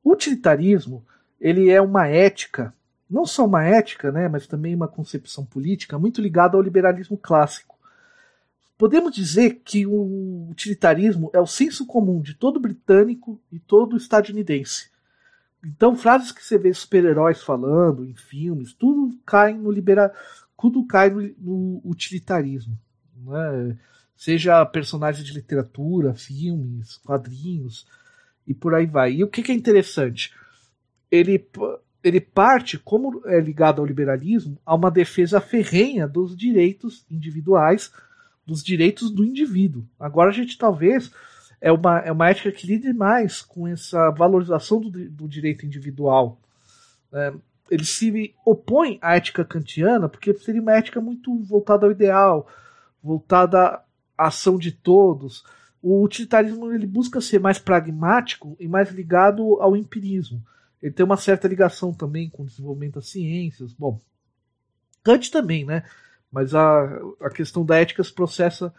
O 0.03 0.13
utilitarismo 0.13 1.05
ele 1.39 1.69
é 1.69 1.81
uma 1.81 2.07
ética, 2.07 2.73
não 3.09 3.25
só 3.25 3.45
uma 3.45 3.63
ética, 3.63 4.11
né, 4.11 4.29
mas 4.29 4.47
também 4.47 4.73
uma 4.73 4.87
concepção 4.87 5.45
política 5.45 5.99
muito 5.99 6.21
ligada 6.21 6.55
ao 6.55 6.63
liberalismo 6.63 7.17
clássico 7.17 7.73
Podemos 8.77 9.13
dizer 9.13 9.61
que 9.63 9.85
o 9.85 10.49
utilitarismo 10.49 11.29
é 11.31 11.39
o 11.39 11.47
senso 11.47 11.85
comum 11.85 12.21
de 12.21 12.33
todo 12.33 12.59
britânico 12.59 13.39
e 13.51 13.57
todo 13.57 13.95
estadunidense. 13.95 14.89
Então, 15.63 15.95
frases 15.95 16.31
que 16.31 16.43
você 16.43 16.57
vê 16.57 16.73
super-heróis 16.73 17.41
falando 17.41 18.03
em 18.05 18.13
filmes, 18.13 18.73
tudo 18.73 19.17
cai 19.25 19.53
no 19.53 19.71
libera... 19.71 20.11
tudo 20.59 20.85
cai 20.85 21.09
no, 21.09 21.21
no 21.37 21.81
utilitarismo. 21.83 22.77
Né? 23.17 23.77
Seja 24.15 24.65
personagens 24.65 25.25
de 25.25 25.33
literatura, 25.33 26.13
filmes, 26.13 26.97
quadrinhos 26.97 27.85
e 28.47 28.53
por 28.53 28.73
aí 28.73 28.85
vai. 28.85 29.13
E 29.13 29.23
o 29.23 29.27
que, 29.27 29.43
que 29.43 29.51
é 29.51 29.55
interessante? 29.55 30.33
Ele, 31.11 31.45
ele 32.03 32.19
parte, 32.19 32.77
como 32.77 33.21
é 33.25 33.39
ligado 33.39 33.79
ao 33.79 33.85
liberalismo, 33.85 34.57
a 34.65 34.75
uma 34.75 34.89
defesa 34.89 35.41
ferrenha 35.41 36.07
dos 36.07 36.35
direitos 36.35 37.05
individuais 37.09 37.91
dos 38.45 38.63
direitos 38.63 39.09
do 39.09 39.23
indivíduo. 39.23 39.87
Agora 39.99 40.29
a 40.29 40.33
gente 40.33 40.57
talvez 40.57 41.11
é 41.61 41.71
uma, 41.71 41.99
é 41.99 42.11
uma 42.11 42.29
ética 42.29 42.51
que 42.51 42.67
lide 42.67 42.91
mais 42.93 43.41
com 43.41 43.67
essa 43.67 44.09
valorização 44.11 44.81
do, 44.81 44.91
do 45.09 45.27
direito 45.27 45.65
individual. 45.65 46.39
É, 47.11 47.33
ele 47.69 47.85
se 47.85 48.35
opõe 48.45 48.99
à 49.01 49.15
ética 49.15 49.43
kantiana 49.43 50.09
porque 50.09 50.33
seria 50.33 50.61
uma 50.61 50.75
ética 50.75 50.99
muito 50.99 51.35
voltada 51.43 51.85
ao 51.85 51.91
ideal, 51.91 52.47
voltada 53.01 53.81
à 54.17 54.27
ação 54.27 54.57
de 54.57 54.71
todos. 54.71 55.43
O 55.81 56.03
utilitarismo 56.03 56.71
ele 56.71 56.87
busca 56.87 57.19
ser 57.19 57.39
mais 57.39 57.59
pragmático 57.59 58.55
e 58.59 58.67
mais 58.67 58.91
ligado 58.91 59.61
ao 59.61 59.75
empirismo. 59.75 60.43
Ele 60.81 60.93
tem 60.93 61.05
uma 61.05 61.17
certa 61.17 61.47
ligação 61.47 61.93
também 61.93 62.29
com 62.29 62.43
o 62.43 62.45
desenvolvimento 62.45 62.95
das 62.95 63.09
ciências. 63.09 63.73
Bom, 63.73 64.01
Kant 65.03 65.31
também, 65.31 65.65
né? 65.65 65.83
Mas 66.31 66.53
a, 66.55 66.99
a 67.21 67.29
questão 67.29 67.65
da 67.65 67.77
ética 67.77 68.03
se 68.03 68.13
processa 68.13 68.73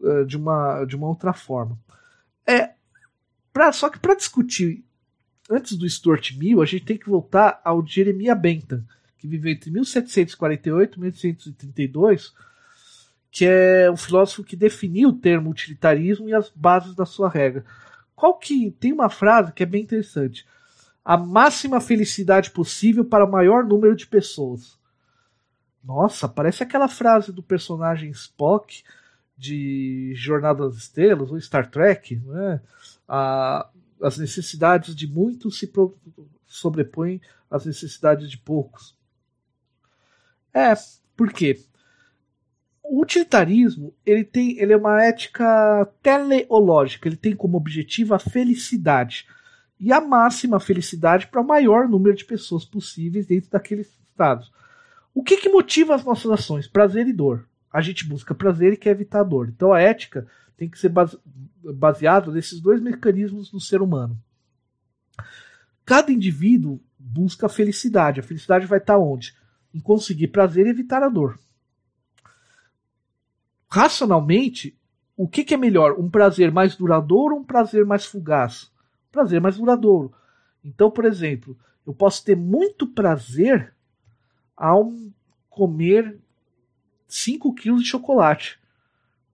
uh, 0.00 0.24
de, 0.24 0.36
uma, 0.36 0.84
de 0.84 0.96
uma 0.96 1.08
outra 1.08 1.32
forma. 1.32 1.78
É, 2.46 2.74
pra, 3.52 3.72
só 3.72 3.88
que 3.88 3.98
para 3.98 4.14
discutir 4.14 4.84
antes 5.50 5.76
do 5.76 5.88
Stuart 5.88 6.32
Mill, 6.36 6.62
a 6.62 6.66
gente 6.66 6.84
tem 6.84 6.96
que 6.96 7.08
voltar 7.08 7.60
ao 7.64 7.84
Jeremiah 7.84 8.34
Bentham, 8.34 8.84
que 9.18 9.26
viveu 9.26 9.52
entre 9.52 9.70
1748 9.70 10.96
e 10.96 11.00
1832, 11.00 12.32
que 13.30 13.44
é 13.44 13.90
um 13.90 13.96
filósofo 13.96 14.44
que 14.44 14.56
definiu 14.56 15.10
o 15.10 15.18
termo 15.18 15.50
utilitarismo 15.50 16.28
e 16.28 16.34
as 16.34 16.48
bases 16.48 16.94
da 16.94 17.04
sua 17.04 17.28
regra. 17.28 17.64
Qual 18.14 18.38
que 18.38 18.70
tem 18.78 18.92
uma 18.92 19.08
frase 19.08 19.52
que 19.52 19.62
é 19.62 19.66
bem 19.66 19.82
interessante? 19.82 20.46
A 21.04 21.16
máxima 21.16 21.80
felicidade 21.80 22.50
possível 22.50 23.04
para 23.04 23.24
o 23.24 23.30
maior 23.30 23.64
número 23.64 23.96
de 23.96 24.06
pessoas. 24.06 24.78
Nossa, 25.82 26.28
parece 26.28 26.62
aquela 26.62 26.88
frase 26.88 27.32
do 27.32 27.42
personagem 27.42 28.10
Spock 28.10 28.82
de 29.36 30.12
Jornada 30.14 30.66
das 30.66 30.76
Estrelas 30.76 31.30
ou 31.30 31.40
Star 31.40 31.70
Trek, 31.70 32.16
né? 32.26 32.60
A, 33.08 33.66
as 34.02 34.18
necessidades 34.18 34.94
de 34.94 35.06
muitos 35.06 35.58
se 35.58 35.70
sobrepõem 36.46 37.20
às 37.50 37.66
necessidades 37.66 38.30
de 38.30 38.38
poucos. 38.38 38.96
É, 40.52 40.74
por 41.16 41.32
quê? 41.32 41.60
O 42.82 43.02
utilitarismo 43.02 43.94
ele 44.04 44.24
tem, 44.24 44.58
ele 44.58 44.72
é 44.72 44.76
uma 44.76 45.02
ética 45.02 45.86
teleológica. 46.02 47.08
Ele 47.08 47.16
tem 47.16 47.36
como 47.36 47.56
objetivo 47.56 48.14
a 48.14 48.18
felicidade 48.18 49.26
e 49.78 49.92
a 49.92 50.00
máxima 50.00 50.58
felicidade 50.58 51.28
para 51.28 51.40
o 51.40 51.46
maior 51.46 51.88
número 51.88 52.16
de 52.16 52.24
pessoas 52.24 52.64
possíveis 52.64 53.26
dentro 53.26 53.50
daqueles 53.50 53.88
estados. 54.10 54.52
O 55.14 55.22
que, 55.22 55.36
que 55.36 55.48
motiva 55.48 55.94
as 55.94 56.04
nossas 56.04 56.30
ações? 56.30 56.66
Prazer 56.66 57.06
e 57.06 57.12
dor. 57.12 57.48
A 57.72 57.80
gente 57.80 58.06
busca 58.06 58.34
prazer 58.34 58.72
e 58.72 58.76
quer 58.76 58.90
evitar 58.90 59.22
dor. 59.22 59.48
Então 59.48 59.72
a 59.72 59.80
ética 59.80 60.26
tem 60.56 60.68
que 60.68 60.78
ser 60.78 60.92
baseada 61.74 62.30
nesses 62.30 62.60
dois 62.60 62.80
mecanismos 62.80 63.50
do 63.50 63.60
ser 63.60 63.80
humano. 63.80 64.20
Cada 65.84 66.12
indivíduo 66.12 66.80
busca 66.98 67.46
a 67.46 67.48
felicidade. 67.48 68.20
A 68.20 68.22
felicidade 68.22 68.66
vai 68.66 68.78
estar 68.78 68.98
onde? 68.98 69.34
Em 69.72 69.80
conseguir 69.80 70.28
prazer 70.28 70.66
e 70.66 70.70
evitar 70.70 71.02
a 71.02 71.08
dor. 71.08 71.38
Racionalmente, 73.68 74.76
o 75.16 75.28
que, 75.28 75.44
que 75.44 75.54
é 75.54 75.56
melhor? 75.56 75.98
Um 75.98 76.10
prazer 76.10 76.50
mais 76.50 76.74
duradouro 76.76 77.34
ou 77.34 77.40
um 77.40 77.44
prazer 77.44 77.86
mais 77.86 78.04
fugaz? 78.04 78.70
Prazer 79.12 79.40
mais 79.40 79.56
duradouro. 79.56 80.12
Então, 80.64 80.90
por 80.90 81.04
exemplo, 81.04 81.56
eu 81.86 81.94
posso 81.94 82.24
ter 82.24 82.36
muito 82.36 82.86
prazer 82.86 83.72
ao 84.56 84.92
comer 85.48 86.18
5 87.10 87.54
quilos 87.54 87.82
de 87.82 87.88
chocolate. 87.88 88.58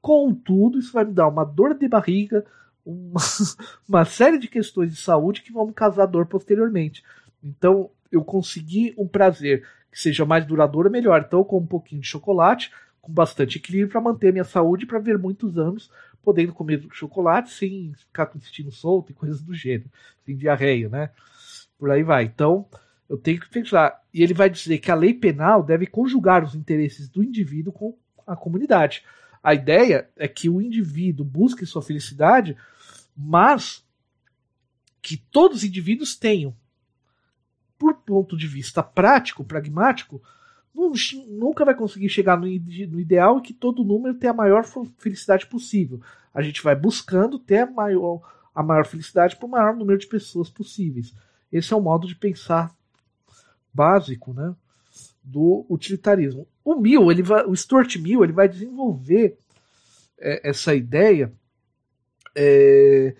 Contudo, 0.00 0.78
isso 0.78 0.92
vai 0.92 1.04
me 1.04 1.12
dar 1.12 1.28
uma 1.28 1.44
dor 1.44 1.74
de 1.74 1.88
barriga, 1.88 2.44
uma, 2.84 3.20
uma 3.88 4.04
série 4.04 4.38
de 4.38 4.48
questões 4.48 4.90
de 4.90 5.00
saúde 5.00 5.42
que 5.42 5.52
vão 5.52 5.66
me 5.66 5.72
causar 5.72 6.06
dor 6.06 6.26
posteriormente. 6.26 7.04
Então, 7.42 7.90
eu 8.10 8.24
consegui 8.24 8.94
um 8.96 9.06
prazer 9.06 9.66
que 9.90 10.00
seja 10.00 10.24
mais 10.24 10.46
duradouro, 10.46 10.90
melhor. 10.90 11.24
Então, 11.26 11.40
eu 11.40 11.44
como 11.44 11.64
um 11.64 11.68
pouquinho 11.68 12.00
de 12.00 12.06
chocolate, 12.06 12.72
com 13.00 13.12
bastante 13.12 13.58
equilíbrio, 13.58 13.90
para 13.90 14.00
manter 14.00 14.32
minha 14.32 14.44
saúde 14.44 14.86
para 14.86 14.98
ver 14.98 15.18
muitos 15.18 15.58
anos 15.58 15.90
podendo 16.26 16.52
comer 16.52 16.84
chocolate 16.90 17.52
sem 17.52 17.94
ficar 17.94 18.26
com 18.26 18.34
o 18.34 18.38
intestino 18.38 18.72
solto 18.72 19.12
e 19.12 19.14
coisas 19.14 19.40
do 19.40 19.54
gênero, 19.54 19.88
sem 20.24 20.36
diarreia, 20.36 20.88
né? 20.88 21.10
Por 21.78 21.88
aí 21.88 22.02
vai. 22.02 22.24
Então, 22.24 22.66
eu 23.08 23.16
tenho 23.16 23.40
que 23.40 23.48
pensar. 23.48 24.02
E 24.12 24.22
ele 24.22 24.34
vai 24.34 24.50
dizer 24.50 24.78
que 24.78 24.90
a 24.90 24.94
lei 24.94 25.14
penal 25.14 25.62
deve 25.62 25.86
conjugar 25.86 26.44
os 26.44 26.54
interesses 26.54 27.08
do 27.08 27.22
indivíduo 27.22 27.72
com 27.72 27.96
a 28.26 28.36
comunidade. 28.36 29.04
A 29.42 29.54
ideia 29.54 30.08
é 30.16 30.26
que 30.26 30.48
o 30.48 30.60
indivíduo 30.60 31.24
busque 31.24 31.64
sua 31.64 31.82
felicidade, 31.82 32.56
mas 33.16 33.84
que 35.00 35.16
todos 35.16 35.58
os 35.58 35.64
indivíduos 35.64 36.16
tenham, 36.16 36.54
por 37.78 37.94
ponto 37.94 38.36
de 38.36 38.46
vista 38.46 38.82
prático, 38.82 39.44
pragmático, 39.44 40.20
nunca 41.28 41.64
vai 41.64 41.74
conseguir 41.74 42.08
chegar 42.08 42.38
no, 42.38 42.46
ideal 42.46 43.38
e 43.38 43.42
que 43.42 43.54
todo 43.54 43.84
número 43.84 44.18
tenha 44.18 44.32
a 44.32 44.36
maior 44.36 44.64
felicidade 44.98 45.46
possível. 45.46 46.00
A 46.34 46.42
gente 46.42 46.62
vai 46.62 46.74
buscando 46.74 47.38
ter 47.38 47.60
a 47.60 47.70
maior, 47.70 48.20
a 48.54 48.62
maior 48.62 48.84
felicidade 48.84 49.36
para 49.36 49.46
o 49.46 49.50
maior 49.50 49.74
número 49.74 49.98
de 49.98 50.06
pessoas 50.06 50.50
possíveis. 50.50 51.14
Esse 51.50 51.72
é 51.72 51.76
o 51.76 51.80
modo 51.80 52.06
de 52.06 52.14
pensar 52.14 52.75
básico, 53.76 54.32
né, 54.32 54.54
do 55.22 55.66
utilitarismo. 55.68 56.46
O 56.64 56.74
Mill, 56.76 57.10
ele 57.10 57.22
vai, 57.22 57.44
o 57.44 57.54
Stuart 57.54 57.96
Mill, 57.96 58.24
ele 58.24 58.32
vai 58.32 58.48
desenvolver 58.48 59.38
é, 60.18 60.48
essa 60.48 60.74
ideia 60.74 61.32
é, 62.34 63.14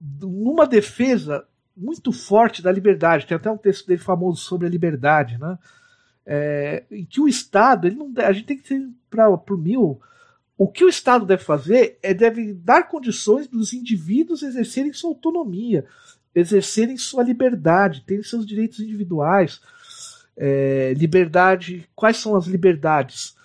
numa 0.00 0.66
defesa 0.66 1.46
muito 1.76 2.12
forte 2.12 2.62
da 2.62 2.72
liberdade. 2.72 3.26
Tem 3.26 3.36
até 3.36 3.50
um 3.50 3.58
texto 3.58 3.86
dele 3.86 4.00
famoso 4.00 4.40
sobre 4.40 4.66
a 4.66 4.70
liberdade, 4.70 5.38
né? 5.38 5.58
É, 6.26 6.84
em 6.90 7.04
que 7.04 7.20
o 7.20 7.28
Estado, 7.28 7.86
ele 7.86 7.96
não, 7.96 8.12
a 8.16 8.32
gente 8.32 8.46
tem 8.46 8.56
que 8.56 8.66
ser 8.66 8.88
para 9.10 9.28
o 9.28 9.58
Mill, 9.58 10.00
o 10.56 10.68
que 10.68 10.84
o 10.84 10.88
Estado 10.88 11.26
deve 11.26 11.42
fazer 11.42 11.98
é 12.02 12.14
deve 12.14 12.54
dar 12.54 12.88
condições 12.88 13.46
dos 13.46 13.72
indivíduos 13.72 14.42
exercerem 14.42 14.92
sua 14.92 15.10
autonomia, 15.10 15.84
exercerem 16.34 16.96
sua 16.96 17.22
liberdade, 17.22 18.02
terem 18.02 18.22
seus 18.22 18.46
direitos 18.46 18.80
individuais. 18.80 19.60
É, 20.36 20.92
liberdade, 20.96 21.88
quais 21.94 22.16
são 22.16 22.34
as 22.34 22.46
liberdades 22.46 23.36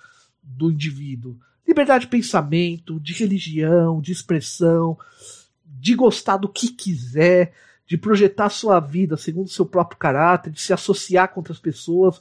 do 0.41 0.71
indivíduo? 0.71 1.37
Liberdade 1.67 2.05
de 2.05 2.11
pensamento, 2.11 2.99
de 2.99 3.13
religião, 3.13 4.01
de 4.01 4.11
expressão, 4.11 4.97
de 5.63 5.93
gostar 5.93 6.37
do 6.37 6.49
que 6.49 6.69
quiser, 6.69 7.53
de 7.85 7.97
projetar 7.97 8.49
sua 8.49 8.79
vida 8.79 9.15
segundo 9.17 9.49
seu 9.49 9.65
próprio 9.65 9.99
caráter, 9.99 10.51
de 10.51 10.59
se 10.59 10.73
associar 10.73 11.29
com 11.29 11.39
outras 11.39 11.59
pessoas. 11.59 12.19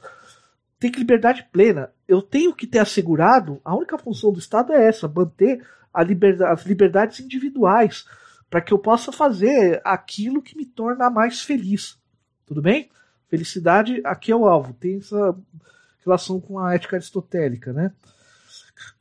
Tem 0.79 0.91
que 0.91 0.99
liberdade 0.99 1.47
plena. 1.51 1.91
Eu 2.07 2.21
tenho 2.21 2.53
que 2.53 2.67
ter 2.67 2.79
assegurado, 2.79 3.59
a 3.65 3.75
única 3.75 3.97
função 3.97 4.31
do 4.31 4.39
Estado 4.39 4.71
é 4.71 4.87
essa, 4.87 5.07
manter 5.07 5.65
as 5.91 6.65
liberdades 6.65 7.19
individuais 7.19 8.05
para 8.49 8.61
que 8.61 8.73
eu 8.73 8.79
possa 8.79 9.11
fazer 9.11 9.79
aquilo 9.83 10.41
que 10.41 10.57
me 10.57 10.65
torna 10.65 11.09
mais 11.09 11.41
feliz. 11.41 11.97
Tudo 12.45 12.61
bem? 12.61 12.89
Felicidade 13.27 14.01
aqui 14.03 14.31
é 14.31 14.35
o 14.35 14.45
alvo. 14.45 14.73
Tem 14.73 14.97
essa 14.97 15.37
relação 16.03 16.41
com 16.41 16.57
a 16.57 16.73
ética 16.73 16.95
aristotélica, 16.95 17.71
né? 17.71 17.93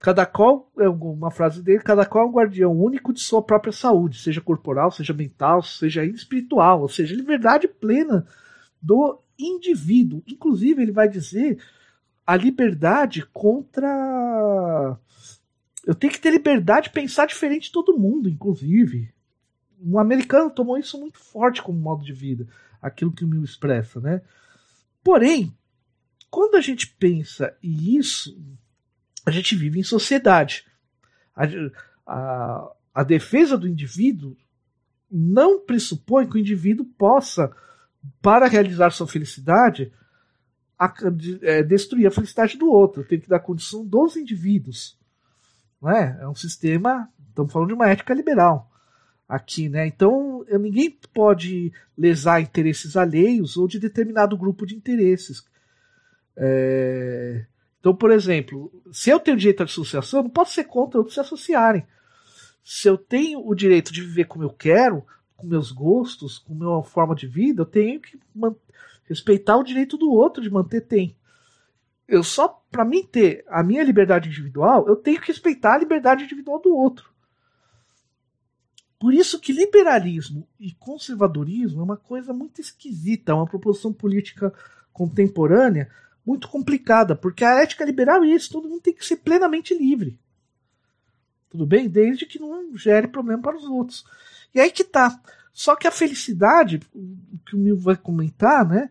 Cada 0.00 0.26
qual, 0.26 0.70
é 0.78 0.88
uma 0.88 1.30
frase 1.30 1.62
dele, 1.62 1.80
cada 1.80 2.04
qual 2.04 2.24
é 2.24 2.28
um 2.28 2.32
guardião 2.32 2.72
único 2.72 3.12
de 3.12 3.20
sua 3.20 3.40
própria 3.40 3.72
saúde, 3.72 4.20
seja 4.20 4.40
corporal, 4.40 4.90
seja 4.90 5.12
mental, 5.12 5.62
seja 5.62 6.04
espiritual, 6.04 6.82
ou 6.82 6.88
seja, 6.88 7.14
liberdade 7.14 7.68
plena 7.68 8.26
do 8.82 9.20
indivíduo. 9.38 10.22
Inclusive, 10.26 10.82
ele 10.82 10.92
vai 10.92 11.08
dizer 11.08 11.58
a 12.26 12.36
liberdade 12.36 13.24
contra. 13.32 14.98
Eu 15.86 15.94
tenho 15.94 16.12
que 16.12 16.20
ter 16.20 16.30
liberdade 16.30 16.88
de 16.88 16.92
pensar 16.92 17.26
diferente 17.26 17.64
de 17.64 17.72
todo 17.72 17.96
mundo, 17.96 18.28
inclusive 18.28 19.12
um 19.80 19.98
americano 19.98 20.50
tomou 20.50 20.78
isso 20.78 20.98
muito 20.98 21.18
forte 21.18 21.62
como 21.62 21.78
modo 21.78 22.04
de 22.04 22.12
vida, 22.12 22.46
aquilo 22.80 23.12
que 23.12 23.24
o 23.24 23.28
Mill 23.28 23.44
expressa, 23.44 24.00
né? 24.00 24.22
Porém, 25.02 25.56
quando 26.30 26.56
a 26.56 26.60
gente 26.60 26.86
pensa 26.86 27.56
isso, 27.62 28.38
a 29.24 29.30
gente 29.30 29.56
vive 29.56 29.78
em 29.78 29.84
sociedade. 29.84 30.66
A, 31.34 31.44
a, 32.06 32.72
a 32.94 33.02
defesa 33.04 33.56
do 33.56 33.68
indivíduo 33.68 34.36
não 35.10 35.60
pressupõe 35.60 36.28
que 36.28 36.36
o 36.36 36.40
indivíduo 36.40 36.84
possa, 36.84 37.50
para 38.20 38.46
realizar 38.46 38.90
sua 38.90 39.06
felicidade, 39.06 39.92
a, 40.78 40.92
é, 41.42 41.62
destruir 41.62 42.06
a 42.06 42.10
felicidade 42.10 42.58
do 42.58 42.70
outro. 42.70 43.04
Tem 43.04 43.18
que 43.18 43.28
dar 43.28 43.40
condição 43.40 43.86
dos 43.86 44.16
indivíduos. 44.16 44.98
Não 45.80 45.90
é? 45.90 46.18
é 46.20 46.28
um 46.28 46.34
sistema, 46.34 47.08
estamos 47.28 47.52
falando 47.52 47.68
de 47.68 47.74
uma 47.74 47.88
ética 47.88 48.12
liberal 48.12 48.67
aqui, 49.28 49.68
né? 49.68 49.86
Então 49.86 50.44
ninguém 50.58 50.98
pode 51.12 51.72
lesar 51.96 52.40
interesses 52.40 52.96
alheios 52.96 53.56
ou 53.56 53.68
de 53.68 53.78
determinado 53.78 54.36
grupo 54.36 54.64
de 54.64 54.74
interesses. 54.74 55.44
É... 56.36 57.44
Então, 57.80 57.94
por 57.94 58.10
exemplo, 58.10 58.72
se 58.92 59.10
eu 59.10 59.20
tenho 59.20 59.36
direito 59.36 59.60
à 59.60 59.64
associação, 59.64 60.22
não 60.22 60.30
posso 60.30 60.54
ser 60.54 60.64
contra 60.64 60.98
outros 60.98 61.14
se 61.14 61.20
associarem. 61.20 61.86
Se 62.64 62.88
eu 62.88 62.98
tenho 62.98 63.46
o 63.46 63.54
direito 63.54 63.92
de 63.92 64.02
viver 64.02 64.24
como 64.24 64.44
eu 64.44 64.50
quero, 64.50 65.04
com 65.36 65.46
meus 65.46 65.70
gostos, 65.70 66.38
com 66.38 66.54
minha 66.54 66.82
forma 66.82 67.14
de 67.14 67.26
vida, 67.26 67.62
eu 67.62 67.66
tenho 67.66 68.00
que 68.00 68.18
respeitar 69.08 69.56
o 69.56 69.62
direito 69.62 69.96
do 69.96 70.10
outro 70.10 70.42
de 70.42 70.50
manter 70.50 70.82
tem. 70.82 71.16
Eu 72.06 72.24
só, 72.24 72.62
para 72.70 72.84
mim 72.84 73.04
ter 73.04 73.44
a 73.48 73.62
minha 73.62 73.82
liberdade 73.82 74.28
individual, 74.28 74.88
eu 74.88 74.96
tenho 74.96 75.20
que 75.20 75.28
respeitar 75.28 75.74
a 75.74 75.78
liberdade 75.78 76.24
individual 76.24 76.60
do 76.60 76.74
outro. 76.74 77.10
Por 78.98 79.14
isso 79.14 79.38
que 79.38 79.52
liberalismo 79.52 80.48
e 80.58 80.72
conservadorismo 80.72 81.80
é 81.80 81.84
uma 81.84 81.96
coisa 81.96 82.32
muito 82.32 82.60
esquisita, 82.60 83.32
é 83.32 83.34
uma 83.34 83.46
proposição 83.46 83.92
política 83.92 84.52
contemporânea 84.92 85.88
muito 86.26 86.48
complicada, 86.48 87.14
porque 87.14 87.44
a 87.44 87.62
ética 87.62 87.84
liberal 87.84 88.24
é 88.24 88.28
isso, 88.28 88.50
todo 88.50 88.68
mundo 88.68 88.82
tem 88.82 88.92
que 88.92 89.06
ser 89.06 89.16
plenamente 89.18 89.72
livre. 89.72 90.18
Tudo 91.48 91.64
bem? 91.64 91.88
Desde 91.88 92.26
que 92.26 92.38
não 92.38 92.76
gere 92.76 93.08
problema 93.08 93.40
para 93.40 93.56
os 93.56 93.64
outros. 93.64 94.04
E 94.54 94.60
aí 94.60 94.70
que 94.70 94.84
tá. 94.84 95.18
Só 95.52 95.74
que 95.74 95.86
a 95.86 95.90
felicidade, 95.90 96.80
o 96.94 97.38
que 97.46 97.56
o 97.56 97.58
Mil 97.58 97.78
vai 97.78 97.96
comentar, 97.96 98.68
né? 98.68 98.90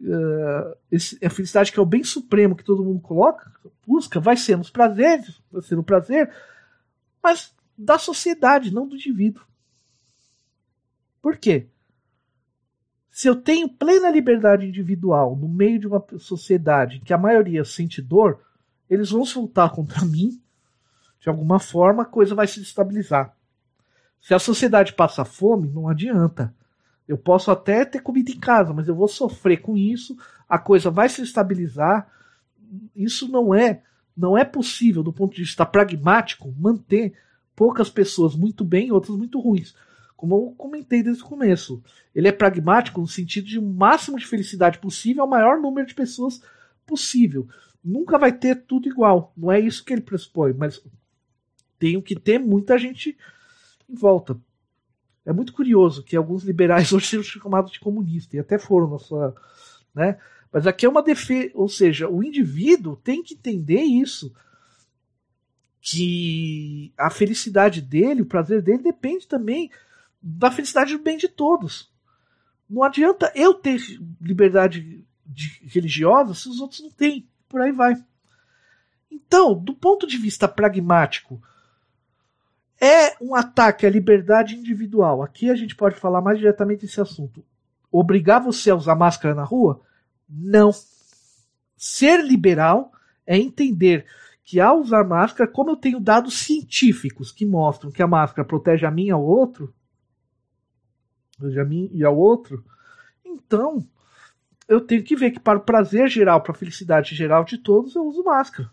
Uh, 0.00 0.76
esse, 0.90 1.18
a 1.24 1.30
felicidade 1.30 1.72
que 1.72 1.78
é 1.78 1.82
o 1.82 1.86
bem 1.86 2.04
supremo 2.04 2.56
que 2.56 2.64
todo 2.64 2.84
mundo 2.84 3.00
coloca, 3.00 3.50
busca, 3.86 4.20
vai 4.20 4.36
ser 4.36 4.58
nos 4.58 4.68
prazeres, 4.68 5.40
vai 5.50 5.62
ser 5.62 5.76
no 5.76 5.84
prazer, 5.84 6.30
mas 7.22 7.53
da 7.76 7.98
sociedade, 7.98 8.72
não 8.72 8.86
do 8.86 8.94
indivíduo. 8.96 9.42
Por 11.20 11.36
quê? 11.36 11.68
Se 13.10 13.28
eu 13.28 13.36
tenho 13.36 13.68
plena 13.68 14.10
liberdade 14.10 14.66
individual 14.66 15.36
no 15.36 15.48
meio 15.48 15.78
de 15.78 15.86
uma 15.86 16.04
sociedade 16.18 17.00
que 17.00 17.12
a 17.12 17.18
maioria 17.18 17.64
sente 17.64 18.02
dor, 18.02 18.40
eles 18.90 19.10
vão 19.10 19.24
se 19.24 19.34
voltar 19.34 19.70
contra 19.70 20.04
mim. 20.06 20.40
De 21.20 21.28
alguma 21.28 21.58
forma, 21.58 22.02
a 22.02 22.06
coisa 22.06 22.34
vai 22.34 22.46
se 22.46 22.60
estabilizar. 22.60 23.34
Se 24.20 24.34
a 24.34 24.38
sociedade 24.38 24.92
passa 24.92 25.24
fome, 25.24 25.68
não 25.68 25.88
adianta. 25.88 26.54
Eu 27.06 27.16
posso 27.16 27.50
até 27.50 27.84
ter 27.84 28.00
comida 28.00 28.30
em 28.30 28.38
casa, 28.38 28.72
mas 28.72 28.88
eu 28.88 28.94
vou 28.94 29.08
sofrer 29.08 29.58
com 29.58 29.76
isso, 29.76 30.16
a 30.48 30.58
coisa 30.58 30.90
vai 30.90 31.08
se 31.08 31.22
estabilizar. 31.22 32.10
Isso 32.96 33.28
não 33.28 33.54
é 33.54 33.82
Não 34.16 34.36
é 34.38 34.44
possível, 34.44 35.02
do 35.02 35.12
ponto 35.12 35.34
de 35.34 35.42
vista 35.42 35.66
pragmático, 35.66 36.54
manter 36.58 37.14
poucas 37.54 37.88
pessoas 37.88 38.34
muito 38.34 38.64
bem 38.64 38.90
outras 38.90 39.16
muito 39.16 39.40
ruins. 39.40 39.74
Como 40.16 40.34
eu 40.34 40.54
comentei 40.56 41.02
desde 41.02 41.22
o 41.22 41.26
começo. 41.26 41.82
Ele 42.14 42.28
é 42.28 42.32
pragmático 42.32 43.00
no 43.00 43.06
sentido 43.06 43.46
de 43.46 43.60
máximo 43.60 44.18
de 44.18 44.26
felicidade 44.26 44.78
possível 44.78 45.22
ao 45.22 45.28
maior 45.28 45.60
número 45.60 45.86
de 45.86 45.94
pessoas 45.94 46.40
possível. 46.86 47.48
Nunca 47.84 48.18
vai 48.18 48.32
ter 48.32 48.62
tudo 48.62 48.88
igual. 48.88 49.32
Não 49.36 49.50
é 49.50 49.60
isso 49.60 49.84
que 49.84 49.92
ele 49.92 50.00
pressupõe, 50.00 50.52
mas 50.52 50.82
tem 51.78 52.00
que 52.00 52.14
ter 52.14 52.38
muita 52.38 52.78
gente 52.78 53.16
em 53.88 53.94
volta. 53.94 54.38
É 55.26 55.32
muito 55.32 55.52
curioso 55.52 56.02
que 56.02 56.16
alguns 56.16 56.44
liberais 56.44 56.90
hoje 56.94 57.06
sejam 57.06 57.22
chamados 57.22 57.72
de 57.72 57.80
comunistas, 57.80 58.34
e 58.34 58.38
até 58.38 58.58
foram 58.58 58.90
na 58.90 58.98
sua. 58.98 59.34
Né? 59.94 60.18
Mas 60.52 60.66
aqui 60.66 60.86
é 60.86 60.88
uma 60.88 61.02
defesa, 61.02 61.50
ou 61.54 61.68
seja, 61.68 62.08
o 62.08 62.22
indivíduo 62.22 62.96
tem 62.96 63.22
que 63.22 63.34
entender 63.34 63.82
isso. 63.82 64.32
Que 65.86 66.94
a 66.96 67.10
felicidade 67.10 67.82
dele, 67.82 68.22
o 68.22 68.26
prazer 68.26 68.62
dele, 68.62 68.82
depende 68.82 69.28
também 69.28 69.70
da 70.20 70.50
felicidade 70.50 70.96
do 70.96 71.02
bem 71.02 71.18
de 71.18 71.28
todos. 71.28 71.92
Não 72.68 72.82
adianta 72.82 73.30
eu 73.34 73.52
ter 73.52 73.78
liberdade 74.18 75.04
religiosa 75.62 76.32
se 76.32 76.48
os 76.48 76.58
outros 76.58 76.80
não 76.80 76.90
têm. 76.90 77.28
Por 77.46 77.60
aí 77.60 77.70
vai. 77.70 78.02
Então, 79.10 79.54
do 79.54 79.74
ponto 79.74 80.06
de 80.06 80.16
vista 80.16 80.48
pragmático, 80.48 81.40
é 82.80 83.14
um 83.22 83.34
ataque 83.34 83.84
à 83.86 83.90
liberdade 83.90 84.56
individual. 84.56 85.22
Aqui 85.22 85.50
a 85.50 85.54
gente 85.54 85.76
pode 85.76 85.96
falar 85.96 86.22
mais 86.22 86.38
diretamente 86.38 86.86
desse 86.86 87.00
assunto. 87.00 87.44
Obrigar 87.92 88.42
você 88.42 88.70
a 88.70 88.74
usar 88.74 88.94
máscara 88.94 89.34
na 89.34 89.44
rua? 89.44 89.82
Não. 90.26 90.70
Ser 91.76 92.24
liberal 92.24 92.90
é 93.26 93.36
entender 93.36 94.06
que 94.44 94.60
ao 94.60 94.80
usar 94.80 95.04
máscara, 95.04 95.50
como 95.50 95.70
eu 95.70 95.76
tenho 95.76 95.98
dados 95.98 96.38
científicos 96.38 97.32
que 97.32 97.46
mostram 97.46 97.90
que 97.90 98.02
a 98.02 98.06
máscara 98.06 98.46
protege 98.46 98.84
a 98.84 98.90
mim 98.90 99.06
e 99.06 99.10
ao 99.10 99.24
outro, 99.24 99.74
a 101.40 101.64
mim 101.64 101.88
e 101.92 102.04
ao 102.04 102.16
outro, 102.16 102.62
então 103.24 103.88
eu 104.68 104.82
tenho 104.82 105.02
que 105.02 105.16
ver 105.16 105.30
que 105.30 105.40
para 105.40 105.58
o 105.58 105.62
prazer 105.62 106.08
geral, 106.08 106.42
para 106.42 106.52
a 106.52 106.56
felicidade 106.56 107.14
geral 107.14 107.42
de 107.44 107.56
todos, 107.56 107.94
eu 107.94 108.04
uso 108.04 108.22
máscara. 108.22 108.70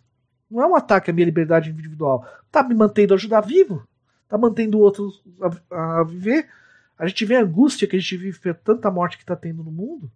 Não 0.49 0.61
é 0.61 0.67
um 0.67 0.75
ataque 0.75 1.09
à 1.09 1.13
minha 1.13 1.25
liberdade 1.25 1.69
individual. 1.69 2.27
Tá 2.51 2.61
me 2.61 2.75
mantendo 2.75 3.13
ajudar 3.13 3.39
vivo? 3.39 3.87
Tá 4.27 4.37
mantendo 4.37 4.79
outros 4.79 5.23
a, 5.71 5.99
a, 5.99 6.03
viver? 6.03 6.49
A 6.97 7.07
gente 7.07 7.25
vê 7.25 7.37
a 7.37 7.41
angústia 7.41 7.87
que 7.87 7.95
a 7.95 7.99
gente 7.99 8.17
vive 8.17 8.37
por 8.37 8.53
tanta 8.55 8.91
morte 8.91 9.15
que 9.15 9.23
está 9.23 9.35
tendo 9.35 9.63
no 9.63 9.71
mundo? 9.71 10.11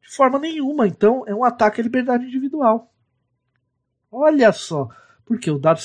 De 0.00 0.08
forma 0.08 0.38
nenhuma. 0.38 0.86
Então, 0.86 1.24
é 1.26 1.34
um 1.34 1.44
ataque 1.44 1.80
à 1.80 1.84
liberdade 1.84 2.24
individual. 2.24 2.92
Olha 4.10 4.52
só. 4.52 4.88
Porque 5.24 5.50
o 5.50 5.58
dado. 5.58 5.80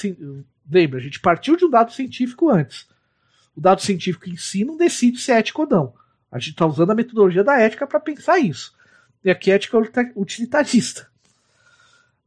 Lembra, 0.69 0.99
a 0.99 1.01
gente 1.01 1.19
partiu 1.19 1.55
de 1.55 1.65
um 1.65 1.69
dado 1.69 1.91
científico 1.91 2.49
antes. 2.49 2.87
O 3.55 3.61
dado 3.61 3.81
científico 3.81 4.29
em 4.29 4.37
si 4.37 4.63
não 4.63 4.77
decide 4.77 5.19
se 5.19 5.31
é 5.31 5.39
ético 5.39 5.63
ou 5.63 5.67
não. 5.67 5.93
A 6.31 6.39
gente 6.39 6.51
está 6.51 6.65
usando 6.65 6.91
a 6.91 6.95
metodologia 6.95 7.43
da 7.43 7.59
ética 7.59 7.85
para 7.85 7.99
pensar 7.99 8.39
isso. 8.39 8.75
E 9.23 9.29
aqui 9.29 9.51
é 9.51 9.55
ética 9.55 9.77
utilitarista. 10.15 11.07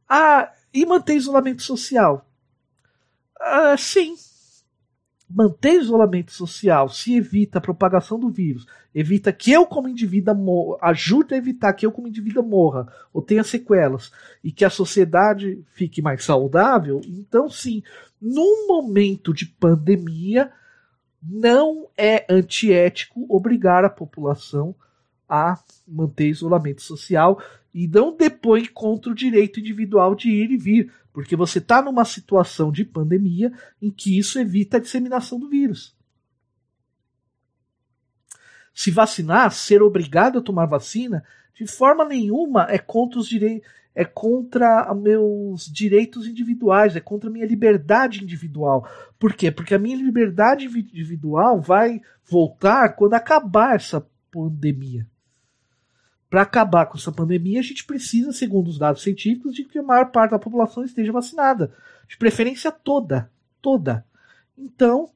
Ah, 0.07 0.53
e 0.73 0.85
manter 0.85 1.15
isolamento 1.15 1.61
social? 1.61 2.25
Ah, 3.39 3.75
sim. 3.77 4.15
Manter 5.29 5.73
isolamento 5.73 6.31
social 6.31 6.87
se 6.87 7.15
evita 7.15 7.57
a 7.57 7.61
propagação 7.61 8.17
do 8.17 8.29
vírus, 8.29 8.65
evita 8.95 9.33
que 9.33 9.51
eu, 9.51 9.65
como 9.65 9.89
indivíduo, 9.89 10.33
morra, 10.33 10.77
ajude 10.81 11.33
a 11.33 11.37
evitar 11.37 11.73
que 11.73 11.85
eu, 11.85 11.91
como 11.91 12.07
indivíduo, 12.07 12.43
morra 12.43 12.87
ou 13.13 13.21
tenha 13.21 13.43
sequelas 13.43 14.09
e 14.41 14.53
que 14.53 14.63
a 14.63 14.69
sociedade 14.69 15.61
fique 15.73 16.01
mais 16.01 16.23
saudável, 16.23 17.01
então 17.05 17.49
sim, 17.49 17.83
num 18.21 18.67
momento 18.67 19.33
de 19.33 19.45
pandemia, 19.45 20.49
não 21.21 21.89
é 21.97 22.25
antiético 22.29 23.25
obrigar 23.27 23.83
a 23.83 23.89
população 23.89 24.73
a 25.27 25.59
manter 25.85 26.29
isolamento 26.29 26.81
social 26.81 27.41
e 27.73 27.87
não 27.87 28.15
depõe 28.15 28.65
contra 28.65 29.11
o 29.11 29.15
direito 29.15 29.59
individual 29.59 30.15
de 30.15 30.29
ir 30.29 30.51
e 30.51 30.57
vir, 30.57 30.91
porque 31.17 31.35
você 31.35 31.57
está 31.57 31.81
numa 31.81 32.05
situação 32.05 32.71
de 32.71 32.85
pandemia 32.85 33.51
em 33.81 33.89
que 33.89 34.19
isso 34.19 34.37
evita 34.37 34.77
a 34.77 34.79
disseminação 34.79 35.39
do 35.39 35.49
vírus. 35.49 35.97
Se 38.71 38.91
vacinar, 38.91 39.51
ser 39.51 39.81
obrigado 39.81 40.37
a 40.37 40.43
tomar 40.43 40.67
vacina, 40.67 41.25
de 41.55 41.65
forma 41.65 42.05
nenhuma 42.05 42.67
é 42.69 42.77
contra 42.77 43.19
os 43.19 43.27
direitos 43.27 43.67
é 43.95 44.05
contra 44.05 44.93
meus 44.93 45.65
direitos 45.65 46.27
individuais, 46.27 46.95
é 46.95 46.99
contra 46.99 47.31
minha 47.31 47.47
liberdade 47.47 48.23
individual. 48.23 48.87
Por 49.17 49.33
quê? 49.33 49.49
Porque 49.49 49.73
a 49.73 49.79
minha 49.79 49.97
liberdade 49.97 50.67
individual 50.67 51.59
vai 51.59 51.99
voltar 52.29 52.89
quando 52.89 53.15
acabar 53.15 53.75
essa 53.75 54.07
pandemia. 54.29 55.07
Para 56.29 56.41
acabar 56.41 56.85
com 56.85 56.97
essa 56.97 57.11
pandemia, 57.11 57.59
a 57.59 57.63
gente 57.63 57.85
precisa, 57.85 58.33
segundo 58.33 58.67
os 58.67 58.77
dados 58.77 59.01
científicos, 59.01 59.53
de 59.53 59.63
que 59.63 59.79
a 59.79 59.83
maior 59.83 60.11
parte 60.11 60.31
da 60.31 60.39
população 60.39 60.83
esteja 60.83 61.11
vacinada. 61.11 61.73
De 62.07 62.17
preferência 62.17 62.71
toda. 62.71 63.31
Toda. 63.61 64.05
Então, 64.57 65.09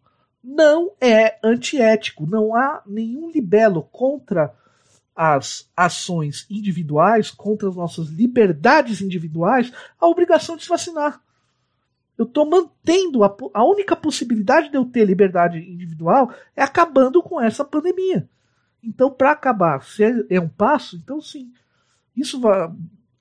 não 0.44 0.92
é 1.02 1.38
antiético. 1.44 2.26
Não 2.26 2.56
há 2.56 2.82
nenhum 2.86 3.30
libelo 3.30 3.84
contra 3.92 4.54
as 5.16 5.70
ações 5.76 6.46
individuais, 6.50 7.30
contra 7.30 7.68
as 7.68 7.76
nossas 7.76 8.08
liberdades 8.08 9.02
individuais, 9.02 9.72
a 10.00 10.08
obrigação 10.08 10.56
de 10.56 10.64
se 10.64 10.70
vacinar. 10.70 11.22
Eu 12.18 12.26
estou 12.26 12.50
mantendo 12.50 13.24
a, 13.24 13.36
a 13.54 13.64
única 13.64 13.96
possibilidade 13.96 14.70
de 14.70 14.78
eu 14.78 14.86
ter 14.86 15.06
liberdade 15.06 15.58
individual 15.58 16.32
é 16.56 16.64
acabando 16.64 17.22
com 17.22 17.42
essa 17.42 17.66
pandemia. 17.66 18.30
Então, 18.84 19.12
para 19.12 19.32
acabar, 19.32 19.84
se 19.84 20.04
é, 20.04 20.26
é, 20.30 20.40
um 20.40 20.50
passo, 20.50 20.96
então 20.96 21.22
sim. 21.22 21.52
Isso 22.16 22.40
vai. 22.40 22.72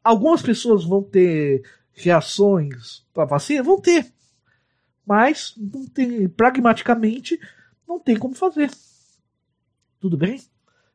Algumas 0.02 0.40
pessoas 0.42 0.84
vão 0.84 1.02
ter 1.02 1.62
reações 1.92 3.04
para 3.12 3.26
vacina? 3.26 3.62
Vão 3.62 3.80
ter. 3.80 4.12
Mas, 5.06 5.54
não 5.56 5.86
tem, 5.86 6.28
pragmaticamente, 6.28 7.38
não 7.86 7.98
tem 7.98 8.16
como 8.16 8.34
fazer. 8.34 8.70
Tudo 9.98 10.16
bem? 10.16 10.40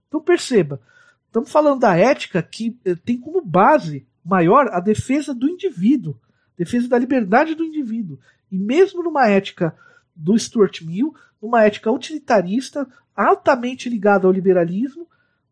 Então 0.08 0.20
perceba, 0.22 0.82
estamos 1.28 1.52
falando 1.52 1.82
da 1.82 1.96
ética 1.96 2.42
que 2.42 2.80
eh, 2.86 2.96
tem 2.96 3.20
como 3.20 3.42
base 3.42 4.08
maior 4.24 4.70
a 4.72 4.80
defesa 4.80 5.34
do 5.34 5.48
indivíduo, 5.48 6.18
defesa 6.58 6.88
da 6.88 6.98
liberdade 6.98 7.54
do 7.54 7.64
indivíduo. 7.64 8.18
E 8.52 8.58
mesmo 8.58 9.04
numa 9.04 9.28
ética 9.28 9.76
do 10.16 10.38
Stuart 10.38 10.82
Mill, 10.82 11.14
numa 11.42 11.64
ética 11.64 11.92
utilitarista, 11.92 12.88
altamente 13.16 13.90
ligada 13.90 14.26
ao 14.26 14.34
liberalismo, 14.34 15.08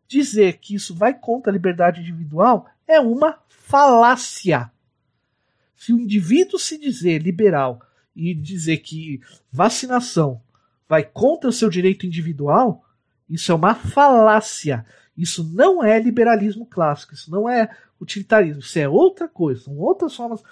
dizer 0.07 0.59
que 0.59 0.75
isso 0.75 0.95
vai 0.95 1.13
contra 1.13 1.51
a 1.51 1.53
liberdade 1.53 2.01
individual 2.01 2.67
é 2.87 2.99
uma 2.99 3.39
falácia. 3.47 4.71
Se 5.75 5.91
o 5.91 5.99
indivíduo 5.99 6.59
se 6.59 6.77
dizer 6.77 7.21
liberal 7.21 7.81
e 8.15 8.33
dizer 8.33 8.77
que 8.77 9.21
vacinação 9.51 10.41
vai 10.87 11.03
contra 11.03 11.49
o 11.49 11.53
seu 11.53 11.69
direito 11.69 12.05
individual, 12.05 12.85
isso 13.29 13.51
é 13.51 13.55
uma 13.55 13.73
falácia. 13.73 14.85
Isso 15.17 15.43
não 15.43 15.83
é 15.83 15.99
liberalismo 15.99 16.65
clássico, 16.65 17.13
isso 17.13 17.31
não 17.31 17.49
é 17.49 17.69
utilitarismo, 17.99 18.61
isso 18.61 18.77
é 18.79 18.87
outra 18.87 19.27
coisa, 19.27 19.63
são 19.63 19.77
outras 19.77 20.15
formas 20.15 20.43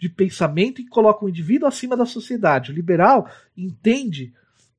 de 0.00 0.08
pensamento 0.08 0.82
que 0.82 0.88
colocam 0.88 1.26
o 1.26 1.28
indivíduo 1.28 1.68
acima 1.68 1.94
da 1.94 2.06
sociedade. 2.06 2.72
O 2.72 2.74
liberal 2.74 3.30
entende, 3.54 4.32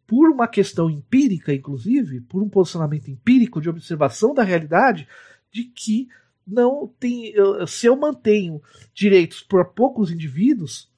por 0.07 0.32
uma 0.32 0.47
questão 0.47 0.89
empírica, 0.89 1.53
inclusive, 1.53 2.22
por 2.22 2.41
um 2.41 2.49
posicionamento 2.49 3.09
empírico 3.09 3.61
de 3.61 3.69
observação 3.69 4.34
da 4.34 4.41
realidade, 4.41 5.07
de 5.51 5.65
que 5.65 6.07
não 6.45 6.91
tem. 6.99 7.34
Se 7.67 7.86
eu 7.86 7.95
mantenho 7.95 8.59
direitos 8.93 9.43
para 9.43 9.63
poucos 9.63 10.11
indivíduos, 10.11 10.91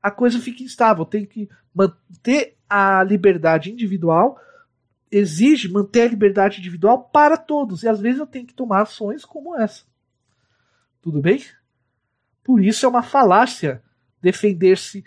a 0.00 0.12
coisa 0.12 0.38
fica 0.38 0.62
instável. 0.62 1.04
Tenho 1.04 1.26
que 1.26 1.48
manter 1.74 2.56
a 2.70 3.02
liberdade 3.02 3.72
individual 3.72 4.40
exige 5.10 5.68
manter 5.68 6.02
a 6.02 6.08
liberdade 6.08 6.58
individual 6.58 7.04
para 7.04 7.36
todos. 7.36 7.82
E 7.82 7.88
às 7.88 8.00
vezes 8.00 8.18
eu 8.18 8.26
tenho 8.26 8.46
que 8.46 8.54
tomar 8.54 8.82
ações 8.82 9.24
como 9.24 9.56
essa. 9.56 9.84
Tudo 11.00 11.20
bem? 11.20 11.40
Por 12.46 12.62
isso 12.62 12.86
é 12.86 12.88
uma 12.88 13.02
falácia 13.02 13.82
defender-se 14.22 15.04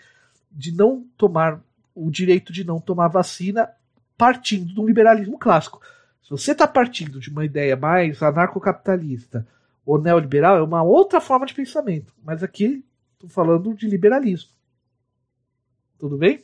de 0.52 0.76
não 0.76 1.06
tomar 1.16 1.58
o 1.94 2.10
direito 2.10 2.52
de 2.52 2.64
não 2.64 2.78
tomar 2.78 3.08
vacina 3.08 3.70
partindo 4.14 4.74
do 4.74 4.86
liberalismo 4.86 5.38
clássico. 5.38 5.80
Se 6.22 6.28
você 6.28 6.52
está 6.52 6.68
partindo 6.68 7.18
de 7.18 7.30
uma 7.30 7.42
ideia 7.42 7.78
mais 7.78 8.22
anarcocapitalista 8.22 9.48
ou 9.86 9.98
neoliberal, 9.98 10.58
é 10.58 10.62
uma 10.62 10.82
outra 10.82 11.18
forma 11.18 11.46
de 11.46 11.54
pensamento. 11.54 12.12
Mas 12.22 12.42
aqui 12.42 12.84
estou 13.14 13.30
falando 13.30 13.72
de 13.72 13.88
liberalismo. 13.88 14.50
Tudo 15.98 16.18
bem? 16.18 16.42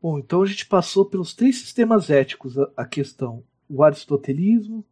Bom, 0.00 0.18
então 0.18 0.42
a 0.42 0.46
gente 0.46 0.66
passou 0.66 1.06
pelos 1.06 1.34
três 1.34 1.58
sistemas 1.58 2.10
éticos 2.10 2.56
a, 2.76 2.84
questão: 2.84 3.42
o 3.68 3.82
aristotelismo, 3.82 4.84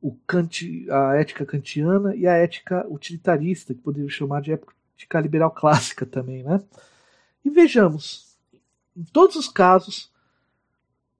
o 0.00 0.14
Kant, 0.26 0.86
a 0.90 1.16
ética 1.16 1.44
kantiana 1.44 2.14
e 2.14 2.26
a 2.26 2.32
ética 2.32 2.86
utilitarista, 2.88 3.74
que 3.74 3.80
poderíamos 3.80 4.14
chamar 4.14 4.40
de 4.42 4.52
ética 4.52 5.20
liberal 5.20 5.50
clássica 5.50 6.06
também, 6.06 6.42
né? 6.42 6.62
E 7.44 7.50
vejamos, 7.50 8.36
em 8.96 9.04
todos 9.04 9.36
os 9.36 9.48
casos, 9.48 10.12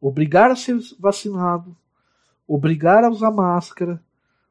obrigar 0.00 0.50
a 0.50 0.56
ser 0.56 0.78
vacinado, 0.98 1.76
obrigar 2.46 3.04
a 3.04 3.10
usar 3.10 3.30
máscara, 3.30 4.02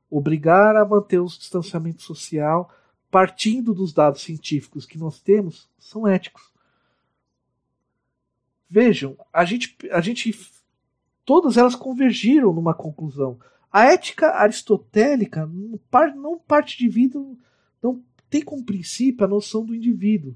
obrigar 0.10 0.76
a 0.76 0.86
manter 0.86 1.20
o 1.20 1.26
distanciamento 1.26 2.02
social, 2.02 2.72
partindo 3.10 3.74
dos 3.74 3.94
dados 3.94 4.22
científicos 4.22 4.86
que 4.86 4.98
nós 4.98 5.20
temos, 5.20 5.70
são 5.80 6.08
éticos. 6.08 6.52
Vejam, 8.70 9.18
a 9.32 9.46
gente, 9.46 9.78
a 9.92 10.02
gente, 10.02 10.34
todas 11.28 11.58
elas 11.58 11.76
convergiram 11.76 12.54
numa 12.54 12.74
conclusão. 12.74 13.38
A 13.70 13.84
ética 13.84 14.30
aristotélica 14.30 15.46
não 16.16 16.40
parte 16.40 16.78
de 16.78 16.88
vida, 16.88 17.22
não 17.84 18.02
tem 18.30 18.42
como 18.42 18.64
princípio 18.64 19.26
a 19.26 19.28
noção 19.28 19.66
do 19.66 19.76
indivíduo, 19.76 20.34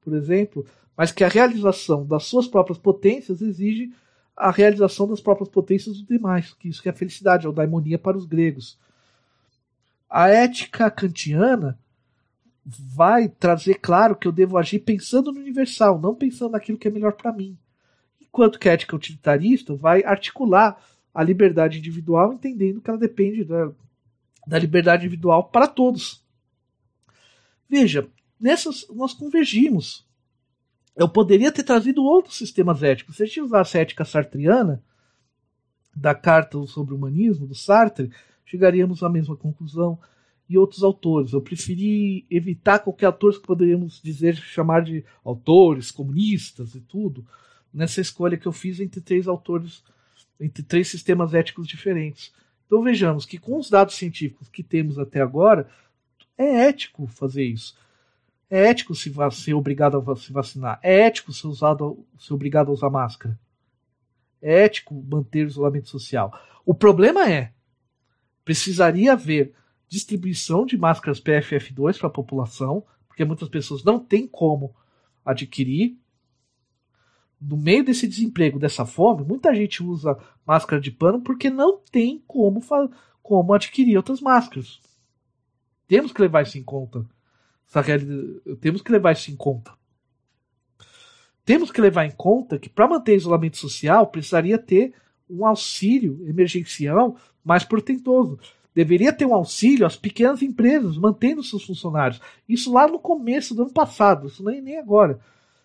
por 0.00 0.14
exemplo, 0.14 0.64
mas 0.96 1.12
que 1.12 1.22
a 1.22 1.28
realização 1.28 2.06
das 2.06 2.24
suas 2.24 2.48
próprias 2.48 2.78
potências 2.78 3.42
exige 3.42 3.92
a 4.34 4.50
realização 4.50 5.06
das 5.06 5.20
próprias 5.20 5.50
potências 5.50 5.98
dos 5.98 6.06
demais, 6.06 6.54
que 6.54 6.70
isso 6.70 6.80
que 6.82 6.88
é 6.88 6.92
a 6.92 6.96
felicidade, 6.96 7.44
é 7.44 7.48
o 7.48 7.52
daimonia 7.52 7.98
para 7.98 8.16
os 8.16 8.24
gregos. 8.24 8.78
A 10.08 10.28
ética 10.28 10.90
kantiana 10.90 11.78
vai 12.64 13.28
trazer 13.28 13.74
claro 13.74 14.16
que 14.16 14.26
eu 14.26 14.32
devo 14.32 14.56
agir 14.56 14.78
pensando 14.78 15.30
no 15.30 15.38
universal, 15.38 16.00
não 16.00 16.14
pensando 16.14 16.52
naquilo 16.52 16.78
que 16.78 16.88
é 16.88 16.90
melhor 16.90 17.12
para 17.12 17.30
mim. 17.30 17.58
Enquanto 18.30 18.58
que 18.58 18.68
a 18.68 18.72
ética 18.72 18.96
utilitarista 18.96 19.74
vai 19.74 20.02
articular 20.02 20.80
a 21.12 21.22
liberdade 21.22 21.78
individual, 21.78 22.32
entendendo 22.32 22.80
que 22.80 22.88
ela 22.88 22.98
depende 22.98 23.44
da, 23.44 23.70
da 24.46 24.58
liberdade 24.58 25.04
individual 25.04 25.44
para 25.44 25.66
todos. 25.66 26.24
Veja, 27.68 28.08
nessas 28.38 28.86
nós 28.88 29.12
convergimos. 29.12 30.08
Eu 30.96 31.08
poderia 31.08 31.52
ter 31.52 31.64
trazido 31.64 32.04
outros 32.04 32.36
sistemas 32.36 32.82
éticos. 32.82 33.16
Se 33.16 33.22
a 33.22 33.26
gente 33.26 33.40
usasse 33.40 33.76
a 33.76 33.80
ética 33.80 34.04
sartriana, 34.04 34.82
da 35.94 36.14
Carta 36.14 36.64
sobre 36.66 36.94
o 36.94 36.96
Humanismo, 36.96 37.46
do 37.46 37.54
Sartre, 37.54 38.10
chegaríamos 38.44 39.02
à 39.02 39.08
mesma 39.08 39.36
conclusão. 39.36 39.98
E 40.48 40.58
outros 40.58 40.82
autores. 40.82 41.32
Eu 41.32 41.40
preferi 41.40 42.26
evitar 42.28 42.80
qualquer 42.80 43.06
autor 43.06 43.34
que 43.34 43.46
poderíamos 43.46 44.00
dizer, 44.02 44.34
chamar 44.34 44.82
de 44.82 45.04
autores, 45.24 45.92
comunistas 45.92 46.74
e 46.74 46.80
tudo, 46.80 47.24
nessa 47.72 48.00
escolha 48.00 48.36
que 48.36 48.46
eu 48.46 48.52
fiz 48.52 48.80
entre 48.80 49.00
três 49.00 49.26
autores, 49.28 49.82
entre 50.40 50.62
três 50.62 50.88
sistemas 50.88 51.34
éticos 51.34 51.66
diferentes. 51.66 52.32
Então 52.66 52.82
vejamos 52.82 53.26
que 53.26 53.38
com 53.38 53.58
os 53.58 53.68
dados 53.68 53.94
científicos 53.94 54.48
que 54.48 54.62
temos 54.62 54.98
até 54.98 55.20
agora, 55.20 55.68
é 56.38 56.68
ético 56.68 57.06
fazer 57.06 57.44
isso. 57.44 57.76
É 58.48 58.68
ético 58.68 58.94
se 58.94 59.12
ser 59.32 59.54
obrigado 59.54 59.98
a 59.98 60.16
se 60.16 60.32
vacinar. 60.32 60.80
É 60.82 61.00
ético 61.00 61.32
ser, 61.32 61.46
usado, 61.46 62.04
ser 62.18 62.34
obrigado 62.34 62.70
a 62.70 62.72
usar 62.72 62.90
máscara. 62.90 63.38
É 64.42 64.64
ético 64.64 64.94
manter 65.08 65.44
o 65.44 65.48
isolamento 65.48 65.88
social. 65.88 66.32
O 66.64 66.74
problema 66.74 67.30
é, 67.30 67.52
precisaria 68.44 69.12
haver 69.12 69.54
distribuição 69.88 70.64
de 70.64 70.78
máscaras 70.78 71.20
PFF2 71.20 71.98
para 71.98 72.08
a 72.08 72.12
população, 72.12 72.84
porque 73.06 73.24
muitas 73.24 73.48
pessoas 73.48 73.84
não 73.84 73.98
têm 73.98 74.26
como 74.26 74.74
adquirir. 75.24 75.98
No 77.40 77.56
meio 77.56 77.82
desse 77.84 78.06
desemprego, 78.06 78.58
dessa 78.58 78.84
fome, 78.84 79.24
muita 79.24 79.54
gente 79.54 79.82
usa 79.82 80.18
máscara 80.46 80.80
de 80.80 80.90
pano 80.90 81.20
porque 81.22 81.48
não 81.48 81.78
tem 81.90 82.22
como, 82.26 82.60
como 83.22 83.54
adquirir 83.54 83.96
outras 83.96 84.20
máscaras. 84.20 84.80
Temos 85.88 86.12
que 86.12 86.20
levar 86.20 86.42
isso 86.42 86.58
em 86.58 86.62
conta. 86.62 87.06
Temos 88.60 88.82
que 88.82 88.92
levar 88.92 89.12
isso 89.12 89.30
em 89.30 89.36
conta. 89.36 89.72
Temos 91.44 91.70
que 91.70 91.80
levar 91.80 92.04
em 92.04 92.10
conta 92.10 92.58
que 92.58 92.68
para 92.68 92.88
manter 92.88 93.16
isolamento 93.16 93.56
social 93.56 94.06
precisaria 94.06 94.58
ter 94.58 94.92
um 95.28 95.46
auxílio 95.46 96.20
emergencial 96.28 97.16
mais 97.44 97.64
portentoso. 97.64 98.38
Deveria 98.74 99.12
ter 99.12 99.26
um 99.26 99.34
auxílio 99.34 99.86
às 99.86 99.96
pequenas 99.96 100.42
empresas, 100.42 100.96
mantendo 100.96 101.42
seus 101.42 101.64
funcionários. 101.64 102.20
Isso 102.48 102.72
lá 102.72 102.86
no 102.86 102.98
começo 102.98 103.54
do 103.54 103.62
ano 103.62 103.72
passado, 103.72 104.28
isso 104.28 104.44
nem, 104.44 104.60
nem 104.60 104.78
agora. 104.78 105.18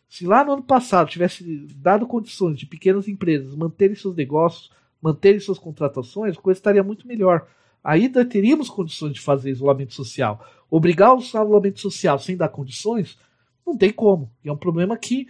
Se 0.08 0.26
lá 0.26 0.44
no 0.44 0.54
ano 0.54 0.64
passado 0.64 1.10
tivesse 1.10 1.68
dado 1.76 2.08
condições 2.08 2.58
de 2.58 2.66
pequenas 2.66 3.08
empresas 3.08 3.56
manterem 3.56 3.96
seus 3.96 4.16
negócios, 4.16 4.72
manterem 5.02 5.40
suas 5.40 5.60
contratações, 5.60 6.38
a 6.38 6.42
coisa 6.42 6.58
estaria 6.58 6.84
muito 6.84 7.08
melhor. 7.08 7.48
Aí 7.84 8.10
teríamos 8.10 8.70
condições 8.70 9.14
de 9.14 9.22
fazer 9.22 9.52
isolamento 9.52 9.94
social. 9.94 10.44
Obrigar 10.70 11.14
o 11.14 11.20
isolamento 11.20 11.80
social 11.80 12.18
sem 12.18 12.36
dar 12.36 12.50
condições, 12.50 13.18
não 13.66 13.78
tem 13.78 13.92
como. 13.92 14.32
E 14.44 14.50
é 14.50 14.52
um 14.52 14.58
problema 14.58 14.98
que, 14.98 15.28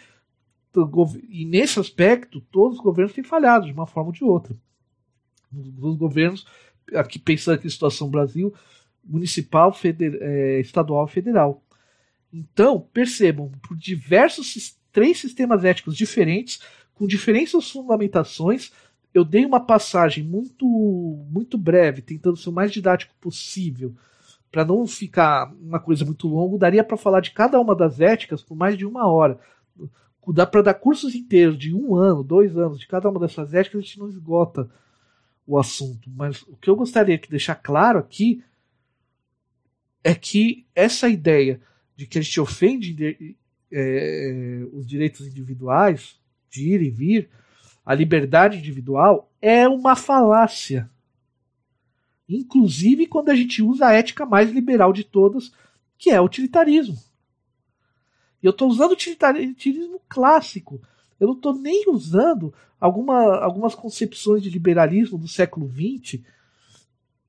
e 1.30 1.46
nesse 1.46 1.80
aspecto, 1.80 2.40
todos 2.52 2.78
os 2.78 2.84
governos 2.84 3.14
têm 3.14 3.24
falhado 3.24 3.66
de 3.66 3.74
uma 3.74 3.86
forma 3.86 4.10
ou 4.10 4.14
de 4.14 4.24
outra. 4.24 4.56
Os 5.54 5.98
governos 5.98 6.46
aqui 6.94 7.18
pensando 7.18 7.56
aqui 7.56 7.70
situação 7.70 8.10
Brasil, 8.10 8.54
municipal, 9.04 9.74
feder, 9.74 10.18
é, 10.22 10.60
estadual 10.60 11.06
e 11.06 11.12
federal. 11.12 11.62
Então, 12.38 12.82
percebam, 12.92 13.50
por 13.66 13.78
diversos 13.78 14.78
três 14.92 15.18
sistemas 15.18 15.64
éticos 15.64 15.96
diferentes, 15.96 16.60
com 16.94 17.08
diferentes 17.08 17.72
fundamentações, 17.72 18.74
eu 19.14 19.24
dei 19.24 19.46
uma 19.46 19.62
passagem 19.62 20.22
muito 20.22 20.66
muito 21.32 21.58
breve, 21.58 22.02
tentando 22.02 22.36
ser 22.36 22.50
o 22.50 22.52
mais 22.52 22.74
didático 22.74 23.16
possível, 23.22 23.96
para 24.52 24.66
não 24.66 24.86
ficar 24.86 25.50
uma 25.62 25.80
coisa 25.80 26.04
muito 26.04 26.28
longa, 26.28 26.58
daria 26.58 26.84
para 26.84 26.98
falar 26.98 27.22
de 27.22 27.32
cada 27.32 27.58
uma 27.58 27.74
das 27.74 28.02
éticas 28.02 28.44
por 28.44 28.56
mais 28.56 28.78
de 28.78 28.86
uma 28.86 29.08
hora. 29.08 29.40
Dá 30.28 30.46
para 30.46 30.62
dar 30.62 30.74
cursos 30.74 31.16
inteiros 31.16 31.58
de 31.58 31.74
um 31.74 31.96
ano, 31.96 32.22
dois 32.22 32.58
anos 32.58 32.80
de 32.80 32.88
cada 32.88 33.10
uma 33.10 33.20
dessas 33.20 33.54
éticas, 33.54 33.80
a 33.80 33.82
gente 33.82 34.00
não 34.00 34.10
esgota 34.10 34.70
o 35.48 35.58
assunto, 35.58 36.10
mas 36.10 36.42
o 36.42 36.58
que 36.58 36.70
eu 36.70 36.76
gostaria 36.76 37.18
de 37.18 37.30
deixar 37.30 37.56
claro 37.56 38.00
aqui 38.00 38.44
é 40.04 40.14
que 40.14 40.66
essa 40.76 41.08
ideia 41.08 41.62
de 41.96 42.06
que 42.06 42.20
a 42.20 42.22
gente 42.22 42.40
ofende 42.40 43.36
é, 43.72 44.66
os 44.74 44.86
direitos 44.86 45.26
individuais 45.26 46.20
de 46.50 46.74
ir 46.74 46.82
e 46.82 46.90
vir, 46.90 47.30
a 47.86 47.94
liberdade 47.94 48.58
individual, 48.58 49.32
é 49.42 49.68
uma 49.68 49.96
falácia. 49.96 50.90
Inclusive 52.28 53.06
quando 53.08 53.30
a 53.30 53.36
gente 53.36 53.62
usa 53.62 53.88
a 53.88 53.94
ética 53.94 54.26
mais 54.26 54.52
liberal 54.52 54.92
de 54.92 55.04
todas, 55.04 55.52
que 55.98 56.10
é 56.10 56.20
o 56.20 56.26
utilitarismo. 56.26 56.98
Eu 58.42 58.52
estou 58.52 58.70
usando 58.70 58.92
o 58.92 58.94
utilitarismo 58.94 60.02
clássico. 60.08 60.82
Eu 61.20 61.28
não 61.28 61.36
estou 61.36 61.54
nem 61.54 61.90
usando 61.90 62.54
alguma, 62.80 63.38
algumas 63.38 63.74
concepções 63.74 64.42
de 64.42 64.50
liberalismo 64.50 65.18
do 65.18 65.28
século 65.28 65.70
XX 65.70 66.22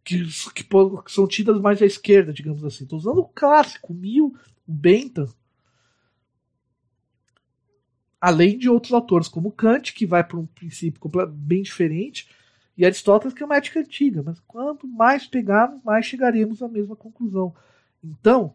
que, 0.07 0.25
que, 0.55 0.65
que 0.65 1.13
são 1.13 1.27
tidas 1.27 1.61
mais 1.61 1.83
à 1.83 1.85
esquerda, 1.85 2.33
digamos 2.33 2.65
assim. 2.65 2.85
Estou 2.85 2.97
usando 2.97 3.19
o 3.19 3.29
clássico, 3.29 3.93
o 3.93 3.97
Mill, 3.97 4.37
o 4.67 4.73
Bentham, 4.73 5.29
além 8.21 8.57
de 8.57 8.71
outros 8.71 8.93
autores, 8.93 9.27
como 9.27 9.51
Kant, 9.51 9.93
que 9.93 10.07
vai 10.07 10.23
para 10.23 10.39
um 10.39 10.47
princípio 10.47 11.01
bem 11.29 11.61
diferente, 11.61 12.29
e 12.79 12.85
Aristóteles, 12.85 13.35
que 13.35 13.43
é 13.43 13.47
uma 13.47 13.57
ética 13.57 13.81
antiga. 13.81 14.23
Mas 14.23 14.39
quanto 14.47 14.87
mais 14.87 15.27
pegarmos, 15.27 15.83
mais 15.83 16.07
chegaremos 16.07 16.63
à 16.63 16.69
mesma 16.69 16.95
conclusão. 16.95 17.53
Então, 18.03 18.55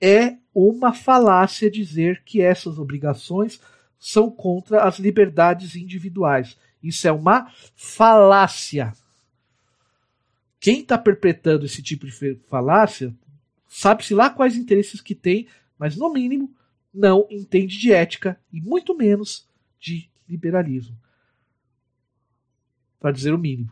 é 0.00 0.36
uma 0.52 0.92
falácia 0.92 1.70
dizer 1.70 2.24
que 2.24 2.40
essas 2.40 2.76
obrigações 2.76 3.60
são 3.98 4.30
contra 4.30 4.82
as 4.82 4.98
liberdades 4.98 5.76
individuais. 5.76 6.56
Isso 6.82 7.06
é 7.06 7.12
uma 7.12 7.52
falácia. 7.76 8.92
Quem 10.58 10.80
está 10.80 10.96
perpetrando 10.96 11.66
esse 11.66 11.82
tipo 11.82 12.06
de 12.06 12.36
falácia 12.48 13.14
sabe-se 13.68 14.14
lá 14.14 14.30
quais 14.30 14.56
interesses 14.56 15.00
que 15.00 15.14
tem, 15.14 15.46
mas 15.78 15.96
no 15.96 16.12
mínimo 16.12 16.54
não 16.92 17.26
entende 17.30 17.78
de 17.78 17.92
ética 17.92 18.40
e 18.52 18.60
muito 18.60 18.96
menos 18.96 19.48
de 19.78 20.10
liberalismo. 20.28 20.96
Para 22.98 23.12
dizer 23.12 23.34
o 23.34 23.38
mínimo. 23.38 23.70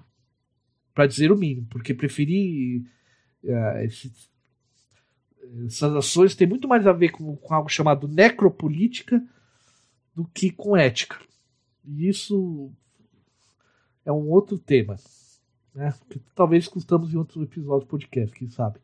Para 0.92 1.06
dizer 1.06 1.32
o 1.32 1.36
mínimo, 1.36 1.66
porque 1.68 1.94
preferir 1.94 2.82
uh, 3.42 3.78
esse, 3.78 4.12
essas 5.66 5.94
ações 5.94 6.36
têm 6.36 6.46
muito 6.46 6.68
mais 6.68 6.86
a 6.86 6.92
ver 6.92 7.10
com, 7.10 7.34
com 7.36 7.54
algo 7.54 7.68
chamado 7.68 8.06
necropolítica 8.06 9.24
do 10.14 10.24
que 10.26 10.50
com 10.50 10.76
ética. 10.76 11.18
E 11.84 12.08
isso 12.08 12.70
é 14.04 14.12
um 14.12 14.28
outro 14.28 14.58
tema. 14.58 14.96
Né? 15.74 15.92
Que 16.08 16.20
talvez 16.34 16.64
discutamos 16.64 17.12
em 17.12 17.16
outro 17.16 17.42
episódio 17.42 17.86
do 17.86 17.90
podcast, 17.90 18.34
quem 18.36 18.48
sabe. 18.48 18.78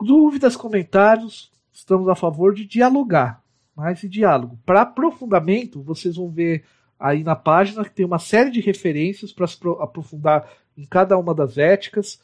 Dúvidas, 0.00 0.56
comentários, 0.56 1.50
estamos 1.72 2.08
a 2.08 2.14
favor 2.14 2.54
de 2.54 2.66
dialogar. 2.66 3.42
Mais 3.74 4.00
de 4.00 4.08
diálogo. 4.08 4.58
Para 4.66 4.82
aprofundamento, 4.82 5.82
vocês 5.82 6.16
vão 6.16 6.28
ver 6.28 6.64
aí 7.00 7.24
na 7.24 7.34
página, 7.34 7.82
que 7.82 7.90
tem 7.90 8.04
uma 8.04 8.18
série 8.18 8.50
de 8.50 8.60
referências 8.60 9.32
para 9.32 9.46
se 9.46 9.58
aprofundar 9.80 10.46
em 10.76 10.84
cada 10.84 11.16
uma 11.16 11.34
das 11.34 11.56
éticas 11.56 12.20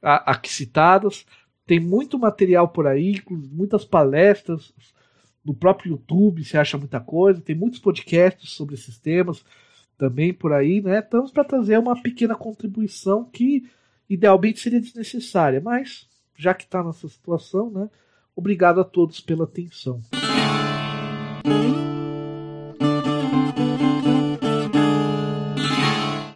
aqui 0.00 0.52
citadas. 0.52 1.26
Tem 1.66 1.80
muito 1.80 2.18
material 2.18 2.68
por 2.68 2.86
aí, 2.86 3.20
muitas 3.28 3.84
palestras 3.84 4.72
no 5.44 5.52
próprio 5.52 5.92
YouTube, 5.92 6.44
você 6.44 6.56
acha 6.56 6.78
muita 6.78 7.00
coisa. 7.00 7.40
Tem 7.40 7.56
muitos 7.56 7.80
podcasts 7.80 8.52
sobre 8.52 8.76
esses 8.76 8.96
temas 8.98 9.44
também 10.02 10.34
por 10.34 10.52
aí, 10.52 10.82
né? 10.82 10.98
Estamos 10.98 11.30
para 11.30 11.44
trazer 11.44 11.78
uma 11.78 11.94
pequena 12.02 12.34
contribuição 12.34 13.24
que 13.24 13.70
idealmente 14.10 14.58
seria 14.58 14.80
desnecessária, 14.80 15.60
mas 15.60 16.08
já 16.36 16.52
que 16.52 16.64
está 16.64 16.82
nessa 16.82 17.08
situação, 17.08 17.70
né? 17.70 17.88
Obrigado 18.34 18.80
a 18.80 18.84
todos 18.84 19.20
pela 19.20 19.44
atenção. 19.44 20.02